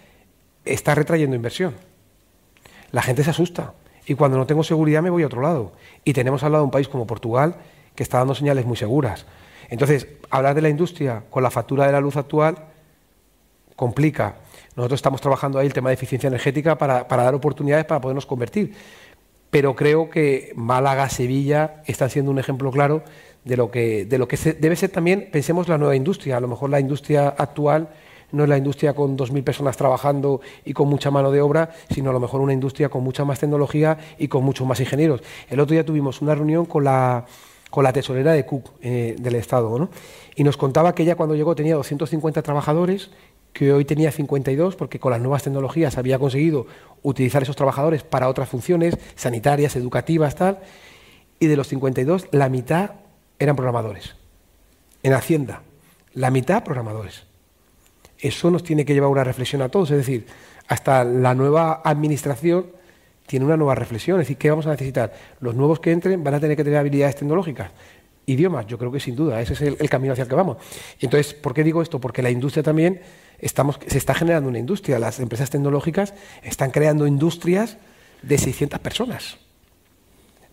está 0.73 0.95
retrayendo 0.95 1.35
inversión. 1.35 1.75
La 2.91 3.01
gente 3.01 3.23
se 3.23 3.29
asusta 3.29 3.73
y 4.05 4.15
cuando 4.15 4.37
no 4.37 4.47
tengo 4.47 4.63
seguridad 4.63 5.01
me 5.01 5.09
voy 5.09 5.23
a 5.23 5.27
otro 5.27 5.41
lado. 5.41 5.73
Y 6.03 6.13
tenemos 6.13 6.43
al 6.43 6.51
lado 6.51 6.63
un 6.63 6.71
país 6.71 6.87
como 6.87 7.05
Portugal 7.05 7.55
que 7.95 8.03
está 8.03 8.17
dando 8.17 8.35
señales 8.35 8.65
muy 8.65 8.77
seguras. 8.77 9.25
Entonces, 9.69 10.07
hablar 10.29 10.55
de 10.55 10.61
la 10.61 10.69
industria 10.69 11.23
con 11.29 11.43
la 11.43 11.51
factura 11.51 11.85
de 11.85 11.91
la 11.91 12.01
luz 12.01 12.17
actual 12.17 12.55
complica. 13.75 14.35
Nosotros 14.75 14.97
estamos 14.97 15.21
trabajando 15.21 15.59
ahí 15.59 15.67
el 15.67 15.73
tema 15.73 15.89
de 15.89 15.93
eficiencia 15.93 16.27
energética 16.27 16.77
para, 16.77 17.03
dar 17.03 17.35
oportunidades 17.35 17.85
para 17.85 18.01
podernos 18.01 18.25
convertir. 18.25 18.73
Pero 19.49 19.75
creo 19.75 20.09
que 20.09 20.53
Málaga, 20.55 21.09
Sevilla 21.09 21.81
están 21.85 22.09
siendo 22.09 22.31
un 22.31 22.39
ejemplo 22.39 22.71
claro 22.71 23.03
de 23.45 23.57
lo 23.57 23.71
que, 23.71 24.05
de 24.05 24.17
lo 24.17 24.27
que 24.27 24.37
debe 24.59 24.75
ser 24.75 24.89
también, 24.89 25.29
pensemos, 25.31 25.67
la 25.67 25.77
nueva 25.77 25.95
industria. 25.95 26.37
A 26.37 26.39
lo 26.39 26.47
mejor 26.47 26.69
la 26.69 26.79
industria 26.79 27.29
actual 27.29 27.89
no 28.31 28.43
es 28.43 28.49
la 28.49 28.57
industria 28.57 28.93
con 28.93 29.17
2.000 29.17 29.43
personas 29.43 29.77
trabajando 29.77 30.41
y 30.65 30.73
con 30.73 30.87
mucha 30.87 31.11
mano 31.11 31.31
de 31.31 31.41
obra, 31.41 31.71
sino 31.89 32.09
a 32.09 32.13
lo 32.13 32.19
mejor 32.19 32.41
una 32.41 32.53
industria 32.53 32.89
con 32.89 33.03
mucha 33.03 33.25
más 33.25 33.39
tecnología 33.39 33.97
y 34.17 34.27
con 34.27 34.43
muchos 34.43 34.67
más 34.67 34.79
ingenieros. 34.79 35.21
El 35.49 35.59
otro 35.59 35.73
día 35.73 35.85
tuvimos 35.85 36.21
una 36.21 36.35
reunión 36.35 36.65
con 36.65 36.83
la, 36.83 37.25
con 37.69 37.83
la 37.83 37.93
tesorera 37.93 38.33
de 38.33 38.45
CUC 38.45 38.71
eh, 38.81 39.15
del 39.19 39.35
Estado, 39.35 39.89
y 40.35 40.43
nos 40.43 40.57
contaba 40.57 40.95
que 40.95 41.03
ella 41.03 41.15
cuando 41.15 41.35
llegó 41.35 41.55
tenía 41.55 41.75
250 41.75 42.41
trabajadores, 42.41 43.11
que 43.53 43.73
hoy 43.73 43.85
tenía 43.85 44.11
52 44.11 44.75
porque 44.75 44.99
con 44.99 45.11
las 45.11 45.21
nuevas 45.21 45.43
tecnologías 45.43 45.97
había 45.97 46.19
conseguido 46.19 46.67
utilizar 47.01 47.43
esos 47.43 47.55
trabajadores 47.55 48.03
para 48.03 48.29
otras 48.29 48.49
funciones 48.49 48.97
sanitarias, 49.15 49.75
educativas, 49.75 50.35
tal, 50.35 50.59
y 51.39 51.47
de 51.47 51.55
los 51.55 51.67
52 51.67 52.27
la 52.31 52.49
mitad 52.49 52.91
eran 53.39 53.55
programadores. 53.55 54.15
En 55.03 55.13
Hacienda, 55.13 55.61
la 56.13 56.29
mitad 56.31 56.63
programadores. 56.63 57.28
Eso 58.19 58.51
nos 58.51 58.63
tiene 58.63 58.85
que 58.85 58.93
llevar 58.93 59.07
a 59.07 59.11
una 59.11 59.23
reflexión 59.23 59.61
a 59.61 59.69
todos, 59.69 59.91
es 59.91 59.97
decir, 59.97 60.25
hasta 60.67 61.03
la 61.03 61.33
nueva 61.33 61.81
administración 61.83 62.67
tiene 63.25 63.45
una 63.45 63.57
nueva 63.57 63.75
reflexión, 63.75 64.19
es 64.19 64.27
decir, 64.27 64.37
¿qué 64.37 64.49
vamos 64.49 64.65
a 64.65 64.71
necesitar? 64.71 65.13
Los 65.39 65.55
nuevos 65.55 65.79
que 65.79 65.91
entren 65.91 66.23
van 66.23 66.33
a 66.33 66.39
tener 66.39 66.57
que 66.57 66.63
tener 66.63 66.79
habilidades 66.79 67.15
tecnológicas. 67.15 67.71
Idiomas, 68.25 68.67
yo 68.67 68.77
creo 68.77 68.91
que 68.91 68.99
sin 68.99 69.15
duda, 69.15 69.39
ese 69.41 69.53
es 69.53 69.61
el, 69.61 69.89
camino 69.89 70.13
hacia 70.13 70.23
el 70.23 70.29
que 70.29 70.35
vamos. 70.35 70.57
Entonces, 70.99 71.33
¿por 71.33 71.53
qué 71.53 71.63
digo 71.63 71.81
esto? 71.81 71.99
Porque 71.99 72.21
la 72.21 72.31
industria 72.31 72.63
también, 72.63 73.01
estamos, 73.39 73.79
se 73.85 73.97
está 73.97 74.13
generando 74.13 74.49
una 74.49 74.59
industria, 74.59 74.99
las 74.99 75.19
empresas 75.19 75.49
tecnológicas 75.49 76.13
están 76.43 76.71
creando 76.71 77.07
industrias 77.07 77.77
de 78.21 78.37
600 78.37 78.79
personas. 78.79 79.37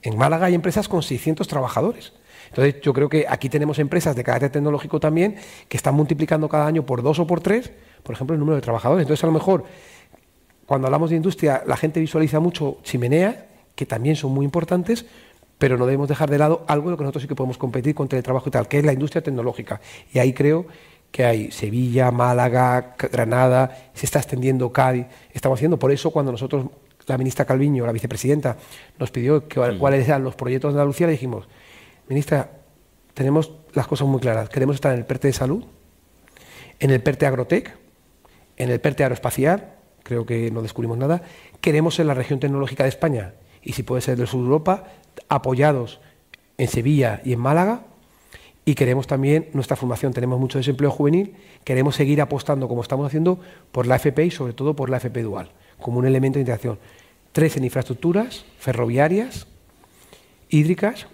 En 0.03 0.17
Málaga 0.17 0.47
hay 0.47 0.55
empresas 0.55 0.89
con 0.89 1.03
600 1.03 1.49
trabajadores. 1.49 2.13
Entonces, 2.57 2.81
yo 2.81 2.95
creo 2.95 3.11
que 3.11 3.27
aquí 3.29 3.51
tenemos 3.51 3.79
empresas 3.79 4.17
de 4.17 4.25
carácter 4.25 4.51
tecnológico 4.51 4.99
también 4.99 5.37
que 5.69 5.77
están 5.77 5.95
multiplicando 5.95 6.49
cada 6.49 6.67
año 6.67 6.87
por 6.87 7.03
dos 7.03 7.19
o 7.19 7.27
por 7.27 7.43
tres, 7.43 7.71
por 8.03 8.15
ejemplo, 8.15 8.33
el 8.33 8.41
número 8.41 8.57
de 8.57 8.63
trabajadores. 8.63 9.03
Entonces, 9.03 9.23
a 9.25 9.27
lo 9.27 9.35
mejor, 9.35 9.65
cuando 10.65 10.87
hablamos 10.87 11.11
de 11.11 11.17
industria, 11.17 11.63
la 11.67 11.77
gente 11.77 12.01
visualiza 12.01 12.41
mucho 12.41 12.79
chimeneas, 12.83 13.37
que 13.75 13.85
también 13.85 14.17
son 14.17 14.33
muy 14.33 14.47
importantes, 14.47 15.05
pero 15.59 15.77
no 15.77 15.85
debemos 15.85 16.09
dejar 16.09 16.31
de 16.31 16.39
lado 16.39 16.65
algo 16.67 16.87
de 16.87 16.93
lo 16.93 16.97
que 16.97 17.03
nosotros 17.03 17.23
sí 17.25 17.29
que 17.29 17.35
podemos 17.35 17.59
competir 17.59 17.95
contra 17.95 18.17
el 18.17 18.23
trabajo 18.23 18.49
y 18.49 18.53
tal, 18.53 18.69
que 18.69 18.79
es 18.79 18.87
la 18.87 18.95
industria 18.95 19.23
tecnológica. 19.23 19.83
Y 20.15 20.19
ahí 20.19 20.33
creo 20.33 20.65
que 21.11 21.27
hay 21.27 21.51
Sevilla, 21.51 22.11
Málaga, 22.11 22.95
Granada, 23.13 23.91
se 23.93 24.07
está 24.07 24.19
extendiendo 24.19 24.73
Cádiz, 24.73 25.05
estamos 25.31 25.59
haciendo. 25.59 25.79
Por 25.79 25.93
eso, 25.93 26.11
cuando 26.11 26.33
nosotros, 26.33 26.65
la 27.07 27.19
ministra 27.19 27.45
Calviño, 27.45 27.85
la 27.85 27.93
vicepresidenta, 27.93 28.57
nos 28.99 29.11
pidió 29.11 29.47
que, 29.47 29.77
cuáles 29.79 30.09
eran 30.09 30.25
los 30.25 30.35
proyectos 30.35 30.73
de 30.73 30.81
Andalucía, 30.81 31.07
le 31.07 31.13
dijimos, 31.13 31.47
ministra, 32.09 32.51
tenemos 33.15 33.53
las 33.73 33.87
cosas 33.87 34.07
muy 34.07 34.21
claras. 34.21 34.49
Queremos 34.49 34.75
estar 34.75 34.93
en 34.93 34.99
el 34.99 35.07
PERTE 35.07 35.29
de 35.29 35.33
salud, 35.33 35.65
en 36.79 36.91
el 36.91 37.03
PERTE 37.03 37.27
Agrotec, 37.27 37.77
en 38.57 38.71
el 38.71 38.81
PERTE 38.81 39.05
aeroespacial, 39.05 39.73
creo 40.03 40.27
que 40.27 40.51
no 40.51 40.63
descubrimos 40.63 40.99
nada. 40.99 41.23
Queremos 41.61 41.95
ser 41.95 42.07
la 42.07 42.15
región 42.15 42.41
tecnológica 42.41 42.85
de 42.85 42.91
España 42.91 43.35
y 43.63 43.73
si 43.73 43.83
puede 43.83 44.03
ser 44.03 44.17
del 44.17 44.27
sur 44.27 44.41
de 44.41 44.47
Europa, 44.47 44.85
apoyados 45.29 46.01
en 46.59 46.69
Sevilla 46.69 47.21
y 47.25 47.33
en 47.33 47.41
Málaga. 47.41 47.83
Y 48.65 48.75
queremos 48.75 49.07
también 49.07 49.49
nuestra 49.53 49.77
formación, 49.77 50.13
tenemos 50.13 50.41
mucho 50.41 50.59
desempleo 50.59 50.91
juvenil, 50.91 51.37
queremos 51.65 51.95
seguir 51.95 52.21
apostando, 52.21 52.69
como 52.69 52.83
estamos 52.83 53.07
haciendo, 53.07 53.39
por 53.73 53.87
la 53.87 53.97
FP 53.97 54.27
y 54.27 54.31
sobre 54.31 54.53
todo 54.55 54.75
por 54.75 54.91
la 54.91 54.97
FP 54.97 55.23
dual, 55.23 55.53
como 55.81 55.99
un 55.99 56.07
elemento 56.07 56.37
de 56.37 56.41
integración. 56.41 56.79
Tres 57.33 57.57
en 57.57 57.65
infraestructuras 57.65 58.45
ferroviarias, 58.59 59.47
hídricas 60.49 61.07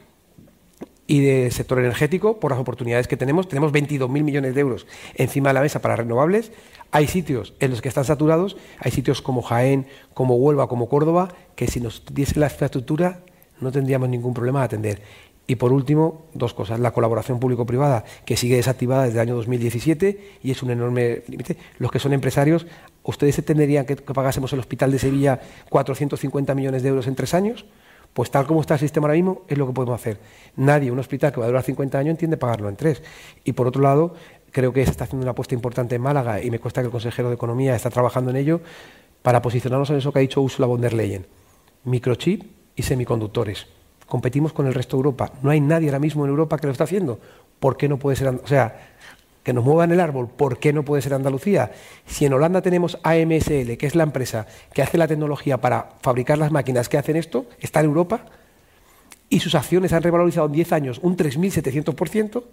y 1.07 1.21
de 1.21 1.51
sector 1.51 1.79
energético, 1.79 2.39
por 2.39 2.51
las 2.51 2.61
oportunidades 2.61 3.09
que 3.09 3.17
tenemos. 3.17 3.49
Tenemos 3.49 3.73
22.000 3.73 4.09
millones 4.09 4.55
de 4.55 4.61
euros 4.61 4.87
encima 5.15 5.51
de 5.51 5.55
la 5.55 5.61
mesa 5.61 5.81
para 5.81 5.97
renovables. 5.97 6.53
Hay 6.91 7.07
sitios 7.07 7.55
en 7.61 7.71
los 7.71 7.83
que 7.83 7.89
están 7.89 8.05
saturados, 8.05 8.57
hay 8.79 8.91
sitios 8.91 9.23
como 9.23 9.43
Jaén, 9.43 9.87
como 10.15 10.37
Huelva, 10.37 10.69
como 10.69 10.89
Córdoba, 10.89 11.35
que 11.57 11.67
si 11.67 11.81
nos 11.81 12.05
diese 12.13 12.39
la 12.39 12.47
infraestructura 12.47 13.21
no 13.61 13.73
tendríamos 13.73 14.09
ningún 14.09 14.35
problema 14.35 14.61
de 14.61 14.65
atender. 14.67 15.03
Y 15.47 15.57
por 15.57 15.73
último, 15.73 16.27
dos 16.35 16.55
cosas. 16.55 16.79
La 16.79 16.93
colaboración 16.93 17.41
público-privada, 17.41 18.05
que 18.25 18.37
sigue 18.37 18.57
desactivada 18.57 19.05
desde 19.05 19.17
el 19.19 19.29
año 19.29 19.37
2017 19.37 20.39
y 20.43 20.51
es 20.51 20.63
un 20.63 20.71
enorme 20.71 21.23
límite. 21.27 21.57
Los 21.79 21.91
que 21.91 21.99
son 21.99 22.13
empresarios, 22.13 22.67
¿ustedes 23.03 23.39
entenderían 23.39 23.85
que 23.85 23.97
pagásemos 23.97 24.53
el 24.53 24.61
Hospital 24.61 24.93
de 24.93 24.99
Sevilla 24.99 25.41
450 25.69 26.55
millones 26.55 26.83
de 26.83 26.89
euros 26.89 27.07
en 27.07 27.17
tres 27.17 27.35
años? 27.35 27.65
Pues 28.13 28.31
tal 28.31 28.47
como 28.47 28.61
está 28.61 28.75
el 28.75 28.81
sistema 28.81 29.07
ahora 29.07 29.15
mismo, 29.15 29.43
es 29.49 29.57
lo 29.57 29.67
que 29.67 29.73
podemos 29.73 29.95
hacer. 29.95 30.19
Nadie, 30.57 30.91
un 30.91 30.99
hospital 30.99 31.33
que 31.33 31.41
va 31.41 31.47
a 31.47 31.49
durar 31.49 31.63
50 31.63 31.99
años, 31.99 32.11
entiende 32.11 32.37
pagarlo 32.37 32.69
en 32.69 32.77
tres. 32.77 33.03
Y 33.45 33.53
por 33.53 33.67
otro 33.67 33.81
lado, 33.81 34.15
creo 34.51 34.73
que 34.73 34.85
se 34.85 34.91
está 34.91 35.05
haciendo 35.05 35.25
una 35.25 35.33
apuesta 35.33 35.55
importante 35.55 35.95
en 35.95 36.03
Málaga 36.03 36.43
y 36.43 36.51
me 36.51 36.59
cuesta 36.59 36.83
que 36.83 36.87
el 36.87 36.93
consejero 36.93 37.29
de 37.29 37.35
Economía 37.35 37.75
está 37.75 37.91
trabajando 37.91 38.31
en 38.31 38.37
ello 38.37 38.61
para 39.23 39.41
posicionarnos 39.41 39.89
en 39.91 39.97
eso 39.97 40.13
que 40.13 40.19
ha 40.19 40.23
dicho 40.23 40.43
Ursula 40.43 40.67
von 40.67 40.81
der 40.81 40.93
Leyen. 40.93 41.27
Microchip 41.85 42.45
y 42.77 42.83
semiconductores. 42.83 43.67
Competimos 44.07 44.53
con 44.53 44.67
el 44.67 44.75
resto 44.75 44.97
de 44.97 44.99
Europa. 44.99 45.33
No 45.43 45.51
hay 45.51 45.61
nadie 45.61 45.89
ahora 45.89 45.99
mismo 45.99 46.25
en 46.25 46.31
Europa 46.31 46.59
que 46.59 46.67
lo 46.67 46.73
está 46.73 46.85
haciendo. 46.85 47.19
¿Por 47.59 47.77
qué 47.77 47.89
no 47.89 47.97
puede 47.97 48.17
ser? 48.17 48.29
O 48.29 48.47
sea, 48.47 48.92
que 49.43 49.53
nos 49.53 49.65
muevan 49.65 49.91
el 49.93 50.01
árbol, 50.01 50.29
¿por 50.29 50.59
qué 50.59 50.73
no 50.73 50.85
puede 50.85 51.03
ser 51.03 51.15
Andalucía? 51.15 51.73
Si 52.07 52.25
en 52.25 52.33
Holanda 52.33 52.63
tenemos 52.63 52.99
AMSL, 53.03 53.77
que 53.77 53.87
es 53.87 53.95
la 53.95 54.05
empresa 54.05 54.47
que 54.73 54.83
hace 54.83 54.99
la 54.99 55.09
tecnología 55.09 55.61
para 55.61 55.91
fabricar 56.01 56.39
las 56.39 56.53
máquinas 56.53 56.89
que 56.89 56.99
hacen 56.99 57.17
esto, 57.17 57.47
está 57.61 57.81
en 57.81 57.87
Europa, 57.87 58.27
y 59.29 59.41
sus 59.41 59.55
acciones 59.55 59.93
han 59.93 60.03
revalorizado 60.03 60.47
en 60.47 60.53
10 60.53 60.73
años 60.73 61.01
un 61.03 61.17
3.700%, 61.17 62.45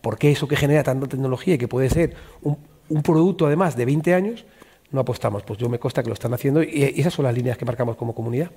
¿por 0.00 0.18
qué 0.18 0.32
eso 0.32 0.48
que 0.48 0.56
genera 0.56 0.82
tanta 0.82 1.06
tecnología 1.06 1.54
y 1.54 1.58
que 1.58 1.68
puede 1.68 1.90
ser 1.90 2.14
un, 2.42 2.58
un 2.88 3.02
producto 3.02 3.46
además 3.46 3.76
de 3.76 3.84
20 3.84 4.14
años, 4.14 4.44
no 4.90 5.00
apostamos. 5.00 5.42
Pues 5.42 5.58
yo 5.58 5.68
me 5.68 5.78
consta 5.78 6.02
que 6.02 6.08
lo 6.08 6.14
están 6.14 6.34
haciendo 6.34 6.62
y 6.62 6.94
esas 6.96 7.12
son 7.12 7.24
las 7.24 7.34
líneas 7.34 7.58
que 7.58 7.64
marcamos 7.64 7.96
como 7.96 8.14
comunidad. 8.14 8.50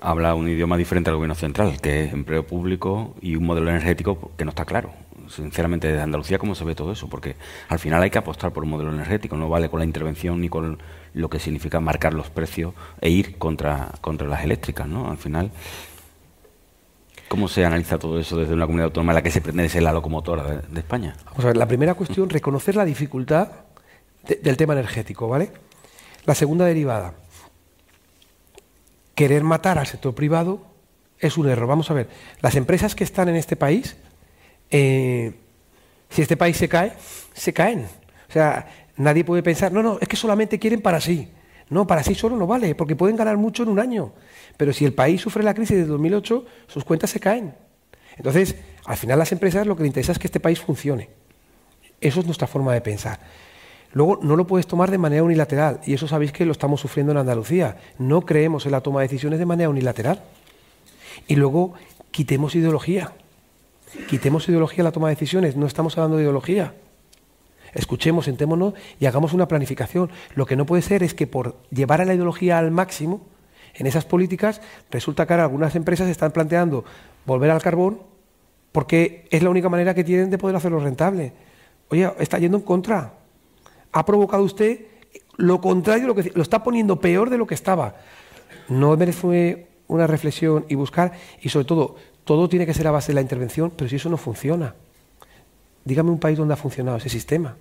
Habla 0.00 0.34
un 0.34 0.48
idioma 0.48 0.76
diferente 0.76 1.10
al 1.10 1.16
gobierno 1.16 1.34
central, 1.34 1.80
que 1.80 2.04
es 2.04 2.12
empleo 2.12 2.46
público 2.46 3.14
y 3.20 3.36
un 3.36 3.44
modelo 3.44 3.68
energético 3.70 4.32
que 4.36 4.44
no 4.44 4.50
está 4.50 4.64
claro. 4.64 4.92
Sinceramente, 5.28 5.88
desde 5.88 6.00
Andalucía, 6.00 6.38
¿cómo 6.38 6.54
se 6.54 6.64
ve 6.64 6.74
todo 6.74 6.92
eso? 6.92 7.08
Porque 7.08 7.36
al 7.68 7.78
final 7.78 8.02
hay 8.02 8.10
que 8.10 8.18
apostar 8.18 8.52
por 8.52 8.64
un 8.64 8.70
modelo 8.70 8.90
energético, 8.90 9.36
no 9.36 9.48
vale 9.48 9.68
con 9.68 9.80
la 9.80 9.84
intervención 9.84 10.40
ni 10.40 10.48
con 10.48 10.78
lo 11.12 11.28
que 11.28 11.38
significa 11.38 11.80
marcar 11.80 12.14
los 12.14 12.30
precios 12.30 12.72
e 13.00 13.10
ir 13.10 13.36
contra, 13.36 13.90
contra 14.00 14.26
las 14.26 14.44
eléctricas, 14.44 14.86
¿no? 14.88 15.10
Al 15.10 15.18
final, 15.18 15.50
¿Cómo 17.28 17.46
se 17.46 17.62
analiza 17.62 17.98
todo 17.98 18.18
eso 18.18 18.38
desde 18.38 18.54
una 18.54 18.64
comunidad 18.64 18.86
autónoma 18.86 19.12
en 19.12 19.16
la 19.16 19.22
que 19.22 19.30
se 19.30 19.42
pretende 19.42 19.68
ser 19.68 19.82
la 19.82 19.92
locomotora 19.92 20.44
de, 20.44 20.62
de, 20.66 20.80
España? 20.80 21.14
Vamos 21.26 21.44
a 21.44 21.48
ver, 21.48 21.58
la 21.58 21.68
primera 21.68 21.92
cuestión, 21.92 22.30
reconocer 22.30 22.74
la 22.74 22.86
dificultad 22.86 23.50
del 24.28 24.56
tema 24.56 24.74
energético, 24.74 25.26
¿vale? 25.28 25.50
La 26.24 26.34
segunda 26.34 26.66
derivada, 26.66 27.14
querer 29.14 29.42
matar 29.42 29.78
al 29.78 29.86
sector 29.86 30.14
privado 30.14 30.60
es 31.18 31.36
un 31.36 31.48
error. 31.48 31.66
Vamos 31.66 31.90
a 31.90 31.94
ver, 31.94 32.08
las 32.40 32.54
empresas 32.54 32.94
que 32.94 33.04
están 33.04 33.28
en 33.28 33.36
este 33.36 33.56
país, 33.56 33.96
eh, 34.70 35.32
si 36.10 36.22
este 36.22 36.36
país 36.36 36.56
se 36.56 36.68
cae, 36.68 36.92
se 37.32 37.52
caen. 37.52 37.86
O 38.28 38.32
sea, 38.32 38.68
nadie 38.96 39.24
puede 39.24 39.42
pensar, 39.42 39.72
no, 39.72 39.82
no, 39.82 39.98
es 40.00 40.06
que 40.06 40.16
solamente 40.16 40.58
quieren 40.58 40.82
para 40.82 41.00
sí. 41.00 41.28
No, 41.70 41.86
para 41.86 42.02
sí 42.02 42.14
solo 42.14 42.36
no 42.36 42.46
vale, 42.46 42.74
porque 42.74 42.96
pueden 42.96 43.16
ganar 43.16 43.36
mucho 43.36 43.62
en 43.62 43.68
un 43.68 43.78
año. 43.78 44.12
Pero 44.56 44.72
si 44.72 44.84
el 44.84 44.94
país 44.94 45.20
sufre 45.20 45.42
la 45.42 45.54
crisis 45.54 45.76
de 45.76 45.84
2008, 45.84 46.46
sus 46.66 46.84
cuentas 46.84 47.10
se 47.10 47.20
caen. 47.20 47.54
Entonces, 48.16 48.56
al 48.84 48.96
final 48.96 49.18
las 49.18 49.32
empresas 49.32 49.66
lo 49.66 49.76
que 49.76 49.82
les 49.82 49.88
interesa 49.88 50.12
es 50.12 50.18
que 50.18 50.26
este 50.26 50.40
país 50.40 50.60
funcione. 50.60 51.10
Eso 52.00 52.20
es 52.20 52.26
nuestra 52.26 52.46
forma 52.46 52.72
de 52.72 52.80
pensar. 52.80 53.20
Luego, 53.92 54.18
no 54.22 54.36
lo 54.36 54.46
puedes 54.46 54.66
tomar 54.66 54.90
de 54.90 54.98
manera 54.98 55.22
unilateral, 55.22 55.80
y 55.86 55.94
eso 55.94 56.06
sabéis 56.06 56.32
que 56.32 56.44
lo 56.44 56.52
estamos 56.52 56.80
sufriendo 56.80 57.12
en 57.12 57.18
Andalucía. 57.18 57.78
No 57.98 58.22
creemos 58.22 58.66
en 58.66 58.72
la 58.72 58.80
toma 58.80 59.00
de 59.00 59.08
decisiones 59.08 59.38
de 59.38 59.46
manera 59.46 59.70
unilateral. 59.70 60.22
Y 61.26 61.36
luego, 61.36 61.74
quitemos 62.10 62.54
ideología. 62.54 63.12
Quitemos 64.08 64.48
ideología 64.48 64.82
en 64.82 64.84
la 64.84 64.92
toma 64.92 65.08
de 65.08 65.14
decisiones, 65.14 65.56
no 65.56 65.66
estamos 65.66 65.96
hablando 65.96 66.18
de 66.18 66.24
ideología. 66.24 66.74
Escuchemos, 67.74 68.26
sentémonos 68.26 68.74
y 69.00 69.06
hagamos 69.06 69.32
una 69.32 69.48
planificación. 69.48 70.10
Lo 70.34 70.46
que 70.46 70.56
no 70.56 70.66
puede 70.66 70.82
ser 70.82 71.02
es 71.02 71.14
que 71.14 71.26
por 71.26 71.56
llevar 71.70 72.00
a 72.00 72.04
la 72.04 72.14
ideología 72.14 72.58
al 72.58 72.70
máximo, 72.70 73.22
en 73.74 73.86
esas 73.86 74.04
políticas, 74.04 74.60
resulta 74.90 75.26
que 75.26 75.32
ahora 75.32 75.44
algunas 75.44 75.76
empresas 75.76 76.08
están 76.08 76.32
planteando 76.32 76.84
volver 77.24 77.50
al 77.50 77.62
carbón 77.62 78.00
porque 78.72 79.26
es 79.30 79.42
la 79.42 79.50
única 79.50 79.68
manera 79.68 79.94
que 79.94 80.04
tienen 80.04 80.30
de 80.30 80.38
poder 80.38 80.56
hacerlo 80.56 80.80
rentable. 80.80 81.32
Oye, 81.88 82.10
está 82.18 82.38
yendo 82.38 82.58
en 82.58 82.64
contra 82.64 83.14
ha 83.98 84.04
provocado 84.04 84.44
usted 84.44 84.86
lo 85.36 85.60
contrario, 85.60 86.06
lo, 86.06 86.14
que, 86.14 86.30
lo 86.34 86.42
está 86.42 86.62
poniendo 86.62 87.00
peor 87.00 87.30
de 87.30 87.38
lo 87.38 87.48
que 87.48 87.54
estaba. 87.54 87.96
No 88.68 88.96
merece 88.96 89.66
una 89.88 90.06
reflexión 90.06 90.66
y 90.68 90.76
buscar, 90.76 91.12
y 91.40 91.48
sobre 91.48 91.64
todo, 91.64 91.96
todo 92.22 92.48
tiene 92.48 92.64
que 92.64 92.74
ser 92.74 92.86
a 92.86 92.92
base 92.92 93.08
de 93.08 93.14
la 93.14 93.22
intervención, 93.22 93.72
pero 93.74 93.88
si 93.90 93.96
eso 93.96 94.08
no 94.08 94.16
funciona, 94.16 94.76
dígame 95.84 96.10
un 96.10 96.20
país 96.20 96.38
donde 96.38 96.54
ha 96.54 96.56
funcionado 96.56 96.98
ese 96.98 97.08
sistema, 97.08 97.56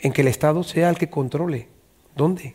en 0.00 0.12
que 0.12 0.20
el 0.20 0.28
Estado 0.28 0.62
sea 0.62 0.90
el 0.90 0.98
que 0.98 1.08
controle. 1.08 1.68
¿Dónde? 2.14 2.54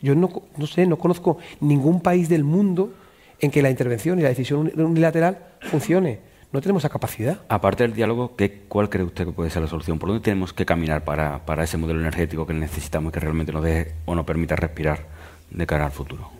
Yo 0.00 0.14
no, 0.14 0.30
no 0.56 0.66
sé, 0.68 0.86
no 0.86 0.96
conozco 0.96 1.38
ningún 1.58 2.00
país 2.02 2.28
del 2.28 2.44
mundo 2.44 2.92
en 3.40 3.50
que 3.50 3.62
la 3.62 3.70
intervención 3.70 4.20
y 4.20 4.22
la 4.22 4.28
decisión 4.28 4.70
unilateral 4.76 5.38
funcione. 5.62 6.20
No 6.54 6.60
tenemos 6.60 6.82
esa 6.82 6.88
capacidad. 6.88 7.40
Aparte 7.48 7.82
del 7.82 7.94
diálogo, 7.94 8.36
¿qué, 8.36 8.60
¿cuál 8.68 8.88
cree 8.88 9.02
usted 9.02 9.24
que 9.24 9.32
puede 9.32 9.50
ser 9.50 9.60
la 9.62 9.66
solución? 9.66 9.98
¿Por 9.98 10.10
dónde 10.10 10.22
tenemos 10.22 10.52
que 10.52 10.64
caminar 10.64 11.02
para, 11.02 11.64
ese 11.64 11.76
modelo 11.78 11.98
energético 11.98 12.46
que 12.46 12.54
necesitamos 12.54 13.10
y 13.10 13.14
que 13.14 13.18
realmente 13.18 13.50
nos 13.52 13.64
deje 13.64 13.94
o 14.04 14.14
nos 14.14 14.24
permita 14.24 14.54
respirar 14.54 15.04
de 15.50 15.66
cara 15.66 15.86
al 15.86 15.90
futuro? 15.90 16.30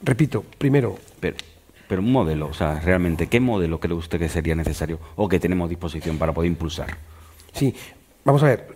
Repito, 0.00 0.42
primero. 0.56 0.96
Pero, 1.20 1.36
pero 1.86 2.00
un 2.00 2.10
modelo, 2.10 2.46
o 2.46 2.54
sea, 2.54 2.80
realmente, 2.80 3.26
¿qué 3.26 3.40
modelo 3.40 3.78
cree 3.78 3.92
usted 3.92 4.18
que 4.18 4.30
sería 4.30 4.54
necesario 4.54 4.98
o 5.16 5.28
que 5.28 5.38
tenemos 5.38 5.66
a 5.66 5.68
disposición 5.68 6.16
para 6.16 6.32
poder 6.32 6.50
impulsar? 6.50 6.96
Sí, 7.52 7.74
vamos 8.24 8.42
a 8.42 8.46
ver. 8.46 8.74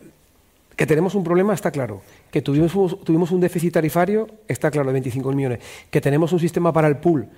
Que 0.77 0.85
tenemos 0.85 1.15
un 1.15 1.25
problema 1.25 1.55
está 1.55 1.71
claro. 1.71 2.03
Que 2.31 2.43
tuvimos, 2.43 3.03
tuvimos 3.03 3.31
un 3.31 3.41
déficit 3.41 3.73
tarifario 3.73 4.29
está 4.47 4.71
claro, 4.71 4.89
de 4.89 4.93
25 4.93 5.33
millones. 5.33 5.61
Que 5.91 6.03
tenemos 6.03 6.35
un 6.35 6.39
sistema 6.39 6.71
para 6.71 6.87
el 6.89 6.99
pool 6.99 7.29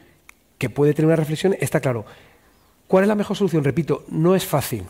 que 0.58 0.70
puede 0.70 0.92
tener 0.92 1.06
una 1.06 1.14
reflexión 1.14 1.54
está 1.60 1.78
claro. 1.78 2.04
¿Cuál 2.86 3.04
es 3.04 3.08
la 3.08 3.14
mejor 3.14 3.36
solución? 3.36 3.64
Repito, 3.64 4.04
no 4.08 4.36
es 4.36 4.46
fácil, 4.46 4.84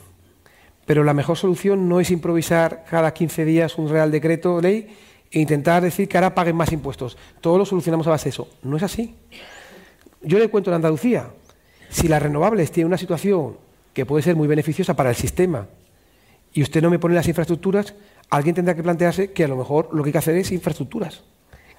pero 0.84 1.02
la 1.02 1.14
mejor 1.14 1.36
solución 1.36 1.88
no 1.88 1.98
es 1.98 2.10
improvisar 2.10 2.84
cada 2.88 3.12
15 3.14 3.44
días 3.44 3.78
un 3.78 3.88
real 3.88 4.10
decreto 4.10 4.60
ley 4.60 4.94
e 5.30 5.40
intentar 5.40 5.82
decir 5.82 6.08
que 6.08 6.18
ahora 6.18 6.34
paguen 6.34 6.56
más 6.56 6.72
impuestos. 6.72 7.16
Todo 7.40 7.58
lo 7.58 7.64
solucionamos 7.64 8.06
a 8.06 8.10
base 8.10 8.24
de 8.24 8.30
eso. 8.30 8.48
No 8.62 8.76
es 8.76 8.82
así. 8.82 9.14
Yo 10.22 10.38
le 10.38 10.48
cuento 10.48 10.70
en 10.70 10.76
Andalucía, 10.76 11.30
si 11.88 12.08
las 12.08 12.22
renovables 12.22 12.70
tienen 12.70 12.88
una 12.88 12.98
situación 12.98 13.56
que 13.94 14.04
puede 14.04 14.22
ser 14.22 14.36
muy 14.36 14.46
beneficiosa 14.46 14.94
para 14.94 15.10
el 15.10 15.16
sistema 15.16 15.66
y 16.52 16.62
usted 16.62 16.82
no 16.82 16.90
me 16.90 16.98
pone 16.98 17.14
las 17.14 17.28
infraestructuras, 17.28 17.94
alguien 18.28 18.54
tendrá 18.54 18.74
que 18.74 18.82
plantearse 18.82 19.32
que 19.32 19.44
a 19.44 19.48
lo 19.48 19.56
mejor 19.56 19.88
lo 19.92 20.02
que 20.02 20.08
hay 20.08 20.12
que 20.12 20.18
hacer 20.18 20.36
es 20.36 20.52
infraestructuras 20.52 21.22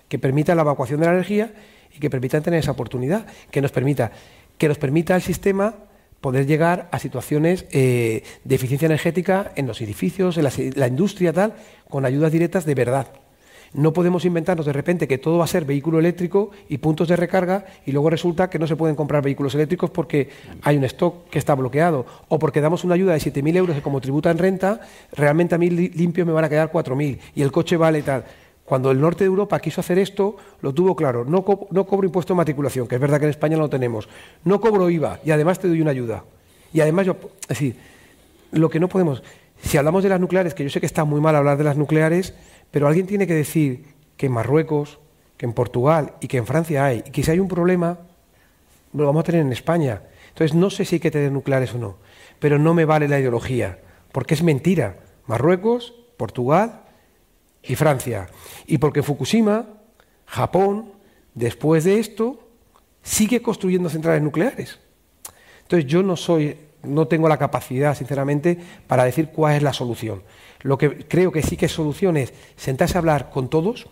que 0.09 0.18
permitan 0.18 0.55
la 0.55 0.63
evacuación 0.63 0.99
de 0.99 1.05
la 1.05 1.13
energía 1.13 1.53
y 1.95 1.99
que 1.99 2.09
permitan 2.09 2.41
tener 2.41 2.59
esa 2.59 2.72
oportunidad, 2.72 3.28
que 3.51 3.61
nos 3.61 3.72
permita 3.72 4.11
que 4.57 4.68
nos 4.68 4.78
permita 4.78 5.15
al 5.15 5.22
sistema 5.22 5.76
poder 6.22 6.45
llegar 6.45 6.89
a 6.91 6.99
situaciones 6.99 7.65
eh, 7.72 8.24
de 8.43 8.55
eficiencia 8.55 8.88
energética 8.88 9.51
en 9.55 9.68
los 9.68 9.82
edificios, 9.82 10.38
en 10.38 10.74
la, 10.76 10.88
industria, 10.88 11.34
tal, 11.34 11.53
con 11.89 12.05
ayudas 12.05 12.32
directas 12.32 12.65
de 12.65 12.76
verdad. 12.76 13.07
No 13.74 13.91
podemos 13.91 14.24
inventarnos 14.24 14.65
de 14.65 14.74
repente 14.74 15.07
que 15.07 15.18
todo 15.18 15.38
va 15.39 15.43
a 15.43 15.47
ser 15.47 15.65
vehículo 15.65 15.99
eléctrico 15.99 16.51
y 16.70 16.78
puntos 16.78 17.09
de 17.09 17.18
recarga 17.18 17.65
y 17.86 17.91
luego 17.91 18.09
resulta 18.09 18.49
que 18.49 18.59
no 18.59 18.65
se 18.65 18.78
pueden 18.78 18.95
comprar 18.95 19.22
vehículos 19.22 19.53
eléctricos 19.55 19.89
porque 19.89 20.30
hay 20.63 20.78
un 20.78 20.86
stock 20.86 21.30
que 21.30 21.38
está 21.38 21.53
bloqueado 21.53 22.05
o 22.30 22.39
porque 22.39 22.61
damos 22.61 22.86
una 22.86 22.95
ayuda 22.95 23.13
de 23.13 23.20
7.000 23.20 23.57
euros 23.57 23.76
que 23.76 23.82
como 23.82 23.99
tributa 23.99 24.32
en 24.32 24.38
renta, 24.38 24.80
realmente 25.11 25.53
a 25.53 25.57
mí 25.57 25.70
limpio 25.70 26.26
me 26.26 26.32
van 26.32 26.45
a 26.45 26.49
quedar 26.49 26.72
4.000 26.72 27.20
y 27.36 27.41
el 27.41 27.51
coche 27.51 27.76
vale 27.76 28.01
tal. 28.03 28.24
Cuando 28.68 28.91
el 28.91 28.99
norte 28.99 29.24
de 29.24 29.30
Europa 29.30 29.61
quiso 29.61 29.80
hacer 29.80 29.97
esto, 29.97 30.36
lo 30.59 30.74
tuvo 30.74 30.93
claro. 30.93 31.24
No, 31.24 31.45
no, 31.72 31.88
cobro 31.88 32.05
impuesto 32.05 32.34
de 32.34 32.38
matriculación, 32.39 32.86
que 32.86 32.95
es 32.95 33.01
verdad 33.01 33.18
que 33.18 33.24
en 33.24 33.30
España 33.30 33.55
no 33.55 33.63
lo 33.63 33.70
tenemos. 33.70 34.09
No 34.43 34.59
cobro 34.59 34.89
IVA 34.89 35.22
y 35.24 35.32
además 35.32 35.57
te 35.57 35.70
doy 35.70 35.80
una 35.80 35.91
ayuda. 35.91 36.26
Y 36.74 36.82
además 36.82 37.05
yo, 37.05 37.15
es 37.43 37.47
decir, 37.47 37.78
lo 38.51 38.70
que 38.70 38.82
no 38.82 38.89
podemos, 38.89 39.24
si 39.61 39.78
hablamos 39.78 40.03
de 40.03 40.09
las 40.09 40.20
nucleares, 40.20 40.53
que 40.53 40.65
yo 40.65 40.70
sé 40.70 40.82
que 40.82 40.86
está 40.86 41.05
muy 41.05 41.22
mal 41.22 41.38
hablar 41.38 41.57
de 41.57 41.63
las 41.63 41.78
nucleares, 41.78 42.34
pero 42.70 42.89
alguien 42.89 43.07
tiene 43.07 43.26
que 43.26 43.36
decir 43.36 43.86
que 44.18 44.26
en 44.26 44.34
Marruecos, 44.34 44.99
que 45.38 45.45
en 45.45 45.53
Portugal 45.53 46.15
y 46.20 46.28
que 46.28 46.36
en 46.36 46.45
Francia 46.45 46.84
hay, 46.84 47.03
y 47.05 47.11
que 47.11 47.24
si 47.24 47.32
hay 47.32 47.39
un 47.39 47.47
problema, 47.47 47.99
lo 48.91 49.05
vamos 49.05 49.22
a 49.22 49.24
tener 49.24 49.43
en 49.43 49.53
España. 49.53 50.01
Entonces 50.28 50.53
no 50.53 50.70
sé 50.72 50.84
si 50.84 50.95
hay 50.95 50.99
que 50.99 51.09
tener 51.09 51.32
nucleares 51.32 51.74
o 51.74 51.78
no, 51.78 51.95
pero 52.39 52.59
no 52.59 52.74
me 52.74 52.84
vale 52.84 53.07
la 53.07 53.18
ideología, 53.18 53.80
porque 54.11 54.34
es 54.34 54.43
mentira. 54.43 54.97
Marruecos, 55.26 55.93
Portugal 56.18 56.82
y 57.64 57.76
Francia. 57.76 58.28
Y 58.66 58.78
porque 58.78 59.03
Fukushima, 59.03 59.66
Japón, 60.26 60.93
después 61.34 61.84
de 61.84 61.99
esto, 61.99 62.47
sigue 63.03 63.41
construyendo 63.41 63.89
centrales 63.89 64.22
nucleares. 64.22 64.80
Entonces 65.64 65.89
yo 65.89 66.03
no 66.03 66.16
soy, 66.16 66.58
no 66.84 67.08
tengo 67.08 67.28
la 67.28 67.38
capacidad, 67.38 67.95
sinceramente, 67.95 68.58
para 68.88 69.05
decir 69.05 69.30
cuál 69.30 69.55
es 69.55 69.64
la 69.64 69.74
solución. 69.74 70.24
Lo 70.62 70.78
que 70.78 71.08
creo 71.08 71.32
que 71.32 71.43
sí 71.43 71.58
que 71.58 71.68
es 71.68 71.72
solución 71.72 72.18
es 72.18 72.34
sentarse 72.55 72.97
a 72.97 72.99
hablar 72.99 73.30
con 73.30 73.49
todos, 73.49 73.88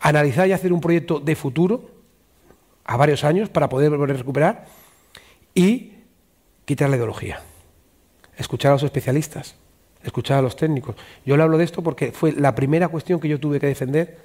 analizar 0.00 0.48
y 0.48 0.52
hacer 0.52 0.72
un 0.72 0.80
proyecto 0.80 1.20
de 1.20 1.36
futuro 1.36 1.90
a 2.84 2.96
varios 2.96 3.24
años 3.24 3.48
para 3.48 3.68
poder 3.68 3.90
volver 3.90 4.16
a 4.16 4.18
recuperar 4.18 4.66
y 5.54 5.92
quitar 6.64 6.88
la 6.88 6.96
ideología. 6.96 7.42
Escuchar 8.36 8.70
a 8.70 8.74
los 8.74 8.82
especialistas 8.82 9.56
escuchar 10.06 10.38
a 10.38 10.42
los 10.42 10.56
técnicos. 10.56 10.96
Yo 11.24 11.36
le 11.36 11.42
hablo 11.42 11.58
de 11.58 11.64
esto 11.64 11.82
porque 11.82 12.12
fue 12.12 12.32
la 12.32 12.54
primera 12.54 12.88
cuestión 12.88 13.20
que 13.20 13.28
yo 13.28 13.38
tuve 13.38 13.60
que 13.60 13.66
defender 13.66 14.18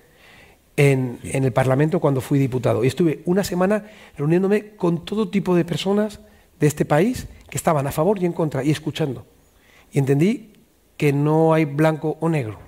en, 0.77 1.19
el 1.23 1.51
Parlamento 1.51 1.99
cuando 1.99 2.21
fui 2.21 2.39
diputado. 2.39 2.83
Y 2.83 2.87
estuve 2.87 3.21
una 3.25 3.43
semana 3.43 3.85
reuniéndome 4.17 4.75
con 4.75 5.05
todo 5.05 5.29
tipo 5.29 5.55
de 5.55 5.65
personas 5.65 6.19
de 6.59 6.67
este 6.67 6.85
país 6.85 7.27
que 7.49 7.57
estaban 7.57 7.85
a 7.87 7.91
favor 7.91 8.21
y 8.21 8.25
en 8.25 8.33
contra 8.33 8.63
y 8.63 8.71
escuchando. 8.71 9.25
Y 9.91 9.99
entendí 9.99 10.53
que 10.97 11.11
no 11.11 11.53
hay 11.53 11.65
blanco 11.65 12.17
o 12.19 12.29
negro, 12.29 12.59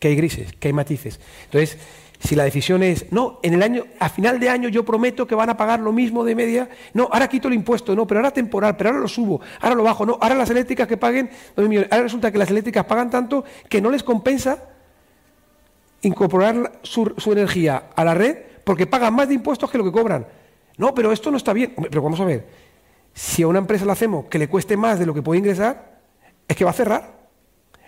que 0.00 0.08
hay 0.08 0.16
grises, 0.16 0.52
que 0.52 0.68
hay 0.68 0.72
matices. 0.72 1.20
Entonces, 1.44 1.78
si 2.22 2.36
la 2.36 2.44
decisión 2.44 2.82
es, 2.82 3.10
no, 3.10 3.40
en 3.42 3.54
el 3.54 3.62
año, 3.62 3.84
a 3.98 4.08
final 4.08 4.38
de 4.38 4.48
año 4.48 4.68
yo 4.68 4.84
prometo 4.84 5.26
que 5.26 5.34
van 5.34 5.50
a 5.50 5.56
pagar 5.56 5.80
lo 5.80 5.92
mismo 5.92 6.24
de 6.24 6.36
media, 6.36 6.68
no, 6.94 7.08
ahora 7.10 7.28
quito 7.28 7.48
el 7.48 7.54
impuesto, 7.54 7.96
no, 7.96 8.06
pero 8.06 8.20
ahora 8.20 8.30
temporal, 8.30 8.76
pero 8.76 8.90
ahora 8.90 9.00
lo 9.00 9.08
subo, 9.08 9.40
ahora 9.60 9.74
lo 9.74 9.82
bajo, 9.82 10.06
no, 10.06 10.18
ahora 10.20 10.36
las 10.36 10.48
eléctricas 10.50 10.86
que 10.86 10.96
paguen, 10.96 11.30
ahora 11.56 12.02
resulta 12.02 12.30
que 12.30 12.38
las 12.38 12.50
eléctricas 12.50 12.84
pagan 12.84 13.10
tanto 13.10 13.44
que 13.68 13.80
no 13.80 13.90
les 13.90 14.04
compensa 14.04 14.68
incorporar 16.02 16.80
su, 16.82 17.12
energía 17.26 17.90
a 17.94 18.04
la 18.04 18.14
red 18.14 18.36
porque 18.64 18.86
pagan 18.86 19.14
más 19.14 19.28
de 19.28 19.34
impuestos 19.34 19.70
que 19.70 19.78
lo 19.78 19.84
que 19.84 19.92
cobran. 19.92 20.26
No, 20.76 20.94
pero 20.94 21.12
esto 21.12 21.30
no 21.30 21.36
está 21.36 21.52
bien. 21.52 21.74
Pero 21.76 22.02
vamos 22.02 22.20
a 22.20 22.24
ver, 22.24 22.46
si 23.12 23.42
a 23.42 23.48
una 23.48 23.58
empresa 23.58 23.84
le 23.84 23.92
hacemos 23.92 24.26
que 24.26 24.38
le 24.38 24.48
cueste 24.48 24.76
más 24.76 24.98
de 24.98 25.06
lo 25.06 25.14
que 25.14 25.22
puede 25.22 25.38
ingresar, 25.38 26.00
es 26.46 26.56
que 26.56 26.64
va 26.64 26.70
a 26.70 26.74
cerrar. 26.74 27.22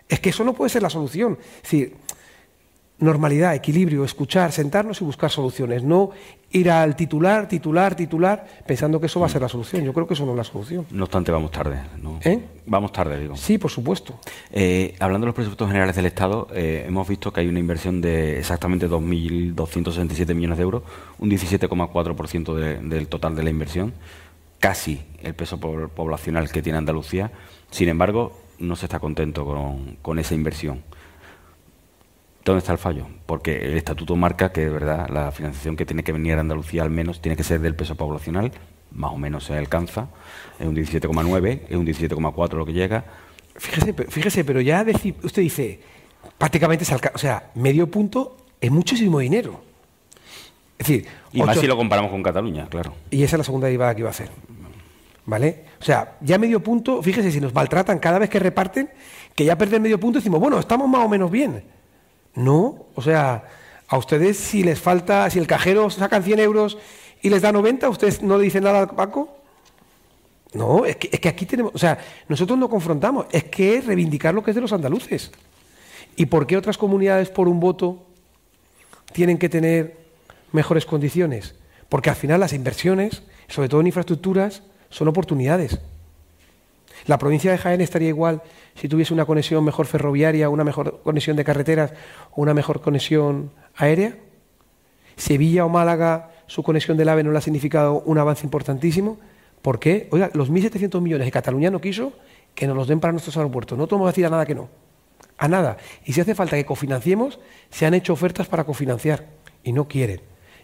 Es 0.08 0.20
que 0.20 0.30
eso 0.30 0.44
no 0.44 0.52
puede 0.54 0.70
ser 0.70 0.82
la 0.82 0.90
solución. 0.90 1.38
Normalidad, 2.98 3.54
equilibrio, 3.54 4.04
escuchar, 4.04 4.52
sentarnos 4.52 5.00
y 5.00 5.04
buscar 5.04 5.30
soluciones, 5.30 5.82
no 5.82 6.10
ir 6.52 6.70
al 6.70 6.94
titular, 6.94 7.48
titular, 7.48 7.96
titular, 7.96 8.46
pensando 8.64 9.00
que 9.00 9.06
eso 9.06 9.18
va 9.18 9.26
a 9.26 9.28
ser 9.28 9.42
la 9.42 9.48
solución. 9.48 9.84
Yo 9.84 9.92
creo 9.92 10.06
que 10.06 10.14
eso 10.14 10.24
no 10.24 10.32
es 10.32 10.36
la 10.36 10.44
solución. 10.44 10.86
No 10.90 11.04
obstante, 11.04 11.32
vamos 11.32 11.50
tarde. 11.50 11.80
¿no? 12.00 12.20
¿Eh? 12.22 12.40
Vamos 12.66 12.92
tarde, 12.92 13.18
digo. 13.18 13.36
Sí, 13.36 13.58
por 13.58 13.72
supuesto. 13.72 14.20
Eh, 14.52 14.94
hablando 15.00 15.24
de 15.24 15.28
los 15.28 15.34
presupuestos 15.34 15.66
generales 15.66 15.96
del 15.96 16.06
Estado, 16.06 16.46
eh, 16.54 16.84
hemos 16.86 17.08
visto 17.08 17.32
que 17.32 17.40
hay 17.40 17.48
una 17.48 17.58
inversión 17.58 18.00
de 18.00 18.38
exactamente 18.38 18.88
2.267 18.88 20.32
millones 20.34 20.58
de 20.58 20.62
euros, 20.62 20.82
un 21.18 21.28
17,4% 21.28 22.54
del 22.54 23.08
total 23.08 23.34
de 23.34 23.42
la 23.42 23.50
inversión, 23.50 23.92
casi 24.60 25.02
el 25.22 25.34
peso 25.34 25.58
poblacional 25.58 26.50
que 26.52 26.62
tiene 26.62 26.78
Andalucía. 26.78 27.32
Sin 27.70 27.88
embargo, 27.88 28.38
no 28.60 28.76
se 28.76 28.86
está 28.86 29.00
contento 29.00 29.44
con, 29.44 29.96
con 30.00 30.20
esa 30.20 30.34
inversión. 30.36 30.84
¿Dónde 32.44 32.58
está 32.58 32.72
el 32.72 32.78
fallo? 32.78 33.06
Porque 33.24 33.56
el 33.56 33.76
estatuto 33.76 34.16
marca 34.16 34.52
que 34.52 34.60
de 34.62 34.70
verdad 34.70 35.08
la 35.08 35.32
financiación 35.32 35.76
que 35.76 35.86
tiene 35.86 36.04
que 36.04 36.12
venir 36.12 36.34
a 36.34 36.40
Andalucía 36.40 36.82
al 36.82 36.90
menos 36.90 37.22
tiene 37.22 37.36
que 37.36 37.42
ser 37.42 37.60
del 37.60 37.74
peso 37.74 37.94
poblacional, 37.94 38.52
más 38.92 39.12
o 39.12 39.16
menos 39.16 39.44
se 39.44 39.56
alcanza, 39.56 40.08
es 40.58 40.66
un 40.66 40.76
17,9, 40.76 41.62
es 41.68 41.76
un 41.76 41.86
17,4 41.86 42.52
lo 42.52 42.66
que 42.66 42.74
llega. 42.74 43.04
Fíjese, 43.56 43.94
fíjese 43.94 44.44
pero 44.44 44.60
ya 44.60 44.84
usted 45.22 45.42
dice, 45.42 45.80
prácticamente 46.36 46.84
se 46.84 46.92
alcanza, 46.92 47.16
o 47.16 47.18
sea, 47.18 47.50
medio 47.54 47.90
punto 47.90 48.36
es 48.60 48.70
muchísimo 48.70 49.20
dinero. 49.20 49.62
Es 50.78 50.86
decir, 50.88 51.06
y 51.32 51.42
más 51.42 51.58
si 51.58 51.66
lo 51.66 51.76
comparamos 51.76 52.10
con 52.10 52.22
Cataluña, 52.22 52.66
claro. 52.68 52.94
Y 53.10 53.22
esa 53.22 53.36
es 53.36 53.38
la 53.38 53.44
segunda 53.44 53.68
derivada 53.68 53.94
que 53.94 54.00
iba 54.00 54.08
a 54.08 54.12
hacer. 54.12 54.28
¿Vale? 55.26 55.64
O 55.80 55.84
sea, 55.84 56.18
ya 56.20 56.36
medio 56.36 56.62
punto, 56.62 57.02
fíjese, 57.02 57.32
si 57.32 57.40
nos 57.40 57.54
maltratan 57.54 57.98
cada 57.98 58.18
vez 58.18 58.28
que 58.28 58.38
reparten, 58.38 58.90
que 59.34 59.46
ya 59.46 59.56
perder 59.56 59.80
medio 59.80 59.98
punto 59.98 60.18
decimos, 60.18 60.40
bueno, 60.40 60.58
estamos 60.58 60.86
más 60.86 61.06
o 61.06 61.08
menos 61.08 61.30
bien. 61.30 61.64
No, 62.34 62.86
o 62.94 63.02
sea, 63.02 63.44
a 63.88 63.98
ustedes 63.98 64.36
si 64.36 64.62
les 64.62 64.80
falta, 64.80 65.28
si 65.30 65.38
el 65.38 65.46
cajero 65.46 65.90
sacan 65.90 66.22
100 66.22 66.38
euros 66.40 66.78
y 67.22 67.30
les 67.30 67.42
da 67.42 67.52
90, 67.52 67.88
¿ustedes 67.88 68.22
no 68.22 68.38
le 68.38 68.44
dicen 68.44 68.64
nada 68.64 68.80
al 68.80 68.86
banco? 68.86 69.38
No, 70.52 70.84
es 70.84 70.96
que, 70.96 71.10
es 71.12 71.20
que 71.20 71.28
aquí 71.28 71.46
tenemos, 71.46 71.72
o 71.74 71.78
sea, 71.78 71.98
nosotros 72.28 72.58
no 72.58 72.68
confrontamos, 72.68 73.26
es 73.32 73.44
que 73.44 73.76
es 73.76 73.86
reivindicar 73.86 74.34
lo 74.34 74.42
que 74.42 74.52
es 74.52 74.54
de 74.54 74.60
los 74.60 74.72
andaluces. 74.72 75.30
¿Y 76.16 76.26
por 76.26 76.46
qué 76.46 76.56
otras 76.56 76.78
comunidades 76.78 77.28
por 77.30 77.48
un 77.48 77.60
voto 77.60 78.04
tienen 79.12 79.38
que 79.38 79.48
tener 79.48 79.96
mejores 80.52 80.86
condiciones? 80.86 81.56
Porque 81.88 82.10
al 82.10 82.16
final 82.16 82.40
las 82.40 82.52
inversiones, 82.52 83.22
sobre 83.48 83.68
todo 83.68 83.80
en 83.80 83.88
infraestructuras, 83.88 84.62
son 84.90 85.08
oportunidades. 85.08 85.80
La 87.06 87.18
provincia 87.18 87.50
de 87.50 87.58
Jaén 87.58 87.80
estaría 87.80 88.08
igual 88.08 88.42
si 88.74 88.88
tuviese 88.88 89.12
una 89.12 89.26
conexión 89.26 89.62
mejor 89.64 89.86
ferroviaria, 89.86 90.48
una 90.48 90.64
mejor 90.64 91.02
conexión 91.02 91.36
de 91.36 91.44
carreteras 91.44 91.92
o 92.32 92.42
una 92.42 92.54
mejor 92.54 92.80
conexión 92.80 93.52
aérea. 93.76 94.16
Sevilla 95.16 95.64
o 95.64 95.68
Málaga, 95.68 96.30
su 96.46 96.62
conexión 96.62 96.96
del 96.96 97.08
AVE 97.08 97.24
no 97.24 97.32
le 97.32 97.38
ha 97.38 97.42
significado 97.42 98.02
un 98.06 98.18
avance 98.18 98.44
importantísimo. 98.44 99.18
¿Por 99.62 99.78
qué? 99.78 100.08
Oiga, 100.10 100.30
los 100.34 100.50
1.700 100.50 101.00
millones 101.00 101.26
que 101.26 101.30
Cataluña 101.30 101.70
no 101.70 101.80
quiso, 101.80 102.12
que 102.54 102.66
nos 102.66 102.76
los 102.76 102.88
den 102.88 103.00
para 103.00 103.12
nuestros 103.12 103.36
aeropuertos. 103.36 103.78
No 103.78 103.86
tomamos 103.86 104.08
a 104.08 104.12
decir 104.12 104.26
a 104.26 104.30
nada 104.30 104.46
que 104.46 104.54
no. 104.54 104.68
A 105.38 105.48
nada. 105.48 105.76
Y 106.04 106.12
si 106.12 106.20
hace 106.20 106.34
falta 106.34 106.56
que 106.56 106.64
cofinanciemos, 106.64 107.38
se 107.70 107.86
han 107.86 107.94
hecho 107.94 108.12
ofertas 108.12 108.46
para 108.46 108.64
cofinanciar 108.64 109.26
y 109.62 109.72
no 109.72 109.88
quieren. 109.88 110.20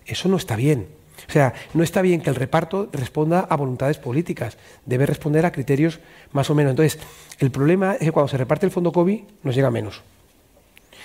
Eso 0.07 0.29
no 0.29 0.37
está 0.37 0.57
bien. 0.57 1.00
O 1.29 1.33
sea, 1.33 1.55
no 1.75 1.83
está 1.83 2.03
bien 2.03 2.21
que 2.21 2.31
el 2.31 2.37
reparto 2.37 2.89
responda 2.93 3.41
a 3.41 3.57
voluntades 3.57 3.99
políticas, 3.99 4.57
debe 4.87 5.07
responder 5.07 5.47
a 5.47 5.53
criterios 5.53 6.01
más 6.33 6.51
o 6.51 6.55
menos. 6.55 6.71
Entonces, 6.71 6.99
el 7.39 7.51
problema 7.51 7.95
es 7.95 8.01
que 8.01 8.13
cuando 8.13 8.29
se 8.29 8.37
reparte 8.37 8.67
el 8.67 8.73
fondo 8.73 8.93
COVID 8.93 9.21
nos 9.43 9.55
llega 9.55 9.71
menos. 9.71 10.03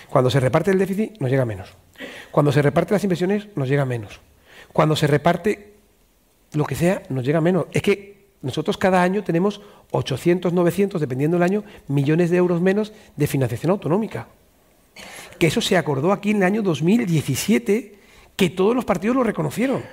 Cuando 0.10 0.30
se 0.30 0.40
reparte 0.40 0.72
el 0.72 0.80
déficit 0.80 1.20
nos 1.20 1.30
llega 1.30 1.46
menos. 1.46 1.70
Cuando 2.32 2.52
se 2.52 2.62
reparte 2.62 2.94
las 2.94 3.04
inversiones 3.04 3.48
nos 3.56 3.68
llega 3.68 3.86
menos. 3.86 4.20
Cuando 4.74 4.96
se 4.96 5.08
reparte 5.08 5.74
lo 6.54 6.66
que 6.66 6.76
sea 6.76 7.04
nos 7.10 7.26
llega 7.26 7.42
menos. 7.42 7.66
Es 7.72 7.82
que 7.82 8.16
nosotros 8.42 8.78
cada 8.78 9.02
año 9.02 9.24
tenemos 9.24 9.62
800, 9.92 10.54
900, 10.54 11.02
dependiendo 11.02 11.38
del 11.38 11.44
año, 11.44 11.64
millones 11.88 12.30
de 12.30 12.38
euros 12.38 12.62
menos 12.62 12.94
de 13.16 13.28
financiación 13.28 13.72
autonómica. 13.72 14.28
Que 15.40 15.48
eso 15.48 15.62
se 15.62 15.78
acordó 15.78 16.12
aquí 16.12 16.32
en 16.32 16.38
el 16.38 16.44
año 16.44 16.62
2017, 16.62 17.96
que 18.36 18.50
todos 18.50 18.76
los 18.76 18.86
partidos 18.86 19.16
lo 19.16 19.24
reconocieron. 19.24 19.84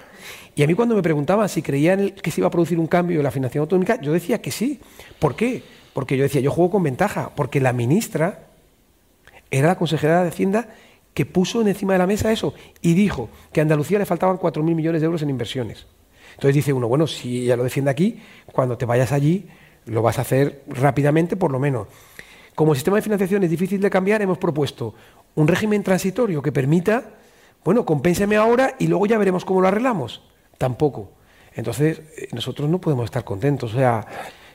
Y 0.55 0.63
a 0.63 0.67
mí 0.67 0.75
cuando 0.75 0.95
me 0.95 1.03
preguntaban 1.03 1.49
si 1.49 1.63
creían 1.63 2.11
que 2.11 2.31
se 2.31 2.41
iba 2.41 2.49
a 2.49 2.51
producir 2.51 2.79
un 2.79 2.87
cambio 2.87 3.19
en 3.19 3.25
la 3.25 3.31
financiación 3.31 3.63
autonómica, 3.63 4.01
yo 4.01 4.13
decía 4.13 4.43
que 4.43 4.51
sí. 4.51 4.81
¿Por 5.19 5.37
qué? 5.37 5.63
Porque 5.95 6.17
yo 6.17 6.23
decía, 6.23 6.41
yo 6.41 6.51
juego 6.51 6.71
con 6.71 6.83
ventaja, 6.83 7.31
porque 7.35 7.61
la 7.61 7.73
ministra 7.73 8.47
era 9.51 9.69
la 9.69 9.77
consejera 9.77 10.23
de 10.23 10.29
Hacienda 10.29 10.69
que 11.15 11.27
puso 11.27 11.61
encima 11.67 11.93
de 11.93 11.99
la 11.99 12.07
mesa 12.07 12.33
eso 12.33 12.55
y 12.81 12.95
dijo 12.95 13.29
que 13.53 13.61
a 13.61 13.63
Andalucía 13.63 13.99
le 13.99 14.07
faltaban 14.07 14.39
4.000 14.39 14.63
millones 14.75 15.01
de 15.01 15.07
euros 15.07 15.23
en 15.23 15.31
inversiones. 15.31 15.87
Entonces 16.35 16.55
dice 16.55 16.73
uno, 16.73 16.89
bueno, 16.89 17.07
si 17.07 17.43
ella 17.43 17.57
lo 17.57 17.65
defiende 17.65 17.91
aquí, 17.91 18.21
cuando 18.51 18.79
te 18.79 18.87
vayas 18.87 19.13
allí 19.13 19.47
lo 19.87 20.03
vas 20.03 20.19
a 20.19 20.23
hacer 20.23 20.63
rápidamente 20.69 21.37
por 21.37 21.51
lo 21.51 21.59
menos. 21.59 21.89
Como 22.55 22.73
el 22.73 22.77
sistema 22.77 22.97
de 22.97 23.03
financiación 23.03 23.43
es 23.43 23.51
difícil 23.51 23.81
de 23.81 23.91
cambiar, 23.91 24.23
hemos 24.23 24.39
propuesto 24.39 24.95
un 25.35 25.49
régimen 25.49 25.83
transitorio 25.83 26.43
que 26.43 26.53
permita, 26.53 27.05
bueno, 27.65 27.85
compénseme 27.85 28.37
ahora 28.37 28.75
y 28.79 28.89
luego 28.89 29.07
ya 29.07 29.19
veremos 29.19 29.45
cómo 29.45 29.61
lo 29.61 29.69
arreglamos. 29.69 30.23
Tampoco. 30.59 31.11
Entonces, 31.55 32.01
eh, 32.17 32.29
nosotros 32.33 32.69
no 32.69 32.81
podemos 32.81 33.05
estar 33.05 33.25
contentos. 33.25 33.75
O 33.75 33.77
sea, 33.77 34.07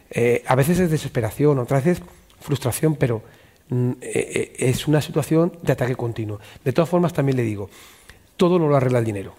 eh, 0.10 0.43
a 0.45 0.55
veces 0.55 0.80
es 0.80 0.91
desesperación, 0.91 1.60
otras 1.60 1.84
veces 1.84 2.03
frustración, 2.39 2.95
pero 2.95 3.22
mm, 3.70 3.91
eh, 4.01 4.53
es 4.58 4.88
una 4.88 5.01
situación 5.01 5.53
de 5.62 5.74
ataque 5.74 5.95
continuo. 5.95 6.39
De 6.64 6.74
todas 6.74 6.89
formas, 6.89 7.14
también 7.14 7.38
le 7.38 7.43
digo, 7.43 7.70
todo 8.36 8.60
no 8.60 8.68
lo 8.68 8.76
arregla 8.76 8.99
el 8.99 9.05
dinero. 9.05 9.34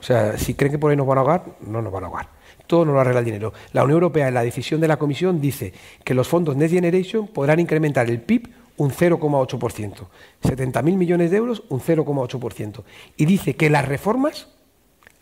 O 0.00 0.02
sea, 0.02 0.36
si 0.36 0.54
creen 0.54 0.72
que 0.72 0.78
por 0.78 0.90
ahí 0.90 0.96
nos 0.96 1.06
van 1.06 1.18
a 1.18 1.20
ahogar, 1.22 1.44
no 1.66 1.80
nos 1.80 1.92
van 1.92 2.04
a 2.04 2.06
ahogar. 2.08 2.28
Todo 2.66 2.84
no 2.84 2.92
lo 2.92 3.00
arregla 3.00 3.20
el 3.20 3.24
dinero. 3.26 3.52
La 3.72 3.84
Unión 3.84 3.96
Europea, 3.96 4.28
en 4.28 4.34
la 4.34 4.42
decisión 4.42 4.80
de 4.80 4.88
la 4.88 4.96
Comisión, 4.96 5.40
dice 5.40 5.72
que 6.02 6.14
los 6.14 6.28
fondos 6.28 6.56
Next 6.56 6.74
Generation 6.74 7.28
podrán 7.28 7.60
incrementar 7.60 8.08
el 8.08 8.20
PIB 8.20 8.48
un 8.76 8.90
0,8%. 8.90 10.06
70.000 10.42 10.82
millones 10.96 11.30
de 11.30 11.36
euros, 11.36 11.62
un 11.68 11.80
0,8%. 11.80 12.82
Y 13.16 13.26
dice 13.26 13.56
que 13.56 13.70
las 13.70 13.86
reformas, 13.86 14.48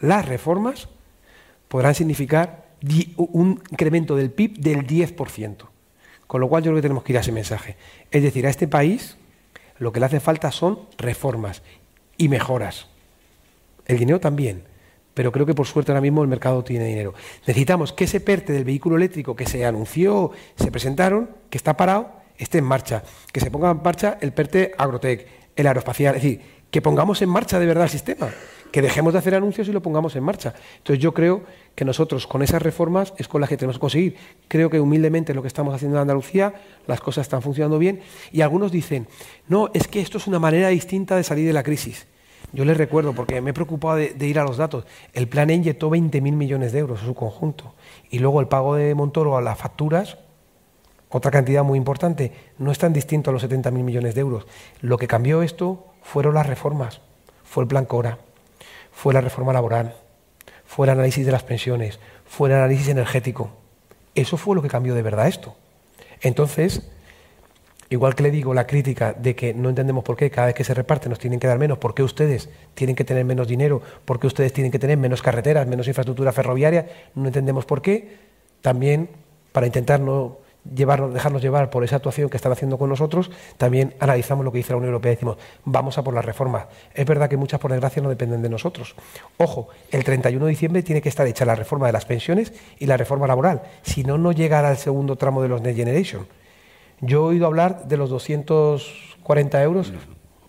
las 0.01 0.27
reformas, 0.27 0.89
podrán 1.69 1.95
significar 1.95 2.67
un 3.17 3.63
incremento 3.71 4.17
del 4.17 4.31
PIB 4.31 4.59
del 4.59 4.87
10%. 4.87 5.57
Con 6.27 6.41
lo 6.41 6.49
cual 6.49 6.63
yo 6.63 6.71
creo 6.71 6.77
que 6.77 6.83
tenemos 6.83 7.05
que 7.05 7.13
ir 7.13 7.19
a 7.19 7.21
ese 7.21 7.33
mensaje. 7.33 7.77
Es 8.11 8.23
decir, 8.23 8.47
a 8.47 8.51
este 8.51 8.69
país 8.69 9.17
lo 9.79 9.93
que 9.93 10.01
le 10.01 10.07
hace 10.07 10.21
falta 10.21 10.51
son 10.51 10.81
reformas 10.97 11.63
y 12.17 12.29
mejoras. 12.29 12.87
El 13.87 13.99
dinero 13.99 14.21
también, 14.21 14.65
pero 15.15 15.33
creo 15.33 15.45
que 15.45 15.55
por 15.55 15.67
suerte 15.67 15.93
ahora 15.93 16.01
mismo 16.01 16.23
el 16.23 16.29
mercado 16.29 16.65
tiene 16.65 16.87
dinero. 16.87 17.15
Necesitamos 17.47 17.93
que 17.93 18.05
ese 18.05 18.21
PERTE 18.21 18.53
del 18.53 18.65
vehículo 18.65 18.97
eléctrico 18.97 19.37
que 19.37 19.47
se 19.47 19.67
anunció, 19.67 20.31
se 20.57 20.71
presentaron, 20.71 21.31
que 21.51 21.59
está 21.59 21.77
parado, 21.77 22.22
esté 22.43 22.59
en 22.59 22.65
marcha. 22.65 23.03
Que 23.33 23.41
se 23.41 23.51
ponga 23.51 23.71
en 23.71 23.83
marcha 23.83 24.19
el 24.21 24.33
PERTE 24.33 24.73
Agrotec, 24.77 25.27
el 25.57 25.67
aeroespacial. 25.67 26.17
Es 26.17 26.23
decir, 26.23 26.41
que 26.71 26.81
pongamos 26.81 27.21
en 27.23 27.29
marcha 27.29 27.59
de 27.59 27.67
verdad 27.67 27.85
el 27.85 27.91
sistema. 27.91 28.31
Que 28.71 28.81
dejemos 28.81 29.13
de 29.13 29.19
hacer 29.19 29.35
anuncios 29.35 29.69
y 29.69 29.73
lo 29.73 29.83
pongamos 29.83 30.17
en 30.17 30.25
marcha. 30.25 30.55
Entonces 30.79 31.03
yo 31.03 31.13
creo 31.13 31.43
que 31.75 31.85
nosotros 31.85 32.27
con 32.27 32.43
esas 32.43 32.63
reformas 32.63 33.13
es 33.19 33.29
con 33.29 33.41
las 33.43 33.51
que 33.51 33.57
tenemos 33.57 33.77
que 33.77 33.81
conseguir. 33.81 34.17
Creo 34.49 34.71
que 34.71 34.81
humildemente 34.81 35.35
lo 35.35 35.43
que 35.43 35.49
estamos 35.49 35.75
haciendo 35.75 35.99
en 35.99 36.03
Andalucía, 36.03 36.55
las 36.87 37.01
cosas 37.01 37.27
están 37.27 37.43
funcionando 37.43 37.79
bien. 37.79 38.01
Y 38.33 38.41
algunos 38.41 38.73
dicen, 38.73 39.07
no, 39.49 39.71
es 39.75 39.87
que 39.89 40.01
esto 40.01 40.17
es 40.19 40.27
una 40.27 40.39
manera 40.39 40.69
distinta 40.69 41.17
de 41.17 41.25
salir 41.25 41.47
de 41.47 41.53
la 41.53 41.63
crisis. 41.63 42.07
Yo 42.53 42.65
les 42.67 42.77
recuerdo, 42.77 43.15
porque 43.15 43.41
me 43.41 43.51
he 43.51 43.55
preocupado 43.55 43.97
de, 43.97 44.27
ir 44.27 44.39
a 44.39 44.45
los 44.45 44.59
datos, 44.59 44.85
el 45.15 45.27
plan 45.27 45.49
inyectó 45.49 45.91
20.000 45.91 46.21
millones 46.33 46.73
de 46.73 46.81
euros 46.81 47.01
en 47.01 47.07
su 47.07 47.15
conjunto. 47.15 47.75
Y 48.11 48.19
luego 48.19 48.41
el 48.41 48.49
pago 48.49 48.75
de 48.75 48.95
Montoro 48.95 49.39
a 49.39 49.43
las 49.43 49.59
facturas, 49.59 50.19
otra 51.13 51.31
cantidad 51.31 51.63
muy 51.63 51.79
importante, 51.79 52.33
no 52.59 52.73
es 52.73 52.79
tan 52.79 52.93
distinto 52.93 53.31
a 53.31 53.33
los 53.33 53.45
70.000 53.45 53.71
millones 53.71 54.15
de 54.15 54.21
euros. 54.21 54.47
Lo 54.81 54.99
que 54.99 55.07
cambió 55.07 55.43
esto 55.43 55.87
fueron 56.03 56.35
las 56.35 56.47
reformas. 56.47 57.01
Fue 57.45 57.63
el 57.63 57.69
plan 57.69 57.85
Cora, 57.85 58.19
fue 58.93 59.15
la 59.15 59.21
reforma 59.21 59.53
laboral, 59.53 59.95
fue 60.65 60.87
el 60.87 60.91
análisis 60.91 61.27
de 61.27 61.33
las 61.33 61.43
pensiones, 61.43 62.01
fue 62.25 62.49
el 62.49 62.57
análisis 62.57 62.89
energético. 62.89 63.51
Eso 64.15 64.37
fue 64.37 64.57
lo 64.57 64.63
que 64.63 64.69
cambió 64.69 64.95
de 64.95 65.03
verdad 65.03 65.29
esto. 65.29 65.55
Entonces, 66.21 66.83
Igual 67.93 68.15
que 68.15 68.23
le 68.23 68.31
digo 68.31 68.55
la 68.55 68.67
crítica 68.67 69.13
de 69.13 69.37
que 69.37 69.53
no 69.53 69.69
entendemos 69.69 70.03
por 70.03 70.17
qué 70.17 70.31
cada 70.31 70.47
vez 70.47 70.55
que 70.55 70.65
se 70.65 70.73
reparte 70.73 71.11
nos 71.11 71.19
tienen 71.19 71.39
que 71.39 71.47
dar 71.47 71.59
menos, 71.59 71.77
por 71.77 71.95
qué 71.95 72.03
ustedes 72.03 72.49
tienen 72.73 72.97
que 72.97 73.05
tener 73.05 73.27
menos 73.27 73.47
dinero, 73.47 73.83
por 74.07 74.19
qué 74.19 74.27
ustedes 74.27 74.51
tienen 74.55 74.73
que 74.73 74.79
tener 74.79 74.97
menos 74.97 75.21
carreteras, 75.21 75.67
menos 75.67 75.87
infraestructura 75.87 76.33
ferroviaria, 76.33 76.87
no 77.15 77.27
entendemos 77.27 77.67
por 77.67 77.83
qué, 77.83 78.17
también 78.63 79.11
para 79.53 79.67
intentar 79.67 80.01
no 80.01 80.39
llevarnos, 80.65 81.13
dejarnos 81.13 81.43
llevar 81.43 81.71
por 81.71 81.85
esa 81.85 81.97
actuación 81.97 82.29
que 82.29 82.37
están 82.37 82.53
haciendo 82.53 82.79
con 82.79 82.89
nosotros, 82.89 83.31
también 83.57 83.95
analizamos 83.99 84.45
lo 84.45 84.53
que 84.53 84.59
dice 84.59 84.73
la 84.73 84.77
Unión 84.77 84.91
Europea 84.91 85.13
y 85.13 85.15
decimos, 85.17 85.39
vamos 85.65 85.99
a 85.99 86.05
por 86.05 86.15
la 86.15 86.23
reforma. 86.23 86.69
Es 86.95 87.07
verdad 87.07 87.29
que 87.29 87.37
muchas, 87.37 87.61
por 87.61 87.71
desgracia, 87.71 88.03
no 88.03 88.09
dependen 88.09 88.43
de 88.43 88.49
nosotros. 88.49 88.95
Ojo, 89.39 89.69
el 89.91 90.05
31 90.05 90.45
de 90.45 90.51
diciembre 90.51 90.83
tiene 90.83 91.03
que 91.03 91.09
estar 91.09 91.27
hecha 91.27 91.45
la 91.45 91.55
reforma 91.55 91.87
de 91.87 91.93
las 91.93 92.05
pensiones 92.05 92.53
y 92.79 92.87
la 92.87 92.97
reforma 92.97 93.27
laboral, 93.27 93.63
si 93.83 94.05
no, 94.05 94.19
no 94.19 94.33
llegará 94.33 94.69
al 94.69 94.79
segundo 94.79 95.17
tramo 95.17 95.43
de 95.43 95.49
los 95.49 95.61
Next 95.63 95.79
Generation. 95.79 96.27
Yo 97.01 97.25
he 97.25 97.29
oído 97.31 97.47
hablar 97.47 97.89
de 97.89 97.97
los 97.97 98.11
240 98.11 99.63
euros 99.63 99.93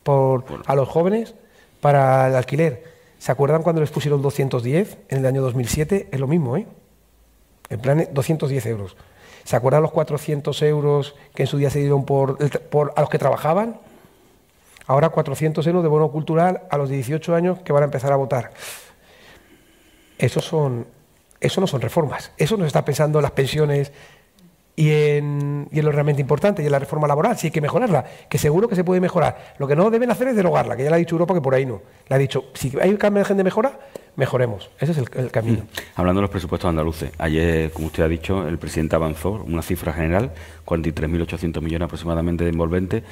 por, 0.04 0.46
a 0.66 0.76
los 0.76 0.88
jóvenes 0.88 1.34
para 1.82 2.28
el 2.28 2.36
alquiler. 2.36 2.84
¿Se 3.18 3.32
acuerdan 3.32 3.64
cuando 3.64 3.82
les 3.82 3.90
pusieron 3.90 4.22
210 4.22 4.98
en 5.10 5.18
el 5.18 5.26
año 5.26 5.42
2007? 5.42 6.10
Es 6.12 6.20
lo 6.20 6.28
mismo, 6.28 6.58
¿eh? 6.58 6.68
En 7.70 7.80
plan, 7.80 8.08
210 8.12 8.66
euros. 8.68 8.96
¿Se 9.44 9.56
acuerdan 9.56 9.82
los 9.82 9.92
400 9.92 10.62
euros 10.64 11.16
que 11.36 11.44
en 11.44 11.48
su 11.48 11.58
día 11.58 11.70
se 11.70 11.80
dieron 11.80 12.06
por, 12.06 12.38
a 12.96 13.02
los 13.02 13.10
que 13.10 13.20
trabajaban? 13.20 13.80
Ahora 14.88 15.10
400 15.10 15.66
euros 15.68 15.84
de 15.84 15.90
bono 15.90 16.10
cultural 16.12 16.62
a 16.70 16.78
los 16.78 16.90
18 16.90 17.36
años 17.36 17.60
que 17.60 17.74
van 17.74 17.84
a 17.84 17.86
empezar 17.86 18.12
a 18.12 18.16
votar. 18.16 18.52
Esos 20.18 20.46
son, 20.46 20.88
eso 21.40 21.62
no 21.62 21.68
son 21.68 21.82
reformas. 21.82 22.32
Eso 22.38 22.58
no 22.58 22.66
está 22.66 22.86
pensando 22.86 23.22
las 23.22 23.32
pensiones 23.32 23.92
y 24.76 24.90
en, 24.90 25.68
y 25.72 25.80
en, 25.80 25.86
lo 25.86 25.92
realmente 25.92 26.22
importante, 26.22 26.64
y 26.64 26.66
en 26.66 26.72
la 26.72 26.80
reforma 26.80 27.08
laboral, 27.08 27.38
sí 27.38 27.48
hay 27.48 27.52
que 27.52 27.62
mejorarla, 27.62 28.06
que 28.28 28.40
seguro 28.40 28.68
que 28.68 28.76
se 28.76 28.84
puede 28.84 29.00
mejorar. 29.00 29.54
Lo 29.60 29.68
que 29.68 29.76
no 29.76 29.90
deben 29.92 30.10
hacer 30.10 30.30
es 30.30 30.36
derogarla, 30.36 30.76
que 30.76 30.84
ya 30.84 30.90
le 30.90 30.96
ha 30.96 31.00
dicho 31.00 31.16
Europa 31.16 31.36
que 31.36 31.42
por 31.42 31.54
ahí 31.54 31.66
no. 31.66 31.82
Le 32.08 32.16
ha 32.16 32.18
dicho, 32.18 32.46
si 32.56 32.74
hay 32.82 32.90
un 32.90 33.14
margen 33.14 33.38
de 33.38 33.44
mejora, 33.44 33.78
mejoremos. 34.16 34.70
Ese 34.80 34.92
es 34.92 34.98
el, 34.98 35.32
camino. 35.32 35.60
Mm. 35.60 36.00
Hablando 36.00 36.20
de 36.20 36.24
los 36.24 36.32
presupuestos 36.32 36.70
andaluces, 36.70 37.12
ayer, 37.18 37.72
como 37.72 37.88
usted 37.88 38.04
ha 38.04 38.08
dicho, 38.08 38.48
el 38.48 38.58
presidente 38.58 38.96
avanzó 38.96 39.44
una 39.46 39.62
cifra 39.62 39.94
general, 39.94 40.32
43.800 40.66 41.62
millones 41.62 41.86
aproximadamente 41.86 42.44
de 42.44 42.50
envolvente, 42.52 43.04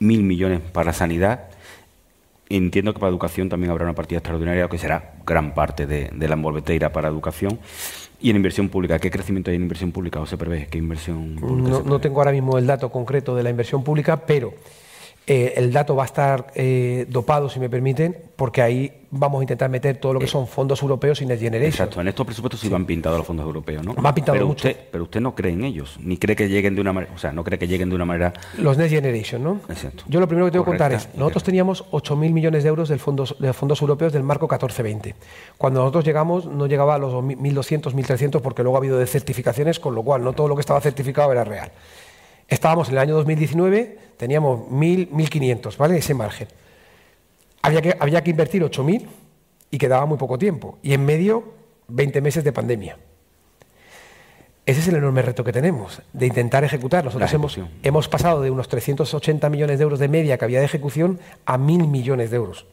1.000 0.00 0.22
millones 0.22 0.60
para 0.60 0.92
sanidad. 0.92 1.48
Entiendo 2.48 2.92
que 2.92 2.98
para 2.98 3.10
educación 3.10 3.48
también 3.48 3.70
habrá 3.70 3.84
una 3.84 3.94
partida 3.94 4.18
extraordinaria, 4.18 4.68
que 4.68 4.78
será 4.78 5.14
gran 5.24 5.54
parte 5.54 5.86
de, 5.86 6.10
de 6.12 6.28
la 6.28 6.34
envolvente 6.34 6.74
irá 6.74 6.92
para 6.92 7.08
educación. 7.08 7.58
¿Y 8.22 8.28
en 8.28 8.36
inversión 8.36 8.68
pública? 8.68 8.98
¿Qué 8.98 9.10
crecimiento 9.10 9.50
hay 9.50 9.56
en 9.56 9.62
inversión 9.62 9.92
pública 9.92 10.20
o 10.20 10.26
se 10.26 10.36
prevé? 10.36 10.68
¿Qué 10.70 10.76
inversión 10.76 11.36
pública 11.36 11.80
no, 11.84 12.00
tengo 12.00 12.18
ahora 12.18 12.32
mismo 12.32 12.58
el 12.58 12.66
dato 12.66 12.90
concreto 12.90 13.34
de 13.34 13.42
la 13.42 13.50
inversión 13.50 13.82
pública, 13.82 14.18
pero 14.26 14.52
eh, 15.32 15.54
el 15.54 15.72
dato 15.72 15.94
va 15.94 16.02
a 16.02 16.06
estar 16.06 16.48
eh, 16.56 17.06
dopado, 17.08 17.48
si 17.48 17.60
me 17.60 17.70
permiten, 17.70 18.16
porque 18.34 18.62
ahí 18.62 19.06
vamos 19.12 19.38
a 19.38 19.44
intentar 19.44 19.70
meter 19.70 19.98
todo 19.98 20.14
lo 20.14 20.18
que 20.18 20.24
eh, 20.24 20.28
son 20.28 20.48
fondos 20.48 20.82
europeos 20.82 21.22
y 21.22 21.26
Next 21.26 21.40
Generation. 21.40 21.70
Exacto, 21.70 22.00
en 22.00 22.08
estos 22.08 22.26
presupuestos 22.26 22.58
sí, 22.58 22.68
van 22.68 22.84
pintados 22.84 23.16
los 23.16 23.24
fondos 23.28 23.46
europeos, 23.46 23.86
¿no? 23.86 23.94
Van 23.94 24.12
pintados 24.12 24.38
pero 24.38 24.48
mucho. 24.48 24.66
Usted, 24.66 24.88
pero 24.90 25.04
usted 25.04 25.20
no 25.20 25.32
cree 25.36 25.52
en 25.52 25.62
ellos, 25.62 26.00
ni 26.02 26.16
cree 26.16 26.34
que 26.34 26.48
lleguen 26.48 26.74
de 26.74 26.80
una 26.80 26.92
manera, 26.92 27.12
o 27.14 27.18
sea, 27.18 27.30
no 27.30 27.44
cree 27.44 27.60
que 27.60 27.68
lleguen 27.68 27.90
de 27.90 27.94
una 27.94 28.04
manera... 28.04 28.32
Los 28.58 28.76
Next 28.76 28.92
Generation, 28.92 29.44
¿no? 29.44 29.60
Exacto. 29.68 30.02
Yo 30.08 30.18
lo 30.18 30.26
primero 30.26 30.46
que 30.46 30.50
tengo 30.50 30.64
que 30.64 30.70
contar 30.70 30.92
es, 30.94 31.08
nosotros 31.14 31.44
teníamos 31.44 31.88
8.000 31.92 32.32
millones 32.32 32.64
de 32.64 32.68
euros 32.68 32.88
del 32.88 32.98
fondos, 32.98 33.36
de 33.38 33.52
fondos 33.52 33.80
europeos 33.80 34.12
del 34.12 34.24
marco 34.24 34.48
14-20. 34.48 35.14
Cuando 35.56 35.78
nosotros 35.78 36.04
llegamos 36.04 36.46
no 36.46 36.66
llegaba 36.66 36.96
a 36.96 36.98
los 36.98 37.14
1.200, 37.14 37.94
1.300 37.94 38.40
porque 38.40 38.64
luego 38.64 38.78
ha 38.78 38.80
habido 38.80 38.98
de 38.98 39.06
certificaciones, 39.06 39.78
con 39.78 39.94
lo 39.94 40.02
cual 40.02 40.24
no 40.24 40.32
todo 40.32 40.48
lo 40.48 40.56
que 40.56 40.60
estaba 40.62 40.80
certificado 40.80 41.30
era 41.30 41.44
real. 41.44 41.70
Estábamos 42.50 42.88
en 42.88 42.94
el 42.94 42.98
año 42.98 43.14
2019, 43.14 43.96
teníamos 44.16 44.68
1.000, 44.68 45.10
1.500, 45.10 45.76
¿vale? 45.76 45.96
Ese 45.96 46.14
margen. 46.14 46.48
Había 47.62 47.80
que, 47.80 47.96
había 47.98 48.24
que 48.24 48.30
invertir 48.30 48.62
8.000 48.64 49.06
y 49.70 49.78
quedaba 49.78 50.04
muy 50.04 50.18
poco 50.18 50.36
tiempo. 50.36 50.78
Y 50.82 50.92
en 50.92 51.04
medio, 51.04 51.44
20 51.86 52.20
meses 52.20 52.42
de 52.42 52.52
pandemia. 52.52 52.98
Ese 54.66 54.80
es 54.80 54.88
el 54.88 54.96
enorme 54.96 55.22
reto 55.22 55.44
que 55.44 55.52
tenemos, 55.52 56.02
de 56.12 56.26
intentar 56.26 56.64
ejecutar. 56.64 57.04
Nosotros 57.04 57.32
hemos, 57.32 57.58
hemos, 57.84 58.08
pasado 58.08 58.42
de 58.42 58.50
unos 58.50 58.68
380 58.68 59.48
millones 59.48 59.78
de 59.78 59.84
euros 59.84 60.00
de 60.00 60.08
media 60.08 60.36
que 60.36 60.44
había 60.44 60.58
de 60.58 60.64
ejecución 60.64 61.20
a 61.46 61.56
1.000 61.56 61.86
millones 61.86 62.30
de 62.30 62.36
euros. 62.36 62.66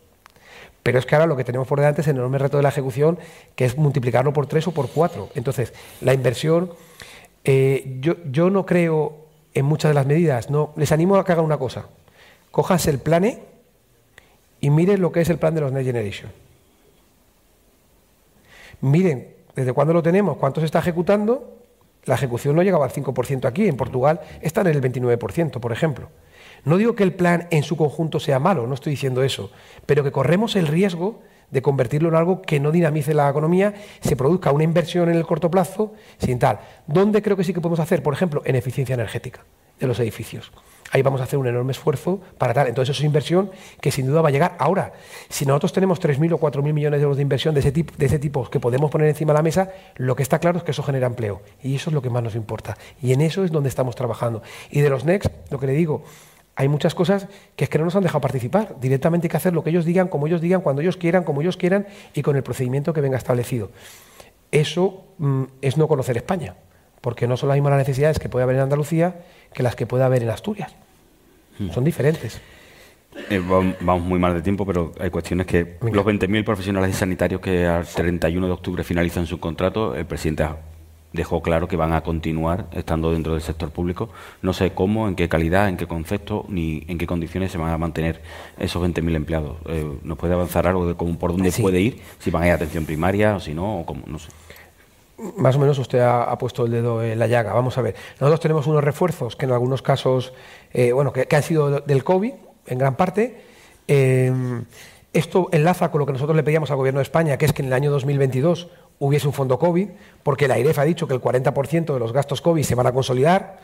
Pero 0.82 0.98
es 0.98 1.06
que 1.06 1.16
ahora 1.16 1.28
lo 1.28 1.38
que 1.38 1.44
tenemos 1.44 1.68
por 1.68 1.80
delante 1.80 2.02
es 2.02 2.08
el 2.08 2.16
enorme 2.16 2.40
reto 2.40 2.58
de 2.58 2.64
la 2.64 2.70
ejecución, 2.70 3.20
que 3.56 3.66
es 3.66 3.78
multiplicarlo 3.78 4.34
por 4.34 4.48
tres 4.48 4.68
o 4.68 4.72
por 4.72 4.90
cuatro. 4.90 5.30
Entonces, 5.36 5.74
la 6.02 6.14
inversión, 6.14 6.72
eh, 7.44 7.98
yo, 8.00 8.16
yo 8.32 8.50
no 8.50 8.66
creo 8.66 9.27
en 9.54 9.66
muchas 9.66 9.90
de 9.90 9.96
las 9.96 10.06
medidas. 10.06 10.50
No, 10.50 10.74
les 10.76 10.92
animo 10.92 11.16
a 11.16 11.26
que 11.26 11.32
hagan 11.32 11.46
una 11.46 11.58
cosa. 11.58 11.88
Cojas 12.52 12.88
el 12.88 13.00
plan 13.00 13.26
e 13.26 13.44
y 14.62 14.70
miren 14.70 15.02
lo 15.02 15.12
que 15.12 15.22
es 15.22 15.30
el 15.30 15.38
plan 15.38 15.54
de 15.56 15.62
los 15.62 15.72
Next 15.72 15.86
Generation. 15.86 16.32
Miren 18.82 19.36
desde 19.56 19.74
cuándo 19.74 19.94
lo 19.94 20.04
tenemos, 20.04 20.38
cuánto 20.38 20.62
se 20.62 20.66
está 20.66 20.80
ejecutando. 20.80 21.56
La 22.06 22.16
ejecución 22.16 22.56
no 22.56 22.64
llegaba 22.64 22.86
al 22.86 22.92
5% 22.92 23.46
aquí, 23.46 23.68
en 23.68 23.76
Portugal 23.76 24.22
está 24.42 24.62
en 24.62 24.68
el 24.68 24.82
29%, 24.82 25.60
por 25.60 25.72
ejemplo. 25.72 26.10
No 26.64 26.78
digo 26.78 26.96
que 26.96 27.04
el 27.04 27.14
plan 27.14 27.48
en 27.52 27.64
su 27.64 27.76
conjunto 27.76 28.20
sea 28.20 28.40
malo, 28.40 28.68
no 28.68 28.74
estoy 28.74 28.92
diciendo 28.92 29.24
eso, 29.24 29.52
pero 29.86 30.04
que 30.04 30.12
corremos 30.12 30.56
el 30.56 30.68
riesgo 30.68 31.22
de 31.52 31.62
convertirlo 31.62 32.10
en 32.10 32.16
algo 32.16 32.42
que 32.42 32.60
no 32.60 32.72
dinamice 32.72 33.14
la 33.14 33.30
economía, 33.30 33.74
se 34.02 34.16
produzca 34.16 34.52
una 34.52 34.64
inversión 34.64 35.10
en 35.10 35.16
el 35.16 35.26
corto 35.26 35.50
plazo 35.50 35.94
sin 36.18 36.40
tal. 36.40 36.60
¿Dónde 36.88 37.22
creo 37.22 37.38
que 37.38 37.44
sí 37.44 37.54
que 37.54 37.62
podemos 37.62 37.80
hacer? 37.80 38.04
Por 38.04 38.14
ejemplo, 38.14 38.42
en 38.46 38.56
eficiencia 38.56 38.94
energética 38.94 39.46
de 39.80 39.88
los 39.88 40.00
edificios. 40.00 40.52
Ahí 40.92 41.02
vamos 41.02 41.20
a 41.20 41.26
hacer 41.26 41.38
un 41.38 41.48
enorme 41.48 41.72
esfuerzo 41.72 42.22
para 42.38 42.54
tal. 42.54 42.68
Entonces, 42.68 42.96
eso 42.96 43.02
es 43.02 43.06
inversión 43.06 43.52
que 43.82 43.92
sin 43.92 44.08
duda 44.08 44.22
va 44.22 44.30
a 44.30 44.32
llegar. 44.32 44.56
Ahora, 44.58 44.94
si 45.28 45.46
nosotros 45.46 45.74
tenemos 45.74 46.02
3.000 46.02 46.34
o 46.34 46.40
4.000 46.40 46.74
millones 46.74 47.00
de 47.00 47.04
euros 47.04 47.18
de 47.18 47.24
inversión 47.24 47.54
de 47.54 47.60
ese, 47.60 47.72
tipo, 47.74 47.94
de 47.98 48.06
ese 48.06 48.20
tipo 48.20 48.50
que 48.50 48.60
podemos 48.60 48.90
poner 48.90 49.10
encima 49.10 49.34
de 49.34 49.40
la 49.40 49.44
mesa, 49.44 49.70
lo 49.96 50.16
que 50.16 50.24
está 50.24 50.40
claro 50.40 50.60
es 50.60 50.64
que 50.64 50.72
eso 50.72 50.84
genera 50.84 51.08
empleo. 51.08 51.42
Y 51.62 51.76
eso 51.76 51.90
es 51.90 51.94
lo 51.94 52.02
que 52.02 52.10
más 52.10 52.24
nos 52.24 52.36
importa. 52.36 52.78
Y 53.02 53.12
en 53.12 53.22
eso 53.22 53.44
es 53.44 53.52
donde 53.52 53.68
estamos 53.68 53.96
trabajando. 53.96 54.42
Y 54.72 54.80
de 54.80 54.90
los 54.90 55.04
NEXT, 55.04 55.52
lo 55.52 55.60
que 55.60 55.68
le 55.68 55.74
digo, 55.74 56.04
hay 56.60 56.68
muchas 56.68 56.94
cosas 56.96 57.28
que 57.56 57.64
es 57.66 57.70
que 57.70 57.78
no 57.78 57.86
nos 57.86 57.96
han 57.96 58.02
dejado 58.04 58.20
participar. 58.20 58.76
Directamente 58.82 59.28
hay 59.28 59.30
que 59.30 59.38
hacer 59.38 59.54
lo 59.54 59.64
que 59.64 59.70
ellos 59.70 59.86
digan, 59.86 60.08
como 60.10 60.26
ellos 60.28 60.42
digan, 60.42 60.62
cuando 60.62 60.82
ellos 60.82 60.98
quieran, 60.98 61.24
como 61.24 61.42
ellos 61.42 61.56
quieran 61.56 61.86
y 62.14 62.22
con 62.24 62.36
el 62.36 62.42
procedimiento 62.44 62.92
que 62.94 63.00
venga 63.02 63.16
establecido. 63.18 63.70
eso 64.52 65.06
mm, 65.20 65.44
es 65.62 65.78
no 65.78 65.88
conocer 65.88 66.18
España, 66.18 66.56
porque 67.02 67.28
no 67.28 67.38
son 67.38 67.50
las 67.50 67.56
mismas 67.58 67.72
las 67.72 67.80
necesidades 67.80 68.18
que 68.20 68.28
puede 68.28 68.44
haber 68.44 68.56
en 68.56 68.64
Andalucía 68.64 69.16
que 69.54 69.62
las 69.64 69.76
que 69.76 69.86
puede 69.86 70.04
haber 70.04 70.24
en 70.24 70.30
Asturias. 70.30 70.74
Hmm. 71.60 71.70
Son 71.72 71.84
diferentes. 71.84 72.42
Eh, 73.30 73.40
vam- 73.42 73.76
vamos 73.82 74.04
muy 74.04 74.20
mal 74.20 74.34
de 74.34 74.42
tiempo, 74.42 74.66
pero 74.66 74.92
hay 75.00 75.10
cuestiones 75.10 75.48
que 75.48 75.78
Venga. 75.82 75.96
los 75.96 76.06
20.000 76.06 76.44
profesionales 76.44 76.96
sanitarios 76.96 77.42
que 77.42 77.66
al 77.66 77.86
31 77.86 78.46
de 78.48 78.54
octubre 78.54 78.84
finalizan 78.84 79.26
su 79.26 79.40
contrato, 79.40 79.96
el 79.96 80.06
presidente 80.06 80.44
ha- 80.44 80.58
dejó 81.14 81.42
claro 81.42 81.68
que 81.68 81.76
van 81.78 81.94
a 81.94 82.02
continuar 82.02 82.68
estando 82.74 83.12
dentro 83.12 83.34
del 83.34 83.42
sector 83.42 83.72
público. 83.72 84.10
No 84.42 84.54
sé 84.54 84.74
cómo, 84.74 85.08
en 85.08 85.16
qué 85.16 85.30
calidad, 85.30 85.70
en 85.70 85.78
qué 85.78 85.88
concepto, 85.88 86.46
ni 86.50 86.84
en 86.88 86.98
qué 86.98 87.08
condiciones 87.08 87.52
se 87.52 87.58
van 87.58 87.72
a 87.72 87.78
mantener 87.78 88.22
esos 88.60 88.82
20.000 88.84 89.16
empleados. 89.16 89.58
Eh, 89.68 89.90
¿Nos 90.04 90.18
puede 90.18 90.34
avanzar 90.34 90.68
algo 90.68 90.88
de 90.88 90.96
cómo, 90.96 91.18
por 91.18 91.32
dónde 91.32 91.52
Sí. 91.52 91.62
puede 91.62 91.80
ir? 91.82 92.02
Si 92.20 92.30
van 92.30 92.44
a 92.44 92.48
ir 92.48 92.52
a 92.52 92.56
atención 92.56 92.86
primaria 92.86 93.36
o 93.36 93.40
si 93.40 93.54
no, 93.54 93.80
o 93.80 93.86
cómo, 93.86 94.04
no 94.06 94.20
sé. 94.20 94.30
Más 95.38 95.56
o 95.56 95.60
menos 95.60 95.80
usted 95.80 96.00
ha, 96.00 96.24
ha 96.26 96.38
puesto 96.38 96.66
el 96.66 96.72
dedo 96.72 97.02
en 97.02 97.18
la 97.18 97.26
llaga. 97.26 97.52
Vamos 97.54 97.76
a 97.80 97.82
ver. 97.82 97.96
Nosotros 98.20 98.40
tenemos 98.40 98.68
unos 98.68 98.84
refuerzos 98.84 99.36
que 99.36 99.46
en 99.46 99.52
algunos 99.52 99.82
casos, 99.82 100.34
eh, 100.74 100.92
bueno, 100.92 101.12
que, 101.12 101.26
que 101.26 101.36
han 101.36 101.42
sido 101.44 101.80
del 101.82 102.04
COVID, 102.04 102.34
en 102.68 102.78
gran 102.78 102.96
parte. 102.96 103.42
Eh, 103.88 104.32
esto 105.14 105.50
enlaza 105.52 105.90
con 105.90 106.00
lo 106.00 106.06
que 106.06 106.12
nosotros 106.14 106.36
le 106.36 106.44
pedíamos 106.44 106.70
al 106.70 106.78
Gobierno 106.78 107.00
de 107.00 107.04
España, 107.04 107.38
que 107.38 107.46
es 107.46 107.54
que 107.54 107.64
en 107.64 107.70
el 107.70 107.74
año 107.74 107.90
2022 107.90 108.68
hubiese 109.00 109.28
un 109.28 109.34
fondo 109.34 109.60
COVID, 109.60 109.90
porque 110.24 110.48
la 110.48 110.56
AIREF 110.56 110.80
ha 110.80 110.84
dicho 110.84 111.08
que 111.08 111.14
el 111.14 111.22
40% 111.22 111.94
de 111.94 112.00
los 112.00 112.14
gastos 112.14 112.42
COVID 112.42 112.64
se 112.64 112.76
van 112.76 112.88
a 112.88 112.92
consolidar. 112.92 113.60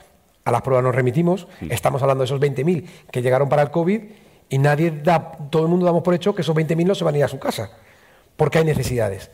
A 0.45 0.51
las 0.51 0.61
pruebas 0.61 0.84
nos 0.84 0.93
remitimos. 0.93 1.47
Estamos 1.69 2.01
hablando 2.01 2.23
de 2.23 2.25
esos 2.25 2.41
20.000 2.41 2.86
que 3.09 3.21
llegaron 3.21 3.47
para 3.47 3.61
el 3.61 3.71
COVID 3.71 4.01
y 4.49 4.57
nadie 4.57 4.91
da, 4.91 5.31
todo 5.49 5.63
el 5.63 5.69
mundo 5.69 5.86
damos 5.86 6.03
por 6.03 6.13
hecho 6.13 6.36
que 6.36 6.41
esos 6.41 6.55
20.000 6.55 6.86
no 6.86 6.95
se 6.95 7.03
van 7.03 7.15
a 7.15 7.17
ir 7.19 7.23
a 7.23 7.29
su 7.29 7.39
casa, 7.39 7.71
porque 8.36 8.57
hay 8.57 8.65
necesidades. 8.65 9.31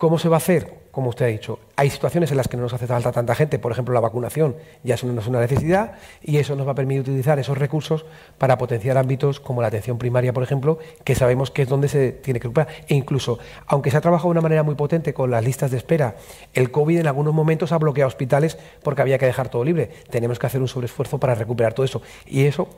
¿Cómo 0.00 0.18
se 0.18 0.30
va 0.30 0.36
a 0.36 0.38
hacer? 0.38 0.88
Como 0.92 1.10
usted 1.10 1.26
ha 1.26 1.28
dicho, 1.28 1.58
hay 1.76 1.90
situaciones 1.90 2.30
en 2.30 2.38
las 2.38 2.48
que 2.48 2.56
no 2.56 2.62
nos 2.62 2.72
hace 2.72 2.86
falta 2.86 3.12
tanta 3.12 3.34
gente, 3.34 3.58
por 3.58 3.70
ejemplo 3.70 3.92
la 3.92 4.00
vacunación 4.00 4.56
ya 4.82 4.96
no 5.02 5.20
es 5.20 5.26
una 5.26 5.40
necesidad 5.40 5.92
y 6.22 6.38
eso 6.38 6.56
nos 6.56 6.66
va 6.66 6.72
a 6.72 6.74
permitir 6.74 7.02
utilizar 7.02 7.38
esos 7.38 7.58
recursos 7.58 8.06
para 8.38 8.56
potenciar 8.56 8.96
ámbitos 8.96 9.40
como 9.40 9.60
la 9.60 9.68
atención 9.68 9.98
primaria, 9.98 10.32
por 10.32 10.42
ejemplo, 10.42 10.78
que 11.04 11.14
sabemos 11.14 11.50
que 11.50 11.60
es 11.60 11.68
donde 11.68 11.88
se 11.88 12.12
tiene 12.12 12.40
que 12.40 12.48
recuperar. 12.48 12.72
E 12.88 12.94
incluso, 12.94 13.40
aunque 13.66 13.90
se 13.90 13.98
ha 13.98 14.00
trabajado 14.00 14.30
de 14.30 14.38
una 14.38 14.40
manera 14.40 14.62
muy 14.62 14.74
potente 14.74 15.12
con 15.12 15.30
las 15.30 15.44
listas 15.44 15.70
de 15.70 15.76
espera, 15.76 16.16
el 16.54 16.70
COVID 16.70 17.00
en 17.00 17.06
algunos 17.06 17.34
momentos 17.34 17.70
ha 17.70 17.76
bloqueado 17.76 18.08
hospitales 18.08 18.56
porque 18.82 19.02
había 19.02 19.18
que 19.18 19.26
dejar 19.26 19.50
todo 19.50 19.64
libre. 19.64 19.90
Tenemos 20.08 20.38
que 20.38 20.46
hacer 20.46 20.62
un 20.62 20.68
sobreesfuerzo 20.68 21.18
para 21.18 21.34
recuperar 21.34 21.74
todo 21.74 21.84
eso. 21.84 22.00
Y 22.24 22.46
eso 22.46 22.68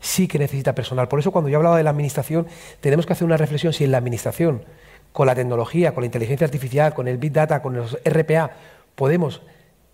sí 0.00 0.28
que 0.28 0.38
necesita 0.38 0.74
personal. 0.74 1.08
Por 1.08 1.18
eso 1.18 1.30
cuando 1.30 1.50
yo 1.50 1.58
hablaba 1.58 1.76
de 1.76 1.82
la 1.82 1.90
administración, 1.90 2.46
tenemos 2.80 3.04
que 3.04 3.12
hacer 3.12 3.26
una 3.26 3.36
reflexión 3.36 3.74
si 3.74 3.84
en 3.84 3.90
la 3.90 3.98
administración 3.98 4.62
con 5.12 5.26
la 5.26 5.34
tecnología, 5.34 5.92
con 5.94 6.02
la 6.02 6.06
inteligencia 6.06 6.44
artificial, 6.44 6.94
con 6.94 7.08
el 7.08 7.18
Big 7.18 7.32
Data, 7.32 7.62
con 7.62 7.74
los 7.74 7.98
RPA, 8.04 8.50
podemos 8.94 9.42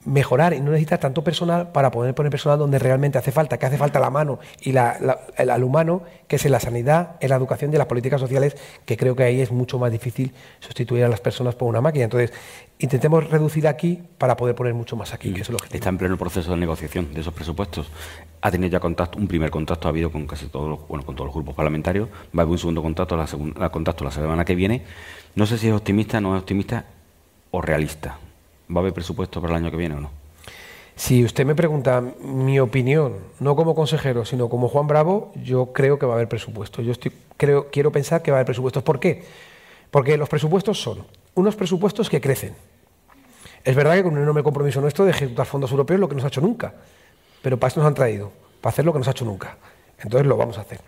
mejorar 0.04 0.54
y 0.54 0.60
no 0.60 0.70
necesitar 0.70 1.00
tanto 1.00 1.24
personal 1.24 1.72
para 1.72 1.90
poder 1.90 2.14
poner 2.14 2.30
personal 2.30 2.58
donde 2.60 2.78
realmente 2.78 3.18
hace 3.18 3.32
falta, 3.32 3.58
que 3.58 3.66
hace 3.66 3.76
falta 3.76 3.98
la 3.98 4.08
mano 4.08 4.38
y 4.60 4.70
la- 4.70 5.18
el, 5.36 5.50
al 5.50 5.64
humano, 5.64 6.02
que 6.28 6.36
es 6.36 6.44
en 6.46 6.52
la 6.52 6.60
sanidad, 6.60 7.16
en 7.18 7.30
la 7.30 7.34
educación 7.36 7.72
y 7.72 7.74
en 7.74 7.78
las 7.78 7.88
políticas 7.88 8.20
sociales, 8.20 8.56
que 8.84 8.96
creo 8.96 9.16
que 9.16 9.24
ahí 9.24 9.40
es 9.40 9.50
mucho 9.50 9.80
más 9.80 9.90
difícil 9.90 10.32
sustituir 10.60 11.02
a 11.02 11.08
las 11.08 11.18
personas 11.20 11.56
por 11.56 11.66
una 11.68 11.80
máquina. 11.80 12.04
Entonces, 12.04 12.32
intentemos 12.79 13.29
reducir 13.31 13.66
aquí 13.66 14.03
para 14.18 14.37
poder 14.37 14.55
poner 14.55 14.74
mucho 14.74 14.97
más 14.97 15.12
aquí, 15.14 15.33
que 15.33 15.41
eso 15.41 15.53
es 15.53 15.61
lo 15.62 15.68
que 15.68 15.77
Está 15.77 15.89
en 15.89 15.99
pleno 15.99 16.16
proceso 16.16 16.51
de 16.51 16.57
negociación 16.59 17.12
de 17.14 17.20
esos 17.20 17.33
presupuestos. 17.33 17.89
Ha 18.43 18.51
tenido 18.51 18.70
ya 18.70 18.81
contacto, 18.81 19.18
un 19.18 19.27
primer 19.29 19.51
contacto 19.51 19.89
ha 19.89 19.91
habido 19.91 20.11
con 20.12 20.27
casi 20.27 20.47
todos 20.47 20.68
los, 20.68 20.89
bueno, 20.89 21.05
con 21.05 21.14
todos 21.16 21.27
los 21.29 21.35
grupos 21.35 21.55
parlamentarios. 21.55 22.09
Va 22.37 22.41
a 22.41 22.43
haber 22.43 22.53
un 22.53 22.59
segundo 22.59 22.83
contacto 22.83 23.16
la, 23.16 23.27
segun- 23.27 23.55
la 23.59 23.70
contacto 23.70 24.05
la 24.05 24.11
semana 24.11 24.45
que 24.45 24.55
viene. 24.55 24.83
No 25.35 25.47
sé 25.47 25.59
si 25.59 25.68
es 25.68 25.74
optimista, 25.74 26.20
no 26.20 26.37
es 26.37 26.41
optimista 26.43 26.85
o 27.51 27.61
realista. 27.62 28.18
¿Va 28.70 28.77
a 28.77 28.81
haber 28.81 28.93
presupuesto 28.93 29.41
para 29.41 29.55
el 29.57 29.62
año 29.62 29.70
que 29.70 29.77
viene 29.77 29.95
o 29.95 30.01
no? 30.01 30.11
Si 30.95 31.24
usted 31.24 31.45
me 31.45 31.55
pregunta 31.55 32.01
mi 32.01 32.59
opinión, 32.59 33.16
no 33.41 33.55
como 33.55 33.74
consejero, 33.74 34.24
sino 34.24 34.49
como 34.49 34.68
Juan 34.68 34.87
Bravo, 34.87 35.33
yo 35.43 35.72
creo 35.74 35.99
que 35.99 36.07
va 36.07 36.12
a 36.12 36.16
haber 36.16 36.29
presupuesto. 36.29 36.81
Yo 36.83 36.93
estoy, 36.93 37.12
creo, 37.37 37.68
quiero 37.70 37.93
pensar 37.93 38.22
que 38.22 38.31
va 38.31 38.37
a 38.37 38.41
haber 38.41 38.47
presupuestos. 38.47 38.83
¿Por 38.83 38.99
qué? 38.99 39.24
Porque 39.91 40.16
los 40.16 40.28
presupuestos 40.28 40.80
son 40.80 41.07
unos 41.34 41.57
presupuestos 41.57 42.11
que 42.11 42.20
crecen. 42.20 42.55
Es 43.64 43.74
verdad 43.74 43.95
que 43.95 44.03
con 44.05 44.14
un 44.14 44.22
enorme 44.22 44.43
compromiso 44.43 44.80
nuestro 44.80 45.05
de 45.05 45.11
ejecutar 45.11 45.47
fondos 45.47 45.70
europeos, 45.70 46.01
lo 46.01 46.09
que 46.09 46.14
no 46.14 46.20
se 46.20 46.26
ha 46.26 46.28
hecho 46.28 46.41
nunca. 46.41 46.74
Pero 47.43 47.59
para 47.59 47.68
eso 47.70 47.80
nos 47.80 47.89
han 47.89 47.95
traído, 47.95 48.32
para 48.61 48.72
hacer 48.72 48.84
lo 48.84 48.93
que 48.93 48.99
no 48.99 49.05
se 49.05 49.11
ha 49.11 49.12
hecho 49.12 49.24
nunca. 49.24 49.59
Entonces 49.99 50.26
lo 50.26 50.37
vamos 50.37 50.59
a 50.59 50.62
hacer. 50.62 50.80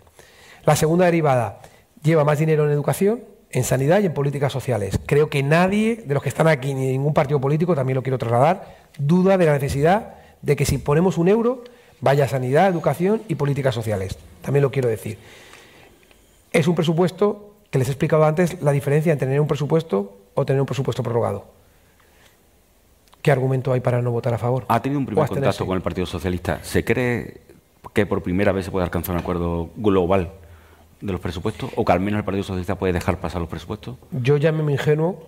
La 0.65 0.75
segunda 0.75 1.05
derivada 1.05 1.61
lleva 2.01 2.23
más 2.23 2.39
dinero 2.39 2.65
en 2.65 2.71
educación, 2.71 3.23
en 3.51 3.63
sanidad 3.63 3.99
y 4.01 4.05
en 4.05 4.13
políticas 4.13 4.53
sociales. 4.53 4.99
Creo 5.05 5.29
que 5.29 5.43
nadie 5.43 5.97
de 6.05 6.13
los 6.13 6.23
que 6.23 6.29
están 6.29 6.47
aquí, 6.47 6.73
ni 6.73 6.87
ningún 6.87 7.13
partido 7.13 7.41
político, 7.41 7.75
también 7.75 7.95
lo 7.95 8.03
quiero 8.03 8.17
trasladar, 8.17 8.77
duda 8.97 9.37
de 9.37 9.45
la 9.45 9.53
necesidad 9.53 10.15
de 10.41 10.55
que 10.55 10.65
si 10.65 10.77
ponemos 10.77 11.17
un 11.17 11.27
euro, 11.27 11.63
vaya 12.01 12.25
a 12.25 12.27
sanidad, 12.27 12.67
educación 12.67 13.23
y 13.27 13.35
políticas 13.35 13.75
sociales. 13.75 14.17
También 14.41 14.63
lo 14.63 14.71
quiero 14.71 14.87
decir. 14.87 15.17
Es 16.51 16.67
un 16.67 16.75
presupuesto 16.75 17.48
que 17.69 17.79
les 17.79 17.87
he 17.87 17.91
explicado 17.91 18.25
antes 18.25 18.61
la 18.61 18.71
diferencia 18.71 19.11
entre 19.11 19.27
tener 19.27 19.41
un 19.41 19.47
presupuesto 19.47 20.17
o 20.33 20.45
tener 20.45 20.59
un 20.59 20.65
presupuesto 20.65 21.03
prorrogado. 21.03 21.45
¿Qué 23.21 23.31
argumento 23.31 23.73
hay 23.73 23.81
para 23.81 24.01
no 24.01 24.11
votar 24.11 24.33
a 24.33 24.37
favor? 24.37 24.65
Ha 24.69 24.81
tenido 24.81 24.99
un 24.99 25.05
primer 25.05 25.27
contacto 25.27 25.65
con 25.65 25.75
el 25.75 25.81
Partido 25.81 26.05
Socialista. 26.05 26.59
¿Se 26.63 26.85
cree 26.85 27.41
que 27.93 28.05
por 28.05 28.23
primera 28.23 28.51
vez 28.51 28.65
se 28.65 28.71
puede 28.71 28.85
alcanzar 28.85 29.13
un 29.15 29.21
acuerdo 29.21 29.69
global 29.75 30.31
de 31.01 31.11
los 31.11 31.21
presupuestos? 31.21 31.69
¿O 31.75 31.83
que 31.83 31.91
al 31.91 31.99
menos 31.99 32.19
el 32.19 32.23
Partido 32.23 32.43
Socialista 32.43 32.75
puede 32.75 32.93
dejar 32.93 33.19
pasar 33.19 33.41
los 33.41 33.49
presupuestos? 33.49 33.97
Yo 34.11 34.37
llámeme 34.37 34.71
ingenuo, 34.71 35.27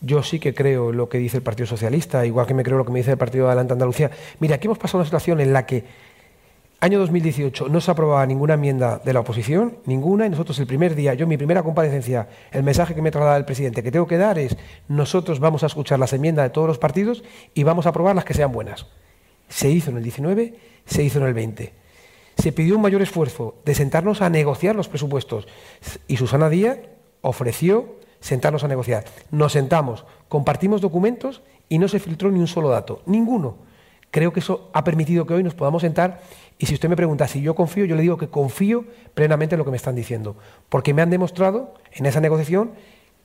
yo 0.00 0.22
sí 0.22 0.38
que 0.38 0.54
creo 0.54 0.90
en 0.90 0.98
lo 0.98 1.08
que 1.08 1.18
dice 1.18 1.38
el 1.38 1.42
Partido 1.42 1.66
Socialista, 1.66 2.26
igual 2.26 2.46
que 2.46 2.54
me 2.54 2.62
creo 2.62 2.76
lo 2.76 2.84
que 2.84 2.92
me 2.92 2.98
dice 2.98 3.12
el 3.12 3.18
Partido 3.18 3.46
de 3.46 3.52
Adelante 3.52 3.72
Andalucía. 3.72 4.10
Mira, 4.38 4.56
aquí 4.56 4.66
hemos 4.66 4.78
pasado 4.78 4.98
una 4.98 5.06
situación 5.06 5.40
en 5.40 5.52
la 5.54 5.64
que 5.64 5.84
año 6.80 6.98
2018 6.98 7.68
no 7.68 7.80
se 7.80 7.90
aprobaba 7.90 8.26
ninguna 8.26 8.54
enmienda 8.54 9.00
de 9.04 9.12
la 9.12 9.20
oposición, 9.20 9.78
ninguna, 9.86 10.26
y 10.26 10.30
nosotros 10.30 10.58
el 10.58 10.66
primer 10.66 10.94
día, 10.94 11.14
yo 11.14 11.26
mi 11.26 11.36
primera 11.36 11.62
comparecencia, 11.62 12.28
el 12.52 12.62
mensaje 12.62 12.94
que 12.94 13.02
me 13.02 13.10
traslada 13.10 13.36
el 13.36 13.44
presidente 13.44 13.82
que 13.82 13.90
tengo 13.90 14.06
que 14.06 14.18
dar 14.18 14.38
es, 14.38 14.56
nosotros 14.88 15.40
vamos 15.40 15.62
a 15.62 15.66
escuchar 15.66 15.98
las 15.98 16.12
enmiendas 16.12 16.44
de 16.44 16.50
todos 16.50 16.68
los 16.68 16.78
partidos 16.78 17.24
y 17.54 17.62
vamos 17.62 17.86
a 17.86 17.90
aprobar 17.90 18.14
las 18.14 18.24
que 18.24 18.34
sean 18.34 18.52
buenas. 18.52 18.86
Se 19.48 19.70
hizo 19.70 19.90
en 19.90 19.98
el 19.98 20.02
19, 20.02 20.54
se 20.84 21.02
hizo 21.02 21.18
en 21.20 21.26
el 21.26 21.34
20. 21.34 21.72
Se 22.36 22.52
pidió 22.52 22.76
un 22.76 22.82
mayor 22.82 23.02
esfuerzo 23.02 23.56
de 23.64 23.74
sentarnos 23.74 24.20
a 24.20 24.28
negociar 24.28 24.74
los 24.74 24.88
presupuestos 24.88 25.46
y 26.08 26.16
Susana 26.16 26.48
Díaz 26.48 26.78
ofreció 27.20 27.96
sentarnos 28.20 28.64
a 28.64 28.68
negociar. 28.68 29.04
Nos 29.30 29.52
sentamos, 29.52 30.04
compartimos 30.28 30.80
documentos 30.80 31.42
y 31.68 31.78
no 31.78 31.88
se 31.88 32.00
filtró 32.00 32.30
ni 32.30 32.40
un 32.40 32.46
solo 32.46 32.70
dato, 32.70 33.02
ninguno. 33.06 33.56
Creo 34.10 34.32
que 34.32 34.40
eso 34.40 34.70
ha 34.72 34.84
permitido 34.84 35.26
que 35.26 35.34
hoy 35.34 35.42
nos 35.42 35.54
podamos 35.54 35.82
sentar 35.82 36.20
y 36.58 36.66
si 36.66 36.74
usted 36.74 36.88
me 36.88 36.96
pregunta 36.96 37.26
si 37.26 37.42
yo 37.42 37.54
confío, 37.54 37.84
yo 37.84 37.96
le 37.96 38.02
digo 38.02 38.16
que 38.16 38.28
confío 38.28 38.84
plenamente 39.14 39.54
en 39.54 39.58
lo 39.58 39.64
que 39.64 39.70
me 39.70 39.76
están 39.76 39.94
diciendo, 39.94 40.36
porque 40.68 40.94
me 40.94 41.02
han 41.02 41.10
demostrado 41.10 41.74
en 41.92 42.06
esa 42.06 42.20
negociación 42.20 42.72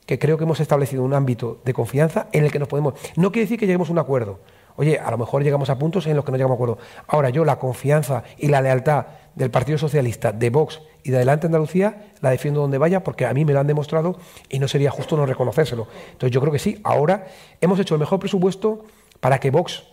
que 0.06 0.18
creo 0.18 0.36
que 0.38 0.44
hemos 0.44 0.60
establecido 0.60 1.04
un 1.04 1.14
ámbito 1.14 1.60
de 1.64 1.72
confianza 1.72 2.26
en 2.32 2.44
el 2.44 2.50
que 2.50 2.58
nos 2.58 2.68
podemos... 2.68 2.94
No 3.16 3.30
quiere 3.30 3.44
decir 3.44 3.58
que 3.58 3.66
lleguemos 3.66 3.90
a 3.90 3.92
un 3.92 3.98
acuerdo. 3.98 4.40
Oye, 4.76 4.98
a 4.98 5.10
lo 5.10 5.18
mejor 5.18 5.44
llegamos 5.44 5.70
a 5.70 5.78
puntos 5.78 6.06
en 6.06 6.16
los 6.16 6.24
que 6.24 6.32
no 6.32 6.36
llegamos 6.36 6.54
a 6.54 6.56
acuerdo. 6.56 6.78
Ahora 7.06 7.30
yo 7.30 7.44
la 7.44 7.58
confianza 7.58 8.24
y 8.36 8.48
la 8.48 8.60
lealtad 8.60 9.06
del 9.34 9.50
Partido 9.50 9.78
Socialista, 9.78 10.32
de 10.32 10.50
Vox 10.50 10.80
y 11.04 11.10
de 11.10 11.18
Adelante 11.18 11.46
Andalucía 11.46 12.12
la 12.20 12.30
defiendo 12.30 12.60
donde 12.60 12.78
vaya 12.78 13.04
porque 13.04 13.26
a 13.26 13.32
mí 13.32 13.44
me 13.44 13.52
lo 13.52 13.60
han 13.60 13.66
demostrado 13.66 14.18
y 14.48 14.58
no 14.58 14.66
sería 14.68 14.90
justo 14.90 15.16
no 15.16 15.26
reconocérselo. 15.26 15.86
Entonces 16.12 16.32
yo 16.32 16.40
creo 16.40 16.52
que 16.52 16.58
sí, 16.58 16.80
ahora 16.82 17.28
hemos 17.60 17.78
hecho 17.78 17.94
el 17.94 18.00
mejor 18.00 18.18
presupuesto 18.18 18.84
para 19.20 19.38
que 19.38 19.50
Vox 19.50 19.84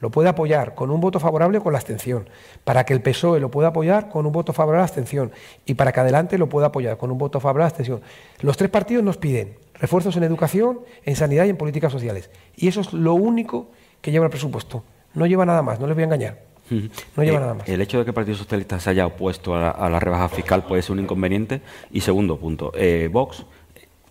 lo 0.00 0.10
pueda 0.10 0.30
apoyar 0.30 0.74
con 0.74 0.90
un 0.90 1.00
voto 1.00 1.20
favorable 1.20 1.58
o 1.58 1.62
con 1.62 1.72
la 1.72 1.78
abstención, 1.78 2.28
para 2.64 2.84
que 2.84 2.92
el 2.92 3.02
PSOE 3.02 3.38
lo 3.40 3.50
pueda 3.50 3.68
apoyar 3.68 4.08
con 4.08 4.26
un 4.26 4.32
voto 4.32 4.52
favorable 4.52 4.78
a 4.78 4.82
la 4.82 4.86
abstención 4.86 5.30
y 5.66 5.74
para 5.74 5.92
que 5.92 6.00
Adelante 6.00 6.38
lo 6.38 6.48
pueda 6.48 6.68
apoyar 6.68 6.96
con 6.96 7.10
un 7.10 7.18
voto 7.18 7.38
favorable 7.40 7.62
a 7.62 7.66
la 7.66 7.68
abstención. 7.68 8.00
Los 8.40 8.56
tres 8.56 8.70
partidos 8.70 9.04
nos 9.04 9.16
piden 9.18 9.56
refuerzos 9.74 10.16
en 10.16 10.24
educación, 10.24 10.80
en 11.04 11.16
sanidad 11.16 11.44
y 11.44 11.50
en 11.50 11.56
políticas 11.56 11.92
sociales. 11.92 12.30
Y 12.56 12.68
eso 12.68 12.80
es 12.80 12.92
lo 12.92 13.14
único 13.14 13.68
que 14.00 14.10
lleva 14.10 14.26
el 14.26 14.30
presupuesto. 14.30 14.82
No 15.14 15.26
lleva 15.26 15.44
nada 15.46 15.62
más, 15.62 15.80
no 15.80 15.86
les 15.86 15.94
voy 15.94 16.02
a 16.02 16.06
engañar. 16.06 16.38
No 16.70 17.22
lleva 17.24 17.38
Eh, 17.38 17.40
nada 17.40 17.54
más. 17.54 17.68
El 17.68 17.80
hecho 17.80 17.98
de 17.98 18.04
que 18.04 18.10
el 18.10 18.14
Partido 18.14 18.36
Socialista 18.36 18.78
se 18.78 18.90
haya 18.90 19.06
opuesto 19.06 19.54
a 19.54 19.60
la, 19.60 19.70
a 19.70 19.88
la 19.90 19.98
rebaja 19.98 20.28
fiscal 20.28 20.64
puede 20.64 20.82
ser 20.82 20.92
un 20.92 21.00
inconveniente. 21.00 21.62
Y 21.90 22.00
segundo 22.02 22.38
punto, 22.38 22.72
eh, 22.76 23.08
Vox 23.12 23.44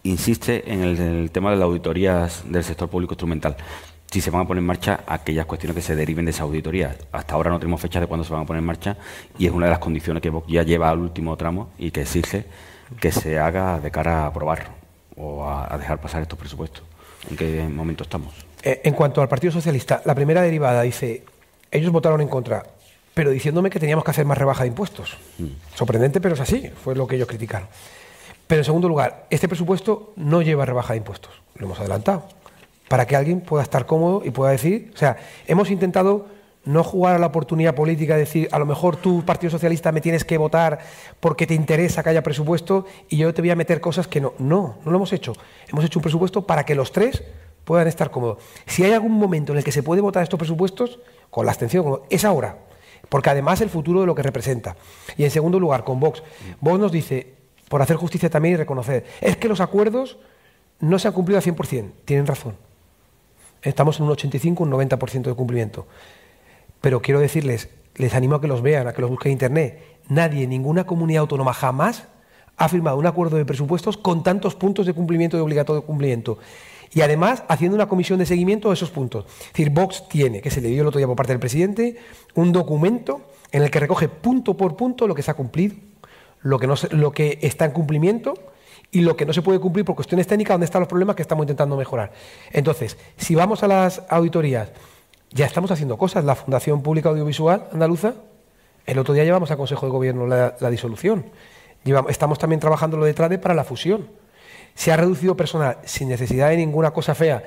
insiste 0.04 0.72
en 0.72 0.82
el, 0.82 1.00
en 1.00 1.16
el 1.16 1.32
tema 1.32 1.52
de 1.52 1.58
las 1.58 1.66
auditorías 1.66 2.44
del 2.50 2.64
sector 2.64 2.90
público 2.90 3.14
instrumental. 3.14 3.56
Si 4.12 4.22
se 4.22 4.32
van 4.32 4.42
a 4.42 4.48
poner 4.48 4.62
en 4.62 4.66
marcha 4.66 5.02
aquellas 5.06 5.46
cuestiones 5.46 5.76
que 5.76 5.82
se 5.82 5.96
deriven 5.96 6.26
de 6.26 6.32
esa 6.32 6.44
auditoría. 6.44 6.96
Hasta 7.12 7.36
ahora 7.36 7.52
no 7.52 7.60
tenemos 7.60 7.80
fecha 7.80 8.00
de 8.00 8.08
cuándo 8.08 8.24
se 8.24 8.34
van 8.34 8.42
a 8.42 8.46
poner 8.46 8.60
en 8.60 8.66
marcha 8.66 8.98
y 9.38 9.46
es 9.46 9.52
una 9.52 9.68
de 9.68 9.72
las 9.72 9.80
condiciones 9.80 10.24
que 10.24 10.32
ya 10.48 10.64
lleva 10.64 10.90
al 10.90 11.00
último 11.00 11.38
tramo 11.38 11.70
y 11.78 11.92
que 11.92 12.02
exige 12.02 12.46
que 13.00 13.12
se 13.12 13.38
haga 13.38 13.80
de 13.80 13.92
cara 13.92 14.24
a 14.24 14.28
aprobar 14.28 14.72
o 15.16 15.46
a, 15.46 15.72
a 15.72 15.78
dejar 15.78 16.02
pasar 16.02 16.24
estos 16.24 16.40
presupuestos. 16.40 16.84
¿En 17.30 17.38
qué 17.38 17.68
momento 17.70 18.04
estamos? 18.04 18.34
Eh, 18.64 18.82
en 18.84 18.94
cuanto 18.94 19.22
al 19.22 19.28
Partido 19.28 19.52
Socialista, 19.54 20.02
la 20.06 20.16
primera 20.16 20.42
derivada 20.42 20.82
dice, 20.82 21.24
ellos 21.70 21.92
votaron 21.92 22.20
en 22.22 22.30
contra, 22.30 22.66
pero 23.14 23.30
diciéndome 23.30 23.70
que 23.70 23.80
teníamos 23.80 24.04
que 24.04 24.12
hacer 24.12 24.26
más 24.26 24.38
rebaja 24.38 24.64
de 24.64 24.70
impuestos. 24.70 25.18
Sorprendente, 25.76 26.20
pero 26.20 26.34
es 26.34 26.42
así, 26.42 26.72
fue 26.84 26.96
lo 26.96 27.06
que 27.06 27.16
ellos 27.16 27.28
criticaron. 27.28 27.68
Pero 28.48 28.62
en 28.62 28.66
segundo 28.66 28.88
lugar, 28.88 29.28
este 29.30 29.48
presupuesto 29.48 30.14
no 30.16 30.42
lleva 30.42 30.66
rebaja 30.66 30.94
de 30.94 30.98
impuestos, 30.98 31.32
lo 31.56 31.68
hemos 31.68 31.80
adelantado. 31.80 32.28
Para 32.90 33.08
que 33.08 33.16
alguien 33.16 33.40
pueda 33.40 33.64
estar 33.64 33.86
cómodo 33.86 34.22
y 34.26 34.32
pueda 34.32 34.52
decir, 34.52 34.92
o 34.94 34.98
sea, 34.98 35.16
hemos 35.48 35.72
intentado 35.72 36.28
no 36.66 36.84
jugar 36.84 37.16
a 37.16 37.20
la 37.20 37.28
oportunidad 37.28 37.74
política, 37.74 38.18
decir, 38.18 38.50
a 38.52 38.60
lo 38.60 38.66
mejor 38.66 38.98
tú, 38.98 39.24
Partido 39.26 39.50
Socialista, 39.50 39.92
me 39.92 40.02
tienes 40.02 40.26
que 40.26 40.38
votar 40.38 40.80
porque 41.20 41.48
te 41.48 41.54
interesa 41.54 42.04
que 42.04 42.10
haya 42.10 42.22
presupuesto 42.22 42.86
y 43.08 43.18
yo 43.18 43.34
te 43.34 43.42
voy 43.42 43.52
a 43.52 43.56
meter 43.56 43.80
cosas 43.80 44.08
que 44.08 44.20
no. 44.20 44.34
No, 44.40 44.78
no 44.84 44.92
lo 44.92 44.98
hemos 44.98 45.14
hecho. 45.14 45.34
Hemos 45.68 45.86
hecho 45.86 46.00
un 46.00 46.04
presupuesto 46.04 46.46
para 46.46 46.66
que 46.66 46.76
los 46.76 46.92
tres 46.92 47.24
puedan 47.64 47.88
estar 47.88 48.12
cómodos. 48.12 48.44
Si 48.66 48.84
hay 48.84 48.92
algún 48.92 49.14
momento 49.14 49.54
en 49.54 49.60
el 49.60 49.64
que 49.64 49.72
se 49.72 49.84
puede 49.84 50.02
votar 50.02 50.24
estos 50.24 50.38
presupuestos, 50.38 51.00
con 51.30 51.46
la 51.46 51.52
abstención, 51.52 52.02
es 52.10 52.26
ahora. 52.26 52.58
Porque 53.08 53.30
además 53.30 53.62
el 53.62 53.70
futuro 53.70 54.02
de 54.02 54.08
lo 54.08 54.16
que 54.16 54.24
representa. 54.24 54.76
Y 55.18 55.24
en 55.24 55.32
segundo 55.32 55.60
lugar, 55.60 55.84
con 55.84 56.00
Vox. 56.00 56.22
Vox 56.60 56.80
nos 56.80 56.92
dice, 56.92 57.34
por 57.68 57.82
hacer 57.82 57.96
justicia 57.96 58.30
también 58.30 58.56
y 58.56 58.58
reconocer, 58.58 59.06
es 59.22 59.38
que 59.38 59.48
los 59.48 59.62
acuerdos 59.62 60.18
no 60.80 61.00
se 61.00 61.08
han 61.08 61.14
cumplido 61.14 61.38
al 61.38 61.44
100%. 61.44 61.92
Tienen 62.06 62.28
razón. 62.28 62.69
Estamos 63.62 64.00
en 64.00 64.06
un 64.06 64.12
85, 64.12 64.64
un 64.64 64.72
90% 64.72 65.24
de 65.24 65.34
cumplimiento. 65.34 65.88
Pero 66.82 67.02
quiero 67.02 67.20
decirles, 67.20 67.70
les 67.96 68.14
animo 68.14 68.36
a 68.36 68.42
que 68.42 68.48
los 68.48 68.62
vean, 68.62 68.88
a 68.88 68.94
que 68.94 69.02
los 69.02 69.10
busquen 69.10 69.32
en 69.32 69.34
Internet. 69.34 69.84
Nadie, 70.08 70.48
ninguna 70.48 70.86
comunidad 70.86 71.22
autónoma 71.22 71.54
jamás 71.54 72.08
ha 72.56 72.70
firmado 72.70 72.98
un 72.98 73.06
acuerdo 73.06 73.38
de 73.38 73.46
presupuestos 73.46 73.98
con 73.98 74.24
tantos 74.24 74.56
puntos 74.56 74.86
de 74.86 74.94
cumplimiento 74.94 75.38
y 75.38 75.42
obligatorio 75.42 75.82
cumplimiento. 75.82 76.40
Y 76.94 77.02
además 77.02 77.44
haciendo 77.48 77.76
una 77.76 77.88
comisión 77.88 78.18
de 78.20 78.26
seguimiento 78.26 78.70
de 78.70 78.74
esos 78.74 78.90
puntos. 78.90 79.26
Es 79.26 79.54
decir, 79.54 79.70
Vox 79.70 80.08
tiene, 80.10 80.42
que 80.42 80.50
se 80.50 80.62
le 80.62 80.70
dio 80.70 80.82
el 80.82 80.88
otro 80.88 80.98
día 80.98 81.08
por 81.08 81.16
parte 81.16 81.34
del 81.34 81.40
presidente, 81.40 81.98
un 82.36 82.52
documento 82.52 83.22
en 83.52 83.64
el 83.64 83.72
que 83.72 83.80
recoge 83.80 84.10
punto 84.10 84.58
por 84.58 84.76
punto 84.76 85.08
lo 85.08 85.16
que 85.16 85.22
se 85.22 85.32
ha 85.32 85.36
cumplido, 85.36 85.76
lo 86.42 87.12
que 87.12 87.40
está 87.42 87.66
en 87.66 87.72
cumplimiento 87.72 88.34
y 88.92 89.02
lo 89.02 89.16
que 89.16 89.26
no 89.26 89.34
se 89.34 89.42
puede 89.42 89.60
cumplir 89.60 89.86
por 89.86 89.96
cuestiones 89.96 90.28
técnicas, 90.28 90.56
dónde 90.56 90.66
están 90.66 90.82
los 90.82 90.90
problemas 90.90 91.16
que 91.16 91.22
estamos 91.22 91.44
intentando 91.44 91.78
mejorar. 91.78 92.12
Entonces, 92.52 92.98
si 93.18 93.36
vamos 93.36 93.62
a 93.64 93.68
las 93.68 94.02
auditorías, 94.10 94.72
ya 95.32 95.46
estamos 95.46 95.70
haciendo 95.72 95.98
cosas. 95.98 96.26
La 96.26 96.36
Fundación 96.36 96.82
Pública 96.82 97.10
Audiovisual 97.10 97.68
Andaluza, 97.72 98.16
el 98.86 98.98
otro 98.98 99.14
día 99.14 99.24
llevamos 99.24 99.52
al 99.52 99.58
Consejo 99.58 99.86
de 99.86 99.92
Gobierno 99.92 100.26
la, 100.26 100.70
disolución. 100.72 101.26
estamos 102.08 102.40
también 102.40 102.60
trabajando 102.60 102.98
lo 102.98 103.06
de 103.06 103.14
TRADE 103.14 103.38
para 103.38 103.54
la 103.54 103.64
fusión. 103.64 104.08
Se 104.74 104.92
ha 104.92 104.98
reducido 104.98 105.38
personal 105.38 105.78
sin 105.86 106.10
necesidad 106.10 106.50
de 106.50 106.58
ninguna 106.58 106.92
cosa 106.92 107.14
fea. 107.14 107.44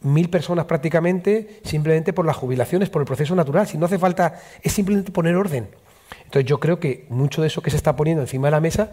Mil 0.00 0.28
personas 0.28 0.64
prácticamente, 0.64 1.60
simplemente 1.64 2.12
por 2.12 2.26
las 2.26 2.36
jubilaciones, 2.36 2.90
por 2.90 3.00
el 3.00 3.06
proceso 3.06 3.34
natural. 3.36 3.66
Si 3.68 3.78
no 3.78 3.86
hace 3.86 3.98
falta, 3.98 4.40
es 4.62 4.72
simplemente 4.72 5.12
poner 5.12 5.36
orden. 5.36 5.68
Entonces 6.24 6.44
yo 6.46 6.58
creo 6.58 6.80
que 6.80 7.06
mucho 7.08 7.42
de 7.42 7.46
eso 7.46 7.62
que 7.62 7.70
se 7.70 7.76
está 7.76 7.94
poniendo 7.94 8.22
encima 8.22 8.48
de 8.48 8.52
la 8.52 8.60
mesa 8.60 8.90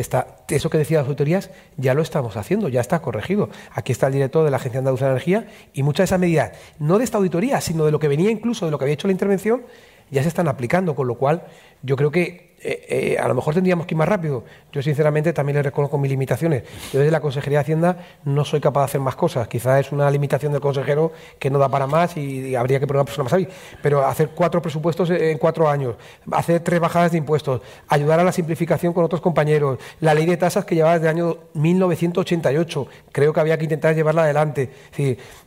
está, 0.00 0.38
eso 0.48 0.70
que 0.70 0.78
decía 0.78 0.98
las 0.98 1.08
autoridades, 1.08 1.50
ya 1.76 1.94
lo 1.94 2.02
estamos 2.02 2.36
haciendo, 2.36 2.68
ya 2.68 2.80
está 2.80 3.02
corregido. 3.02 3.50
Aquí 3.72 3.92
está 3.92 4.06
el 4.06 4.14
director 4.14 4.44
de 4.44 4.50
la 4.50 4.56
Agencia 4.56 4.78
Andaluza 4.78 5.06
de 5.06 5.12
Energía 5.12 5.46
y 5.72 5.82
muchas 5.82 6.04
de 6.04 6.04
esas 6.04 6.20
medidas, 6.20 6.52
no 6.78 6.98
de 6.98 7.04
esta 7.04 7.18
auditoría, 7.18 7.60
sino 7.60 7.84
de 7.84 7.92
lo 7.92 7.98
que 7.98 8.08
venía 8.08 8.30
incluso 8.30 8.64
de 8.64 8.70
lo 8.70 8.78
que 8.78 8.84
había 8.84 8.94
hecho 8.94 9.08
la 9.08 9.12
intervención, 9.12 9.62
ya 10.10 10.22
se 10.22 10.28
están 10.28 10.48
aplicando, 10.48 10.94
con 10.94 11.06
lo 11.08 11.16
cual 11.16 11.44
yo 11.82 11.96
creo 11.96 12.10
que 12.10 12.52
eh, 12.64 13.14
eh, 13.14 13.18
a 13.18 13.26
lo 13.26 13.34
mejor 13.34 13.54
tendríamos 13.54 13.86
que 13.86 13.94
ir 13.94 13.98
más 13.98 14.08
rápido. 14.08 14.44
Yo, 14.72 14.82
sinceramente, 14.82 15.32
también 15.32 15.56
le 15.56 15.62
reconozco 15.62 15.98
mis 15.98 16.10
limitaciones. 16.10 16.62
Yo, 16.92 17.00
desde 17.00 17.10
la 17.10 17.20
Consejería 17.20 17.58
de 17.58 17.62
Hacienda, 17.62 17.96
no 18.24 18.44
soy 18.44 18.60
capaz 18.60 18.82
de 18.82 18.84
hacer 18.84 19.00
más 19.00 19.16
cosas. 19.16 19.48
Quizás 19.48 19.80
es 19.80 19.92
una 19.92 20.08
limitación 20.10 20.52
del 20.52 20.60
consejero 20.60 21.12
que 21.40 21.50
no 21.50 21.58
da 21.58 21.68
para 21.68 21.86
más 21.86 22.16
y, 22.16 22.54
habría 22.54 22.78
que 22.78 22.86
poner 22.86 23.00
una 23.00 23.04
persona 23.04 23.24
más 23.24 23.32
ahí. 23.32 23.48
Pero 23.82 24.06
hacer 24.06 24.30
cuatro 24.34 24.62
presupuestos 24.62 25.10
en 25.10 25.38
cuatro 25.38 25.68
años, 25.68 25.96
hacer 26.30 26.60
tres 26.60 26.78
bajadas 26.78 27.12
de 27.12 27.18
impuestos, 27.18 27.62
ayudar 27.88 28.20
a 28.20 28.24
la 28.24 28.32
simplificación 28.32 28.92
con 28.92 29.04
otros 29.04 29.20
compañeros, 29.20 29.78
la 30.00 30.14
ley 30.14 30.26
de 30.26 30.36
tasas 30.36 30.64
que 30.64 30.76
llevaba 30.76 30.94
desde 30.94 31.10
el 31.10 31.16
año 31.16 31.36
1988, 31.54 32.86
creo 33.10 33.32
que 33.32 33.40
había 33.40 33.58
que 33.58 33.64
intentar 33.64 33.94
llevarla 33.94 34.22
adelante. 34.22 34.70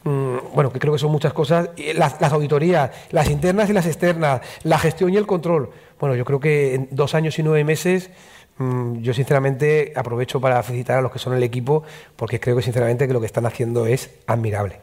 Mm, 0.03 0.37
bueno, 0.53 0.71
que 0.71 0.79
creo 0.79 0.93
que 0.93 0.99
son 0.99 1.11
muchas 1.11 1.31
cosas. 1.31 1.69
Las, 1.95 2.19
las 2.19 2.33
auditorías, 2.33 2.91
las 3.11 3.29
internas 3.29 3.69
y 3.69 3.73
las 3.73 3.85
externas, 3.85 4.41
la 4.63 4.77
gestión 4.77 5.13
y 5.13 5.17
el 5.17 5.25
control. 5.25 5.69
Bueno, 5.99 6.15
yo 6.15 6.25
creo 6.25 6.39
que 6.39 6.75
en 6.75 6.87
dos 6.91 7.15
años 7.15 7.37
y 7.39 7.43
nueve 7.43 7.63
meses, 7.63 8.09
mm, 8.57 8.99
yo 9.01 9.13
sinceramente 9.13 9.93
aprovecho 9.95 10.41
para 10.41 10.61
felicitar 10.63 10.97
a 10.97 11.01
los 11.01 11.11
que 11.11 11.19
son 11.19 11.33
el 11.33 11.43
equipo, 11.43 11.83
porque 12.15 12.39
creo 12.39 12.55
que 12.55 12.61
sinceramente 12.61 13.07
que 13.07 13.13
lo 13.13 13.19
que 13.19 13.27
están 13.27 13.45
haciendo 13.45 13.85
es 13.85 14.11
admirable. 14.27 14.79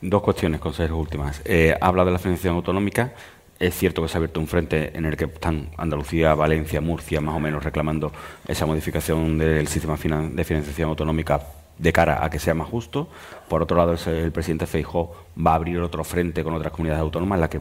Dos 0.00 0.22
cuestiones, 0.22 0.60
consejeros 0.60 0.98
últimas. 0.98 1.40
Eh, 1.44 1.76
habla 1.80 2.04
de 2.04 2.12
la 2.12 2.18
financiación 2.18 2.56
autonómica. 2.56 3.12
Es 3.58 3.74
cierto 3.74 4.02
que 4.02 4.08
se 4.08 4.16
ha 4.16 4.18
abierto 4.18 4.38
un 4.38 4.46
frente 4.46 4.96
en 4.96 5.06
el 5.06 5.16
que 5.16 5.24
están 5.24 5.70
Andalucía, 5.78 6.34
Valencia, 6.34 6.82
Murcia, 6.82 7.22
más 7.22 7.34
o 7.34 7.40
menos 7.40 7.64
reclamando 7.64 8.12
esa 8.46 8.66
modificación 8.66 9.38
del 9.38 9.66
sistema 9.66 9.96
de 9.96 10.44
financiación 10.44 10.90
autonómica 10.90 11.40
de 11.78 11.92
cara 11.92 12.24
a 12.24 12.30
que 12.30 12.38
sea 12.38 12.54
más 12.54 12.68
justo. 12.68 13.08
Por 13.48 13.62
otro 13.62 13.76
lado, 13.76 13.94
el 13.94 14.32
presidente 14.32 14.66
Feijó 14.66 15.14
va 15.44 15.52
a 15.52 15.54
abrir 15.54 15.78
otro 15.80 16.04
frente 16.04 16.44
con 16.44 16.54
otras 16.54 16.72
comunidades 16.72 17.00
autónomas 17.00 17.36
en 17.36 17.40
la 17.40 17.50
que 17.50 17.60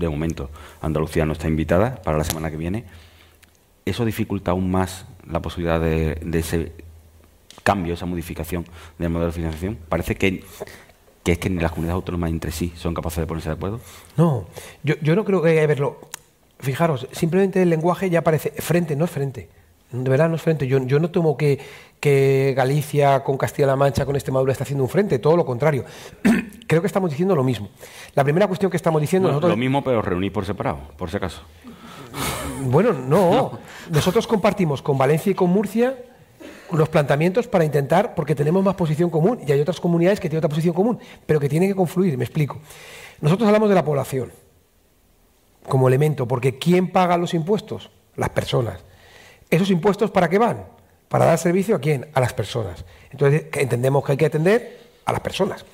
de 0.00 0.08
momento 0.08 0.50
Andalucía 0.80 1.24
no 1.26 1.34
está 1.34 1.46
invitada 1.46 1.96
para 2.02 2.18
la 2.18 2.24
semana 2.24 2.50
que 2.50 2.56
viene, 2.56 2.84
eso 3.84 4.04
dificulta 4.04 4.50
aún 4.50 4.70
más 4.70 5.06
la 5.30 5.40
posibilidad 5.40 5.80
de, 5.80 6.18
ese 6.32 6.72
cambio, 7.62 7.94
esa 7.94 8.06
modificación 8.06 8.64
del 8.98 9.10
modelo 9.10 9.26
de 9.26 9.32
financiación. 9.32 9.78
Parece 9.88 10.16
que, 10.16 10.44
es 11.24 11.38
que 11.38 11.50
ni 11.50 11.60
las 11.60 11.70
comunidades 11.70 11.96
autónomas 11.96 12.30
entre 12.30 12.50
sí 12.50 12.72
son 12.76 12.94
capaces 12.94 13.20
de 13.20 13.26
ponerse 13.26 13.50
de 13.50 13.54
acuerdo. 13.54 13.80
No, 14.16 14.46
yo, 14.82 14.94
yo 15.02 15.14
no 15.14 15.24
creo 15.24 15.42
que 15.42 15.50
haya 15.50 15.60
que 15.60 15.66
verlo. 15.66 16.00
Fijaros, 16.58 17.06
simplemente 17.12 17.62
el 17.62 17.70
lenguaje 17.70 18.10
ya 18.10 18.22
parece 18.22 18.50
frente, 18.50 18.96
no 18.96 19.04
es 19.04 19.10
frente. 19.10 19.48
De 19.92 20.08
verdad 20.08 20.28
no 20.28 20.36
es 20.36 20.42
frente. 20.42 20.66
Yo, 20.66 20.78
yo 20.84 21.00
no 21.00 21.10
tomo 21.10 21.36
que, 21.36 21.58
que 21.98 22.54
Galicia 22.56 23.24
con 23.24 23.36
Castilla-La 23.36 23.76
Mancha, 23.76 24.06
con 24.06 24.14
Extremadura 24.14 24.52
está 24.52 24.64
haciendo 24.64 24.84
un 24.84 24.90
frente, 24.90 25.18
todo 25.18 25.36
lo 25.36 25.44
contrario. 25.44 25.84
Creo 26.66 26.80
que 26.80 26.86
estamos 26.86 27.10
diciendo 27.10 27.34
lo 27.34 27.42
mismo. 27.42 27.70
La 28.14 28.22
primera 28.22 28.46
cuestión 28.46 28.70
que 28.70 28.76
estamos 28.76 29.00
diciendo 29.00 29.28
nosotros... 29.28 29.50
Lo 29.50 29.56
mismo, 29.56 29.82
pero 29.82 30.00
reunir 30.00 30.32
por 30.32 30.44
separado, 30.44 30.78
por 30.96 31.10
si 31.10 31.16
acaso. 31.16 31.42
Bueno, 32.64 32.92
no. 33.08 33.58
Nosotros 33.90 34.26
compartimos 34.26 34.80
con 34.82 34.96
Valencia 34.96 35.32
y 35.32 35.34
con 35.34 35.50
Murcia 35.50 35.96
los 36.72 36.88
planteamientos 36.88 37.48
para 37.48 37.64
intentar, 37.64 38.14
porque 38.14 38.36
tenemos 38.36 38.62
más 38.62 38.76
posición 38.76 39.10
común, 39.10 39.40
y 39.44 39.50
hay 39.50 39.60
otras 39.60 39.80
comunidades 39.80 40.20
que 40.20 40.28
tienen 40.28 40.38
otra 40.38 40.50
posición 40.50 40.72
común, 40.72 41.00
pero 41.26 41.40
que 41.40 41.48
tienen 41.48 41.68
que 41.68 41.74
confluir, 41.74 42.16
me 42.16 42.24
explico. 42.24 42.58
Nosotros 43.20 43.46
hablamos 43.48 43.68
de 43.68 43.74
la 43.74 43.84
población 43.84 44.30
como 45.68 45.88
elemento, 45.88 46.26
porque 46.26 46.58
¿quién 46.58 46.92
paga 46.92 47.16
los 47.16 47.34
impuestos? 47.34 47.90
Las 48.14 48.30
personas. 48.30 48.84
¿Esos 49.50 49.70
impuestos 49.70 50.10
para 50.10 50.28
qué 50.28 50.38
van? 50.38 50.64
¿Para 51.08 51.24
dar 51.24 51.38
servicio 51.38 51.74
a 51.74 51.80
quién? 51.80 52.06
A 52.14 52.20
las 52.20 52.32
personas. 52.32 52.84
Entonces 53.10 53.46
entendemos 53.52 54.04
que 54.04 54.12
hay 54.12 54.18
que 54.18 54.26
atender 54.26 54.78
a 55.04 55.12
las 55.12 55.20
personas. 55.20 55.64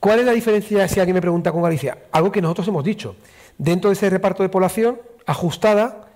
¿Cuál 0.00 0.18
es 0.18 0.26
la 0.26 0.32
diferencia 0.32 0.86
si 0.88 1.00
alguien 1.00 1.14
me 1.14 1.20
pregunta 1.20 1.52
con 1.52 1.62
Galicia? 1.62 1.98
Algo 2.12 2.32
que 2.32 2.42
nosotros 2.42 2.66
hemos 2.68 2.84
dicho. 2.84 3.16
Dentro 3.56 3.90
de 3.90 3.94
ese 3.94 4.10
reparto 4.10 4.42
de 4.42 4.48
población 4.48 5.00
ajustada 5.24 6.08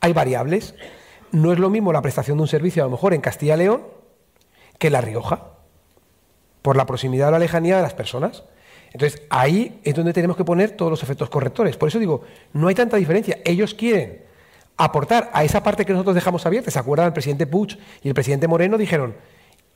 hay 0.00 0.12
variables. 0.12 0.74
No 1.32 1.52
es 1.52 1.58
lo 1.58 1.70
mismo 1.70 1.92
la 1.92 2.02
prestación 2.02 2.38
de 2.38 2.42
un 2.42 2.48
servicio 2.48 2.82
a 2.82 2.86
lo 2.86 2.90
mejor 2.90 3.14
en 3.14 3.20
Castilla 3.20 3.54
y 3.54 3.58
León 3.58 3.82
que 4.78 4.88
en 4.88 4.94
La 4.94 5.00
Rioja, 5.00 5.52
por 6.62 6.76
la 6.76 6.86
proximidad 6.86 7.28
o 7.28 7.32
la 7.32 7.38
lejanía 7.38 7.76
de 7.76 7.82
las 7.82 7.94
personas. 7.94 8.42
Entonces 8.92 9.22
ahí 9.30 9.80
es 9.84 9.94
donde 9.94 10.12
tenemos 10.12 10.36
que 10.36 10.44
poner 10.44 10.72
todos 10.72 10.90
los 10.90 11.02
efectos 11.02 11.30
correctores. 11.30 11.76
Por 11.76 11.88
eso 11.88 11.98
digo, 11.98 12.22
no 12.52 12.66
hay 12.66 12.74
tanta 12.74 12.96
diferencia. 12.96 13.38
Ellos 13.44 13.74
quieren 13.74 14.22
aportar 14.84 15.30
a 15.32 15.44
esa 15.44 15.62
parte 15.62 15.84
que 15.84 15.92
nosotros 15.92 16.14
dejamos 16.14 16.44
abierta. 16.46 16.70
¿Se 16.70 16.78
acuerdan? 16.78 17.06
El 17.08 17.12
presidente 17.12 17.46
Puig 17.46 17.78
y 18.02 18.08
el 18.08 18.14
presidente 18.14 18.48
Moreno 18.48 18.78
dijeron, 18.78 19.14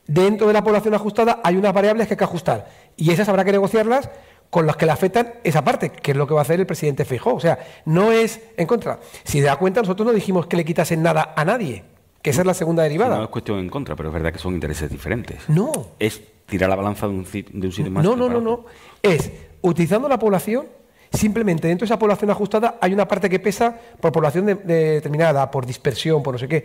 dentro 0.07 0.47
de 0.47 0.53
la 0.53 0.63
población 0.63 0.95
ajustada 0.95 1.41
hay 1.43 1.57
unas 1.57 1.73
variables 1.73 2.07
que 2.07 2.15
hay 2.15 2.19
que 2.19 2.25
ajustar 2.25 2.69
y 2.97 3.11
esas 3.11 3.29
habrá 3.29 3.45
que 3.45 3.53
negociarlas 3.53 4.11
con 4.51 4.67
las 4.67 4.77
que 4.77 4.87
le 4.87 4.93
afectan 4.93 5.35
esa 5.43 5.65
parte, 5.65 5.91
que 5.91 6.13
es 6.13 6.17
lo 6.17 6.27
que 6.27 6.35
va 6.35 6.41
a 6.41 6.43
hacer 6.43 6.61
el 6.61 6.67
presidente 6.67 7.05
Feijóo. 7.05 7.35
O 7.35 7.41
sea, 7.41 7.59
no 7.87 8.13
es 8.13 8.41
en 8.57 8.67
contra. 8.67 9.01
Si 9.25 9.41
se 9.41 9.47
da 9.47 9.57
cuenta, 9.57 9.81
nosotros 9.81 10.07
no 10.07 10.13
dijimos 10.13 10.47
que 10.47 10.57
le 10.57 10.65
quitasen 10.65 11.03
nada 11.03 11.35
a 11.35 11.45
nadie, 11.45 11.83
que 12.23 12.31
esa 12.31 12.43
es 12.43 12.47
la 12.47 12.55
segunda 12.55 12.85
derivada. 12.85 13.17
no 13.17 13.25
es 13.25 13.31
cuestión 13.31 13.59
en 13.59 13.69
contra, 13.69 13.97
pero 13.97 14.11
es 14.11 14.13
verdad 14.13 14.33
que 14.33 14.39
son 14.39 14.55
intereses 14.55 14.89
diferentes. 14.89 15.49
No. 15.49 15.73
Es 15.99 16.23
tirar 16.47 16.71
la 16.71 16.77
balanza 16.77 17.09
de 17.09 17.15
un, 17.15 17.25
de 17.25 17.67
un 17.67 17.73
sitio 17.73 17.91
más. 17.91 18.05
No, 18.05 18.15
no, 18.15 18.29
no, 18.29 18.41
no. 18.41 18.65
Es 19.03 19.33
utilizando 19.61 20.09
la 20.09 20.19
población 20.19 20.67
Simplemente 21.15 21.69
dentro 21.69 21.85
de 21.85 21.87
esa 21.87 21.99
población 21.99 22.31
ajustada 22.31 22.77
hay 22.81 22.93
una 22.93 23.07
parte 23.07 23.31
que 23.31 23.39
pesa 23.39 23.79
por 24.01 24.13
población 24.13 24.47
determinada, 24.47 25.51
por 25.51 25.65
dispersión, 25.65 26.23
por 26.23 26.35
no 26.35 26.39
sé 26.39 26.49
qué. 26.49 26.65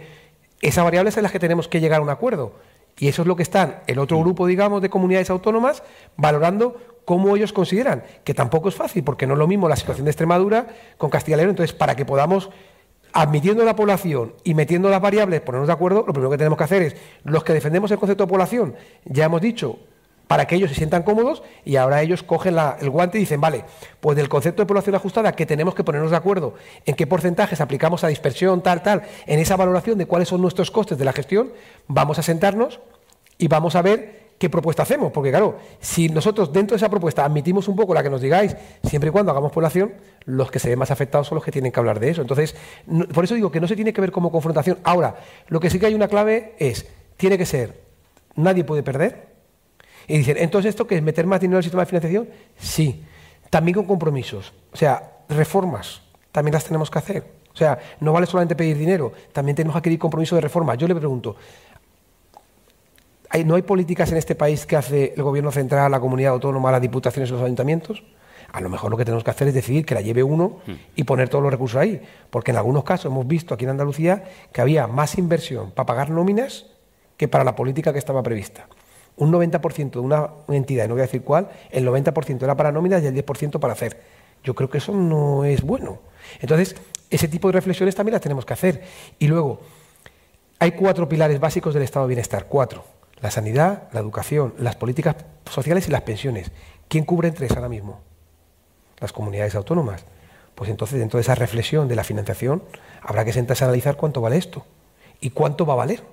Esas 0.62 0.84
variables 0.84 1.16
en 1.18 1.24
las 1.24 1.32
que 1.32 1.40
tenemos 1.40 1.68
que 1.68 1.80
llegar 1.80 2.00
a 2.00 2.04
un 2.04 2.10
acuerdo. 2.10 2.54
Y 2.98 3.08
eso 3.08 3.22
es 3.22 3.28
lo 3.28 3.36
que 3.36 3.44
están 3.44 3.78
el 3.88 4.00
otro 4.00 4.18
mm. 4.18 4.22
grupo, 4.22 4.48
digamos, 4.48 4.82
de 4.82 4.90
comunidades 4.90 5.30
autónomas 5.30 5.84
valorando 6.18 6.76
cómo 7.06 7.36
ellos 7.36 7.54
consideran, 7.54 8.04
que 8.24 8.34
tampoco 8.34 8.70
es 8.70 8.76
fácil, 8.76 9.04
porque 9.04 9.26
no 9.26 9.34
es 9.34 9.40
lo 9.40 9.48
mismo 9.48 9.70
la 9.70 9.76
situación 9.76 10.06
de 10.06 10.12
Extremadura 10.12 10.68
con 10.98 11.10
Castilla 11.10 11.38
y 11.38 11.40
León. 11.40 11.52
Entonces, 11.52 11.76
para 11.76 11.96
que 11.96 12.06
podamos, 12.06 12.50
admitiendo 13.14 13.64
la 13.64 13.76
población 13.76 14.34
y 14.44 14.54
metiendo 14.54 14.90
las 14.90 15.02
variables, 15.02 15.42
ponernos 15.42 15.68
de 15.68 15.74
acuerdo, 15.74 16.04
lo 16.06 16.14
primero 16.14 16.30
que 16.30 16.38
tenemos 16.38 16.58
que 16.58 16.64
hacer 16.64 16.82
es, 16.82 16.96
los 17.24 17.44
que 17.44 17.54
defendemos 17.54 17.90
el 17.92 17.98
concepto 17.98 18.26
de 18.26 18.30
población, 18.30 18.76
ya 19.06 19.26
hemos 19.26 19.42
dicho, 19.42 19.80
para 20.30 20.46
que 20.46 20.54
ellos 20.54 20.70
se 20.70 20.76
sientan 20.76 21.02
cómodos 21.02 21.42
y 21.66 21.78
ahora 21.78 22.04
ellos 22.04 22.22
cogen 22.22 22.56
el 22.80 22.92
guante 22.92 23.18
y 23.18 23.22
dicen, 23.22 23.42
vale, 23.42 23.66
pues 24.00 24.16
del 24.16 24.30
concepto 24.30 24.62
de 24.62 24.68
población 24.68 24.94
ajustada 24.94 25.32
que 25.32 25.48
tenemos 25.48 25.74
que 25.74 25.84
ponernos 25.84 26.12
de 26.12 26.18
acuerdo 26.18 26.54
en 26.86 26.94
qué 26.94 27.08
porcentajes 27.08 27.60
aplicamos 27.62 28.04
a 28.04 28.10
dispersión, 28.10 28.62
tal, 28.62 28.84
tal, 28.84 29.02
en 29.26 29.40
esa 29.40 29.56
valoración 29.56 29.98
de 29.98 30.06
cuáles 30.06 30.28
son 30.28 30.44
nuestros 30.44 30.70
costes 30.70 31.00
de 31.00 31.06
la 31.06 31.14
gestión, 31.14 31.52
vamos 31.88 32.20
a 32.20 32.22
sentarnos 32.22 32.80
y 33.40 33.48
vamos 33.48 33.76
a 33.76 33.82
ver 33.82 34.20
qué 34.38 34.52
propuesta 34.52 34.84
hacemos, 34.84 35.12
porque 35.12 35.32
claro, 35.32 35.58
si 35.80 36.10
nosotros 36.10 36.54
dentro 36.54 36.76
de 36.76 36.78
esa 36.78 36.90
propuesta 36.90 37.26
admitimos 37.26 37.68
un 37.68 37.76
poco 37.76 37.96
la 37.96 38.04
que 38.04 38.12
nos 38.12 38.22
digáis, 38.22 38.56
siempre 38.84 39.10
y 39.10 39.12
cuando 39.12 39.32
hagamos 39.32 39.52
población, 39.52 39.96
los 40.26 40.52
que 40.52 40.60
se 40.60 40.70
ven 40.70 40.78
más 40.78 40.92
afectados 40.92 41.26
son 41.26 41.38
los 41.38 41.44
que 41.44 41.52
tienen 41.52 41.72
que 41.72 41.80
hablar 41.80 42.00
de 42.00 42.12
eso. 42.12 42.22
Entonces, 42.22 42.56
por 43.16 43.24
eso 43.24 43.34
digo 43.34 43.52
que 43.52 43.60
no 43.60 43.68
se 43.68 43.76
tiene 43.76 43.94
que 43.94 44.02
ver 44.02 44.12
como 44.12 44.32
confrontación. 44.32 44.78
Ahora, 44.84 45.16
lo 45.48 45.60
que 45.60 45.72
sí 45.72 45.80
que 45.80 45.88
hay 45.88 45.96
una 45.96 46.08
clave 46.08 46.54
es, 46.60 46.86
tiene 47.18 47.36
que 47.36 47.48
ser, 47.48 47.82
nadie 48.36 48.64
puede 48.64 48.84
perder. 48.84 49.29
Y 50.10 50.18
dicen, 50.18 50.38
entonces 50.40 50.70
esto 50.70 50.88
que 50.88 50.98
es 50.98 51.04
meter 51.04 51.28
más 51.28 51.40
dinero 51.40 51.60
el 51.60 51.64
sistema 51.64 51.84
de 51.84 51.86
financiación, 51.86 52.28
sí, 52.58 53.06
también 53.52 53.76
con 53.76 53.86
compromisos. 53.86 54.52
O 54.74 54.76
sea, 54.76 55.20
reformas, 55.30 56.02
también 56.32 56.54
las 56.54 56.66
tenemos 56.66 56.90
que 56.90 56.98
hacer. 56.98 57.24
O 57.54 57.56
sea, 57.56 57.78
no 58.00 58.12
vale 58.12 58.26
solamente 58.26 58.56
pedir 58.56 58.76
dinero, 58.76 59.14
también 59.32 59.56
tenemos 59.56 59.76
que 59.76 59.78
adquirir 59.78 60.00
compromiso 60.00 60.34
de 60.34 60.42
reforma. 60.42 60.74
Yo 60.74 60.88
le 60.88 60.96
pregunto, 60.96 61.36
¿no 63.46 63.56
hay 63.56 63.62
políticas 63.62 64.12
en 64.12 64.18
este 64.18 64.34
país 64.34 64.66
que 64.66 64.76
hace 64.76 65.14
el 65.16 65.22
gobierno 65.22 65.52
central, 65.52 65.92
la 65.92 66.00
comunidad 66.00 66.34
autónoma, 66.34 66.72
las 66.72 66.82
diputaciones 66.82 67.30
y 67.30 67.34
los 67.34 67.44
ayuntamientos? 67.44 68.04
A 68.52 68.62
lo 68.62 68.70
mejor 68.70 68.90
lo 68.90 68.98
que 68.98 69.06
tenemos 69.06 69.24
que 69.24 69.30
hacer 69.30 69.50
es 69.50 69.54
decidir 69.54 69.86
que 69.86 69.94
la 69.94 70.02
lleve 70.02 70.24
uno 70.24 70.58
y 70.96 71.04
poner 71.04 71.30
todos 71.30 71.44
los 71.44 71.52
recursos 71.52 71.80
ahí. 71.80 72.02
Porque 72.32 72.50
en 72.50 72.58
algunos 72.58 72.84
casos 72.84 73.12
hemos 73.12 73.28
visto 73.28 73.54
aquí 73.54 73.66
en 73.66 73.70
Andalucía 73.72 74.24
que 74.52 74.62
había 74.62 74.88
más 74.88 75.20
inversión 75.20 75.70
para 75.70 75.86
pagar 75.86 76.10
nóminas 76.10 76.66
que 77.16 77.28
para 77.28 77.44
la 77.44 77.56
política 77.56 77.94
que 77.94 78.00
estaba 78.00 78.24
prevista. 78.24 78.68
Un 79.20 79.34
90% 79.34 79.92
de 79.92 80.00
una, 80.00 80.30
entidad, 80.48 80.88
no 80.88 80.94
voy 80.94 81.02
a 81.02 81.06
decir 81.06 81.24
cuál, 81.24 81.50
el 81.72 81.86
90% 81.86 82.42
era 82.42 82.56
para 82.56 82.72
nóminas 82.72 83.04
y 83.04 83.08
el 83.08 83.14
10% 83.14 83.60
para 83.60 83.74
hacer. 83.74 84.00
Yo 84.46 84.56
creo 84.56 84.70
que 84.70 84.78
eso 84.78 84.94
no 84.94 85.44
es 85.44 85.62
bueno. 85.62 86.00
Entonces, 86.40 86.76
ese 87.10 87.28
tipo 87.28 87.50
de 87.50 87.52
reflexiones 87.52 87.96
también 87.96 88.14
las 88.14 88.22
tenemos 88.22 88.46
que 88.46 88.54
hacer. 88.54 88.82
Y 89.20 89.28
luego, 89.28 89.60
hay 90.58 90.72
cuatro 90.72 91.10
pilares 91.10 91.40
básicos 91.40 91.74
del 91.74 91.84
estado 91.84 92.06
de 92.06 92.12
bienestar, 92.16 92.46
cuatro. 92.48 92.86
La 93.22 93.30
sanidad, 93.30 93.90
la 93.92 94.00
educación, 94.00 94.54
las 94.58 94.78
políticas 94.78 95.18
sociales 95.50 95.90
y 95.90 95.92
las 95.92 96.04
pensiones. 96.04 96.52
¿Quién 96.88 97.04
cubre 97.04 97.32
tres 97.32 97.52
ahora 97.52 97.68
mismo? 97.68 98.00
Las 99.00 99.12
comunidades 99.12 99.54
autónomas. 99.56 100.06
Pues 100.56 100.70
entonces, 100.70 100.98
dentro 100.98 101.18
de 101.18 101.24
esa 101.24 101.36
reflexión 101.36 101.90
de 101.90 101.96
la 101.96 102.06
financiación, 102.06 102.64
habrá 103.02 103.26
que 103.26 103.34
sentarse 103.34 103.66
a 103.66 103.68
analizar 103.68 103.98
cuánto 103.98 104.22
vale 104.22 104.38
esto 104.38 104.66
y 105.20 105.32
cuánto 105.32 105.66
va 105.66 105.74
a 105.74 105.78
valer 105.78 106.04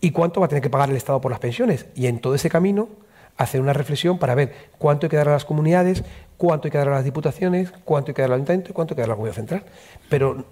y 0.00 0.10
cuánto 0.12 0.40
va 0.40 0.46
a 0.46 0.48
tener 0.48 0.62
que 0.62 0.70
pagar 0.70 0.90
el 0.90 0.96
Estado 0.96 1.20
por 1.20 1.30
las 1.30 1.40
pensiones. 1.40 1.86
Y 1.94 2.06
en 2.06 2.20
todo 2.20 2.34
ese 2.34 2.48
camino, 2.48 2.88
hacer 3.36 3.60
una 3.60 3.72
reflexión 3.72 4.18
para 4.18 4.34
ver 4.34 4.52
cuánto 4.78 5.06
hay 5.06 5.10
que 5.10 5.16
dar 5.16 5.28
a 5.28 5.32
las 5.32 5.44
comunidades, 5.44 6.04
cuánto 6.36 6.66
hay 6.66 6.72
que 6.72 6.78
dar 6.78 6.88
a 6.88 6.92
las 6.92 7.04
diputaciones, 7.04 7.72
cuánto 7.84 8.10
hay 8.10 8.14
que 8.14 8.22
dar 8.22 8.30
al 8.30 8.34
ayuntamiento 8.36 8.70
y 8.70 8.74
cuánto 8.74 8.92
hay 8.92 8.96
que 8.96 9.02
dar 9.02 9.08
a 9.08 9.12
la 9.12 9.16
comunidad 9.16 9.36
central. 9.36 9.64
Pero 10.08 10.44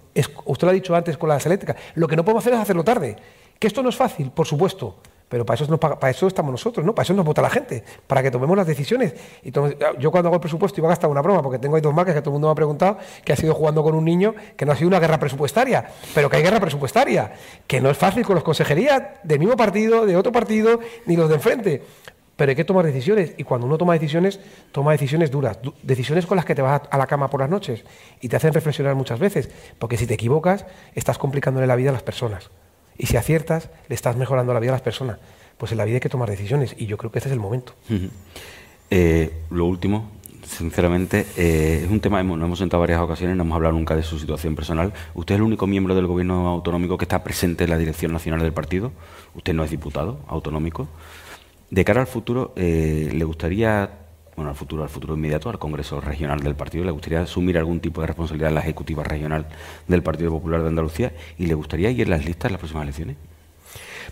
usted 0.45 0.65
lo 0.65 0.71
ha 0.71 0.73
dicho 0.73 0.95
antes 0.95 1.17
con 1.17 1.29
las 1.29 1.45
eléctricas, 1.45 1.77
lo 1.95 2.07
que 2.07 2.15
no 2.15 2.23
podemos 2.23 2.43
hacer 2.43 2.53
es 2.53 2.59
hacerlo 2.59 2.83
tarde. 2.83 3.15
Que 3.59 3.67
esto 3.67 3.83
no 3.83 3.89
es 3.89 3.95
fácil, 3.95 4.31
por 4.31 4.47
supuesto, 4.47 4.95
pero 5.29 5.45
para 5.45 5.63
eso, 5.63 5.79
para 5.79 6.09
eso 6.09 6.27
estamos 6.27 6.51
nosotros, 6.51 6.85
¿no? 6.85 6.93
Para 6.93 7.03
eso 7.03 7.13
nos 7.13 7.23
vota 7.23 7.41
la 7.41 7.51
gente, 7.51 7.83
para 8.07 8.23
que 8.23 8.31
tomemos 8.31 8.57
las 8.57 8.65
decisiones. 8.65 9.13
Y 9.43 9.51
yo 9.51 10.11
cuando 10.11 10.27
hago 10.27 10.35
el 10.35 10.41
presupuesto 10.41 10.81
iba 10.81 10.87
a 10.87 10.91
gastar 10.91 11.09
una 11.09 11.21
broma, 11.21 11.43
porque 11.43 11.59
tengo 11.59 11.75
ahí 11.75 11.81
dos 11.81 11.93
marcas 11.93 12.15
que 12.15 12.21
todo 12.21 12.31
el 12.31 12.33
mundo 12.33 12.47
me 12.47 12.51
ha 12.53 12.55
preguntado, 12.55 12.97
que 13.23 13.31
ha 13.31 13.35
sido 13.35 13.53
jugando 13.53 13.83
con 13.83 13.93
un 13.93 14.03
niño, 14.03 14.33
que 14.57 14.65
no 14.65 14.71
ha 14.71 14.75
sido 14.75 14.87
una 14.87 14.99
guerra 14.99 15.19
presupuestaria, 15.19 15.87
pero 16.15 16.29
que 16.29 16.37
hay 16.37 16.43
guerra 16.43 16.59
presupuestaria, 16.59 17.31
que 17.67 17.79
no 17.79 17.91
es 17.91 17.97
fácil 17.97 18.25
con 18.25 18.35
los 18.35 18.43
consejerías 18.43 19.03
del 19.23 19.37
mismo 19.37 19.55
partido, 19.55 20.05
de 20.07 20.17
otro 20.17 20.31
partido, 20.31 20.79
ni 21.05 21.15
los 21.15 21.29
de 21.29 21.35
enfrente. 21.35 21.83
Pero 22.35 22.49
hay 22.49 22.55
que 22.55 22.63
tomar 22.63 22.85
decisiones, 22.85 23.33
y 23.37 23.43
cuando 23.43 23.67
uno 23.67 23.77
toma 23.77 23.93
decisiones, 23.93 24.39
toma 24.71 24.93
decisiones 24.93 25.29
duras, 25.29 25.59
decisiones 25.83 26.25
con 26.25 26.37
las 26.37 26.45
que 26.45 26.55
te 26.55 26.61
vas 26.61 26.81
a 26.89 26.97
la 26.97 27.05
cama 27.05 27.29
por 27.29 27.41
las 27.41 27.49
noches 27.49 27.83
y 28.21 28.29
te 28.29 28.35
hacen 28.37 28.53
reflexionar 28.53 28.95
muchas 28.95 29.19
veces, 29.19 29.49
porque 29.77 29.97
si 29.97 30.07
te 30.07 30.15
equivocas, 30.15 30.65
estás 30.95 31.17
complicándole 31.17 31.67
la 31.67 31.75
vida 31.75 31.89
a 31.89 31.93
las 31.93 32.01
personas. 32.01 32.49
Y 32.99 33.07
si 33.07 33.15
aciertas, 33.17 33.69
le 33.87 33.95
estás 33.95 34.17
mejorando 34.17 34.53
la 34.53 34.59
vida 34.59 34.71
a 34.71 34.73
las 34.73 34.81
personas. 34.81 35.17
Pues 35.57 35.71
en 35.71 35.77
la 35.77 35.85
vida 35.85 35.95
hay 35.95 36.01
que 36.01 36.09
tomar 36.09 36.29
decisiones 36.29 36.75
y 36.77 36.85
yo 36.85 36.97
creo 36.97 37.11
que 37.11 37.19
este 37.19 37.29
es 37.29 37.33
el 37.33 37.39
momento. 37.39 37.73
Eh, 38.91 39.31
lo 39.49 39.65
último, 39.65 40.11
sinceramente, 40.45 41.25
eh, 41.37 41.81
es 41.85 41.89
un 41.89 42.01
tema, 42.01 42.21
nos 42.21 42.43
hemos 42.43 42.59
sentado 42.59 42.81
varias 42.81 42.99
ocasiones, 42.99 43.37
no 43.37 43.43
hemos 43.43 43.55
hablado 43.55 43.73
nunca 43.73 43.95
de 43.95 44.03
su 44.03 44.19
situación 44.19 44.53
personal. 44.53 44.93
Usted 45.13 45.35
es 45.35 45.39
el 45.39 45.43
único 45.43 45.65
miembro 45.65 45.95
del 45.95 46.07
gobierno 46.07 46.47
autonómico 46.49 46.97
que 46.97 47.05
está 47.05 47.23
presente 47.23 47.63
en 47.63 47.69
la 47.69 47.77
dirección 47.77 48.11
nacional 48.11 48.41
del 48.41 48.51
partido. 48.51 48.91
Usted 49.33 49.53
no 49.53 49.63
es 49.63 49.71
diputado 49.71 50.19
autonómico. 50.27 50.89
De 51.69 51.85
cara 51.85 52.01
al 52.01 52.07
futuro, 52.07 52.51
eh, 52.57 53.11
¿le 53.13 53.23
gustaría 53.23 54.08
bueno, 54.39 54.51
al 54.51 54.55
futuro, 54.55 54.83
al 54.83 54.89
futuro 54.89 55.15
inmediato, 55.15 55.49
al 55.49 55.59
Congreso 55.59 55.99
Regional 55.99 56.39
del 56.39 56.55
Partido, 56.55 56.85
le 56.85 56.91
gustaría 56.91 57.21
asumir 57.21 57.57
algún 57.57 57.81
tipo 57.81 57.99
de 57.99 58.07
responsabilidad 58.07 58.47
en 58.49 58.55
la 58.55 58.61
Ejecutiva 58.61 59.03
Regional 59.03 59.47
del 59.85 60.01
Partido 60.01 60.31
Popular 60.31 60.61
de 60.61 60.69
Andalucía 60.69 61.11
y 61.37 61.45
le 61.45 61.55
gustaría 61.55 61.89
ir 61.89 62.03
en 62.03 62.11
las 62.11 62.23
listas 62.23 62.45
en 62.45 62.53
las 62.53 62.59
próximas 62.59 62.83
elecciones. 62.83 63.17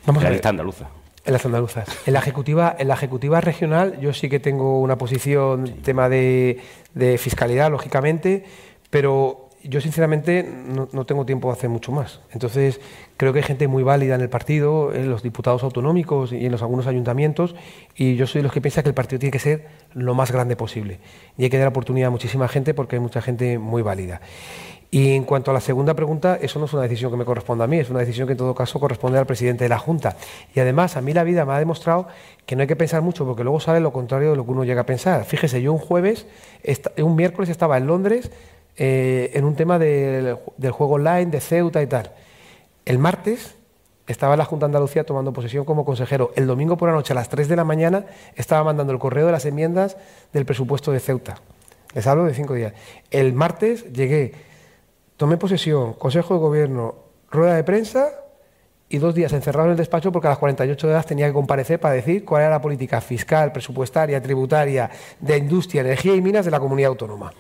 Vamos 0.06 0.24
la 0.24 0.28
a 0.28 0.32
lista 0.34 0.50
andaluza. 0.50 0.90
En 1.24 1.32
las 1.32 1.46
andaluzas. 1.46 1.88
En 2.06 2.12
la 2.12 2.20
ejecutiva, 2.20 2.76
en 2.78 2.90
la 2.90 2.96
ejecutiva 2.96 3.40
regional, 3.40 4.00
yo 4.02 4.14
sí 4.14 4.28
que 4.28 4.42
tengo 4.42 4.82
una 4.82 4.98
posición, 4.98 5.76
tema 5.82 6.10
de, 6.10 6.60
de 6.94 7.18
fiscalidad, 7.18 7.72
lógicamente, 7.72 8.44
pero 8.90 9.47
yo 9.70 9.82
sinceramente 9.82 10.44
no, 10.44 11.06
tengo 11.06 11.26
tiempo 11.26 11.50
de 11.50 11.54
hacer 11.54 11.70
mucho 11.70 11.92
más. 11.92 12.22
Entonces 12.32 12.80
creo 13.18 13.34
que 13.34 13.40
hay 13.40 13.44
gente 13.44 13.68
muy 13.68 13.84
válida 13.84 14.16
en 14.16 14.22
el 14.22 14.30
partido, 14.30 14.94
en 14.94 15.10
los 15.10 15.24
diputados 15.24 15.64
autonómicos 15.64 16.32
y 16.32 16.46
en 16.46 16.52
los 16.52 16.62
algunos 16.62 16.88
ayuntamientos, 16.88 17.56
y 17.96 18.16
yo 18.16 18.28
soy 18.28 18.40
de 18.40 18.44
los 18.44 18.52
que 18.52 18.62
piensa 18.62 18.84
que 18.84 18.90
el 18.90 18.96
partido 18.96 19.20
tiene 19.20 19.32
que 19.32 19.40
ser 19.40 19.68
lo 19.94 20.14
más 20.14 20.32
grande 20.32 20.56
posible. 20.56 21.00
Y 21.38 21.44
hay 21.44 21.50
que 21.50 21.58
dar 21.58 21.68
oportunidad 21.68 22.08
a 22.08 22.12
muchísima 22.12 22.48
gente 22.48 22.74
porque 22.74 22.96
hay 22.96 23.02
mucha 23.02 23.22
gente 23.22 23.60
muy 23.60 23.82
válida. 23.82 24.22
Y 24.90 25.16
en 25.16 25.26
cuanto 25.26 25.52
a 25.52 25.54
la 25.54 25.60
segunda 25.60 25.94
pregunta, 25.96 26.40
eso 26.42 26.60
no 26.60 26.66
es 26.66 26.74
una 26.74 26.84
decisión 26.84 27.12
que 27.12 27.18
me 27.18 27.26
corresponda 27.26 27.66
a 27.66 27.68
mí, 27.68 27.78
es 27.78 27.90
una 27.90 28.00
decisión 28.00 28.26
que 28.26 28.32
en 28.32 28.38
todo 28.38 28.56
caso 28.56 28.80
corresponde 28.80 29.20
al 29.20 29.26
presidente 29.26 29.66
de 29.66 29.70
la 29.70 29.80
Junta. 29.80 30.16
Y 30.56 30.62
además, 30.62 30.96
a 30.96 31.02
mí 31.02 31.12
la 31.12 31.26
vida 31.26 31.46
me 31.46 31.52
ha 31.54 31.60
demostrado 31.60 32.08
que 32.46 32.56
no 32.56 32.62
hay 32.62 32.68
que 32.68 32.78
pensar 32.78 33.02
mucho 33.02 33.26
porque 33.26 33.44
luego 33.44 33.60
sale 33.60 33.82
lo 33.82 33.92
contrario 33.92 34.32
de 34.32 34.38
lo 34.38 34.46
que 34.46 34.52
uno 34.52 34.64
llega 34.64 34.82
a 34.82 34.86
pensar. 34.86 35.26
Fíjese, 35.26 35.62
yo 35.62 35.74
un 35.74 35.80
jueves, 35.80 36.26
un 37.00 37.18
miércoles 37.18 37.50
estaba 37.50 37.78
en 37.78 37.86
Londres 37.86 38.32
eh, 38.78 39.32
en 39.34 39.44
un 39.44 39.56
tema 39.56 39.80
del 39.80 40.38
juego 40.72 40.94
online, 40.94 41.28
de 41.28 41.42
Ceuta 41.42 41.82
y 41.82 41.88
tal. 41.88 42.12
El 42.86 43.00
martes 43.00 43.56
estaba 44.08 44.36
en 44.36 44.40
la 44.40 44.46
Junta 44.46 44.66
de 44.66 44.70
Andalucía 44.70 45.04
tomando 45.04 45.34
posesión 45.34 45.66
como 45.66 45.84
consejero. 45.84 46.32
El 46.36 46.48
domingo 46.48 46.78
por 46.78 46.90
la 46.90 46.96
noche, 46.96 47.14
a 47.14 47.16
las 47.16 47.30
3 47.30 47.48
de 47.48 47.56
la 47.56 47.64
mañana, 47.64 48.06
estaba 48.36 48.64
mandando 48.64 48.94
el 48.94 49.00
correo 49.00 49.26
de 49.26 49.32
las 49.34 49.46
enmiendas 49.46 49.98
del 50.32 50.46
presupuesto 50.46 50.92
de 50.92 51.00
Ceuta. 51.00 51.36
Les 51.94 52.06
hablo 52.08 52.24
de 52.24 52.34
cinco 52.34 52.54
días. 52.54 52.74
El 53.12 53.34
martes 53.34 53.92
llegué, 53.92 54.34
tomé 55.18 55.38
posesión, 55.38 55.94
Consejo 55.94 56.36
de 56.36 56.40
Gobierno, 56.40 56.96
rueda 57.32 57.56
de 57.56 57.64
prensa 57.64 58.10
y 58.90 59.00
dos 59.00 59.16
días 59.16 59.34
encerrado 59.34 59.68
en 59.68 59.72
el 59.72 59.78
despacho 59.78 60.12
porque 60.12 60.28
a 60.28 60.32
las 60.32 60.40
48 60.40 60.88
horas 60.88 61.06
tenía 61.06 61.28
que 61.28 61.34
comparecer 61.34 61.80
para 61.80 61.94
decir 61.96 62.24
cuál 62.24 62.44
era 62.44 62.52
la 62.52 62.62
política 62.62 63.02
fiscal, 63.02 63.52
presupuestaria, 63.52 64.22
tributaria, 64.22 64.90
de 65.20 65.38
industria, 65.38 65.82
energía 65.82 66.16
y 66.16 66.22
minas 66.22 66.46
de 66.46 66.52
la 66.52 66.60
comunidad 66.60 66.90
autónoma. 66.90 67.34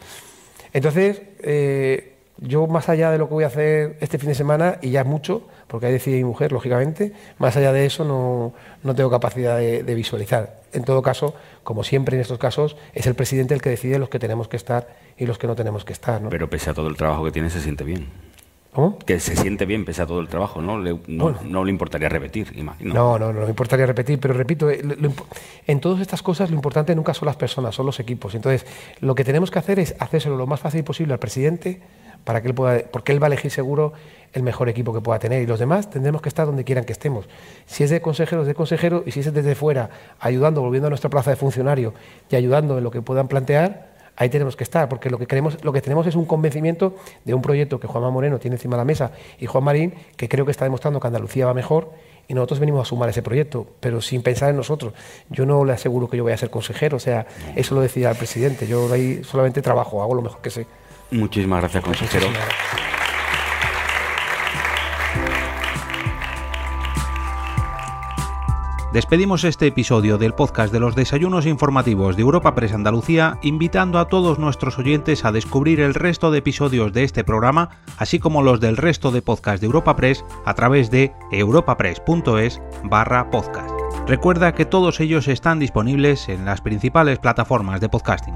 Entonces, 0.77 1.23
eh, 1.39 2.13
yo 2.37 2.67
más 2.67 2.87
allá 2.87 3.09
de 3.09 3.17
lo 3.17 3.27
que 3.27 3.33
voy 3.33 3.43
a 3.45 3.47
hacer 3.47 3.97
este 3.99 4.19
fin 4.19 4.29
de 4.29 4.35
semana, 4.35 4.77
y 4.83 4.91
ya 4.91 5.01
es 5.01 5.07
mucho, 5.07 5.47
porque 5.65 5.87
hay 5.87 5.91
decidido 5.91 6.19
mi 6.19 6.29
mujer, 6.29 6.51
lógicamente, 6.51 7.13
más 7.39 7.57
allá 7.57 7.73
de 7.73 7.87
eso 7.87 8.05
no, 8.05 8.53
no 8.83 8.93
tengo 8.93 9.09
capacidad 9.09 9.57
de, 9.57 9.95
visualizar. 9.95 10.61
En 10.73 10.83
todo 10.83 11.01
caso, 11.01 11.33
como 11.63 11.83
siempre 11.83 12.15
en 12.15 12.21
estos 12.21 12.37
casos, 12.37 12.77
es 12.93 13.07
el 13.07 13.15
presidente 13.15 13.55
el 13.55 13.61
que 13.63 13.71
decide 13.71 13.97
los 13.97 14.09
que 14.09 14.19
tenemos 14.19 14.47
que 14.47 14.55
estar 14.55 14.87
y 15.17 15.25
los 15.25 15.39
que 15.39 15.47
no 15.47 15.55
tenemos 15.55 15.83
que 15.83 15.93
estar. 15.93 16.21
Pero 16.29 16.47
pese 16.47 16.69
a 16.69 16.75
todo 16.75 16.89
el 16.89 16.95
trabajo 16.95 17.25
que 17.25 17.31
tiene, 17.31 17.49
se 17.49 17.59
siente 17.59 17.83
bien. 17.83 18.05
Que 19.05 19.19
se 19.19 19.35
siente 19.35 19.65
bien 19.65 19.85
pese 19.85 20.03
a 20.03 20.05
todo 20.05 20.19
el 20.19 20.27
trabajo, 20.27 20.61
¿no? 20.61 20.79
Le, 20.79 20.99
no, 21.07 21.63
le 21.65 21.71
importaría 21.71 22.09
repetir, 22.09 22.53
imagino. 22.55 22.93
No, 22.93 23.17
no, 23.17 23.33
no 23.33 23.41
le 23.41 23.49
importaría 23.49 23.85
repetir, 23.85 24.19
pero 24.19 24.33
repito, 24.33 24.69
eh, 24.69 24.83
en 25.65 25.79
todas 25.79 25.99
estas 25.99 26.21
cosas 26.21 26.51
lo 26.51 26.55
importante 26.55 26.95
nunca 26.95 27.13
son 27.13 27.25
las 27.25 27.35
personas, 27.35 27.73
son 27.73 27.85
los 27.87 27.99
equipos. 27.99 28.35
Entonces, 28.35 28.65
lo 28.99 29.15
que 29.15 29.23
tenemos 29.23 29.49
que 29.49 29.59
hacer 29.59 29.79
es 29.79 29.95
hacérselo 29.99 30.37
lo 30.37 30.45
más 30.45 30.59
fácil 30.59 30.83
posible 30.83 31.13
al 31.13 31.19
presidente, 31.19 31.81
para 32.27 32.41
que 32.41 32.49
él 32.49 32.53
pueda, 32.53 32.83
porque 32.91 33.13
él 33.13 33.23
va 33.23 33.27
a 33.27 33.29
elegir 33.29 33.49
seguro 33.51 33.93
el 34.33 34.43
mejor 34.43 34.67
equipo 34.67 34.93
que 34.93 34.99
pueda 34.99 35.17
tener. 35.17 35.41
Y 35.41 35.45
los 35.45 35.59
demás 35.59 35.89
tendremos 35.89 36.21
que 36.21 36.27
estar 36.27 36.45
donde 36.45 36.65
quieran 36.65 36.83
que 36.83 36.91
estemos. 36.91 37.25
Si 37.65 37.85
es 37.85 37.89
de 37.89 38.01
consejero, 38.01 38.41
es 38.41 38.47
de 38.47 38.53
consejero, 38.53 39.03
y 39.05 39.11
si 39.11 39.21
es 39.21 39.33
desde 39.33 39.55
fuera, 39.55 39.89
ayudando, 40.19 40.61
volviendo 40.61 40.87
a 40.87 40.89
nuestra 40.89 41.09
plaza 41.09 41.29
de 41.29 41.37
funcionario 41.37 41.93
y 42.29 42.35
ayudando 42.35 42.77
en 42.77 42.83
lo 42.83 42.91
que 42.91 43.01
puedan 43.01 43.29
plantear, 43.29 43.96
ahí 44.17 44.29
tenemos 44.29 44.55
que 44.55 44.63
estar, 44.63 44.89
porque 44.89 45.09
lo 45.09 45.17
que, 45.17 45.27
queremos, 45.27 45.63
lo 45.63 45.71
que 45.71 45.81
tenemos 45.81 46.05
es 46.07 46.15
un 46.15 46.25
convencimiento 46.25 46.95
de 47.23 47.33
un 47.33 47.41
proyecto 47.41 47.79
que 47.79 47.87
Juanma 47.87 48.09
Moreno 48.09 48.39
tiene 48.39 48.55
encima 48.55 48.75
de 48.75 48.81
la 48.81 48.85
mesa 48.85 49.11
y 49.39 49.45
Juan 49.45 49.63
Marín, 49.63 49.93
que 50.17 50.27
creo 50.27 50.43
que 50.43 50.51
está 50.51 50.65
demostrando 50.65 50.99
que 50.99 51.07
Andalucía 51.07 51.45
va 51.45 51.53
mejor 51.53 51.93
y 52.27 52.33
nosotros 52.33 52.59
venimos 52.59 52.81
a 52.81 52.85
sumar 52.85 53.07
ese 53.09 53.21
proyecto, 53.21 53.65
pero 53.79 54.01
sin 54.01 54.21
pensar 54.21 54.49
en 54.49 54.57
nosotros. 54.57 54.93
Yo 55.29 55.45
no 55.45 55.63
le 55.63 55.73
aseguro 55.73 56.09
que 56.09 56.17
yo 56.17 56.25
vaya 56.25 56.35
a 56.35 56.39
ser 56.39 56.49
consejero, 56.49 56.97
o 56.97 56.99
sea, 56.99 57.25
eso 57.55 57.73
lo 57.73 57.81
decía 57.81 58.09
el 58.09 58.17
presidente. 58.17 58.67
Yo 58.67 58.91
ahí 58.91 59.23
solamente 59.23 59.61
trabajo, 59.61 60.01
hago 60.01 60.15
lo 60.15 60.21
mejor 60.21 60.41
que 60.41 60.49
sé. 60.49 60.65
Muchísimas 61.11 61.61
gracias, 61.61 61.83
consejero. 61.83 62.27
Despedimos 68.97 69.43
este 69.43 69.67
episodio 69.67 70.17
del 70.17 70.33
podcast 70.33 70.73
de 70.73 70.79
los 70.79 70.95
desayunos 70.95 71.45
informativos 71.45 72.15
de 72.15 72.23
Europa 72.23 72.55
Press 72.55 72.73
Andalucía, 72.73 73.37
invitando 73.43 73.99
a 73.99 74.07
todos 74.07 74.39
nuestros 74.39 74.79
oyentes 74.79 75.23
a 75.23 75.31
descubrir 75.31 75.81
el 75.81 75.93
resto 75.93 76.31
de 76.31 76.39
episodios 76.39 76.93
de 76.93 77.03
este 77.03 77.23
programa, 77.23 77.69
así 77.99 78.17
como 78.17 78.41
los 78.41 78.59
del 78.59 78.75
resto 78.75 79.11
de 79.11 79.21
podcasts 79.21 79.61
de 79.61 79.67
Europa 79.67 79.95
Press 79.95 80.25
a 80.45 80.55
través 80.55 80.89
de 80.89 81.13
europapress.es 81.31 82.59
barra 82.85 83.29
podcast. 83.29 83.69
Recuerda 84.07 84.55
que 84.55 84.65
todos 84.65 84.99
ellos 84.99 85.27
están 85.27 85.59
disponibles 85.59 86.27
en 86.27 86.45
las 86.45 86.61
principales 86.61 87.19
plataformas 87.19 87.79
de 87.79 87.89
podcasting. 87.89 88.33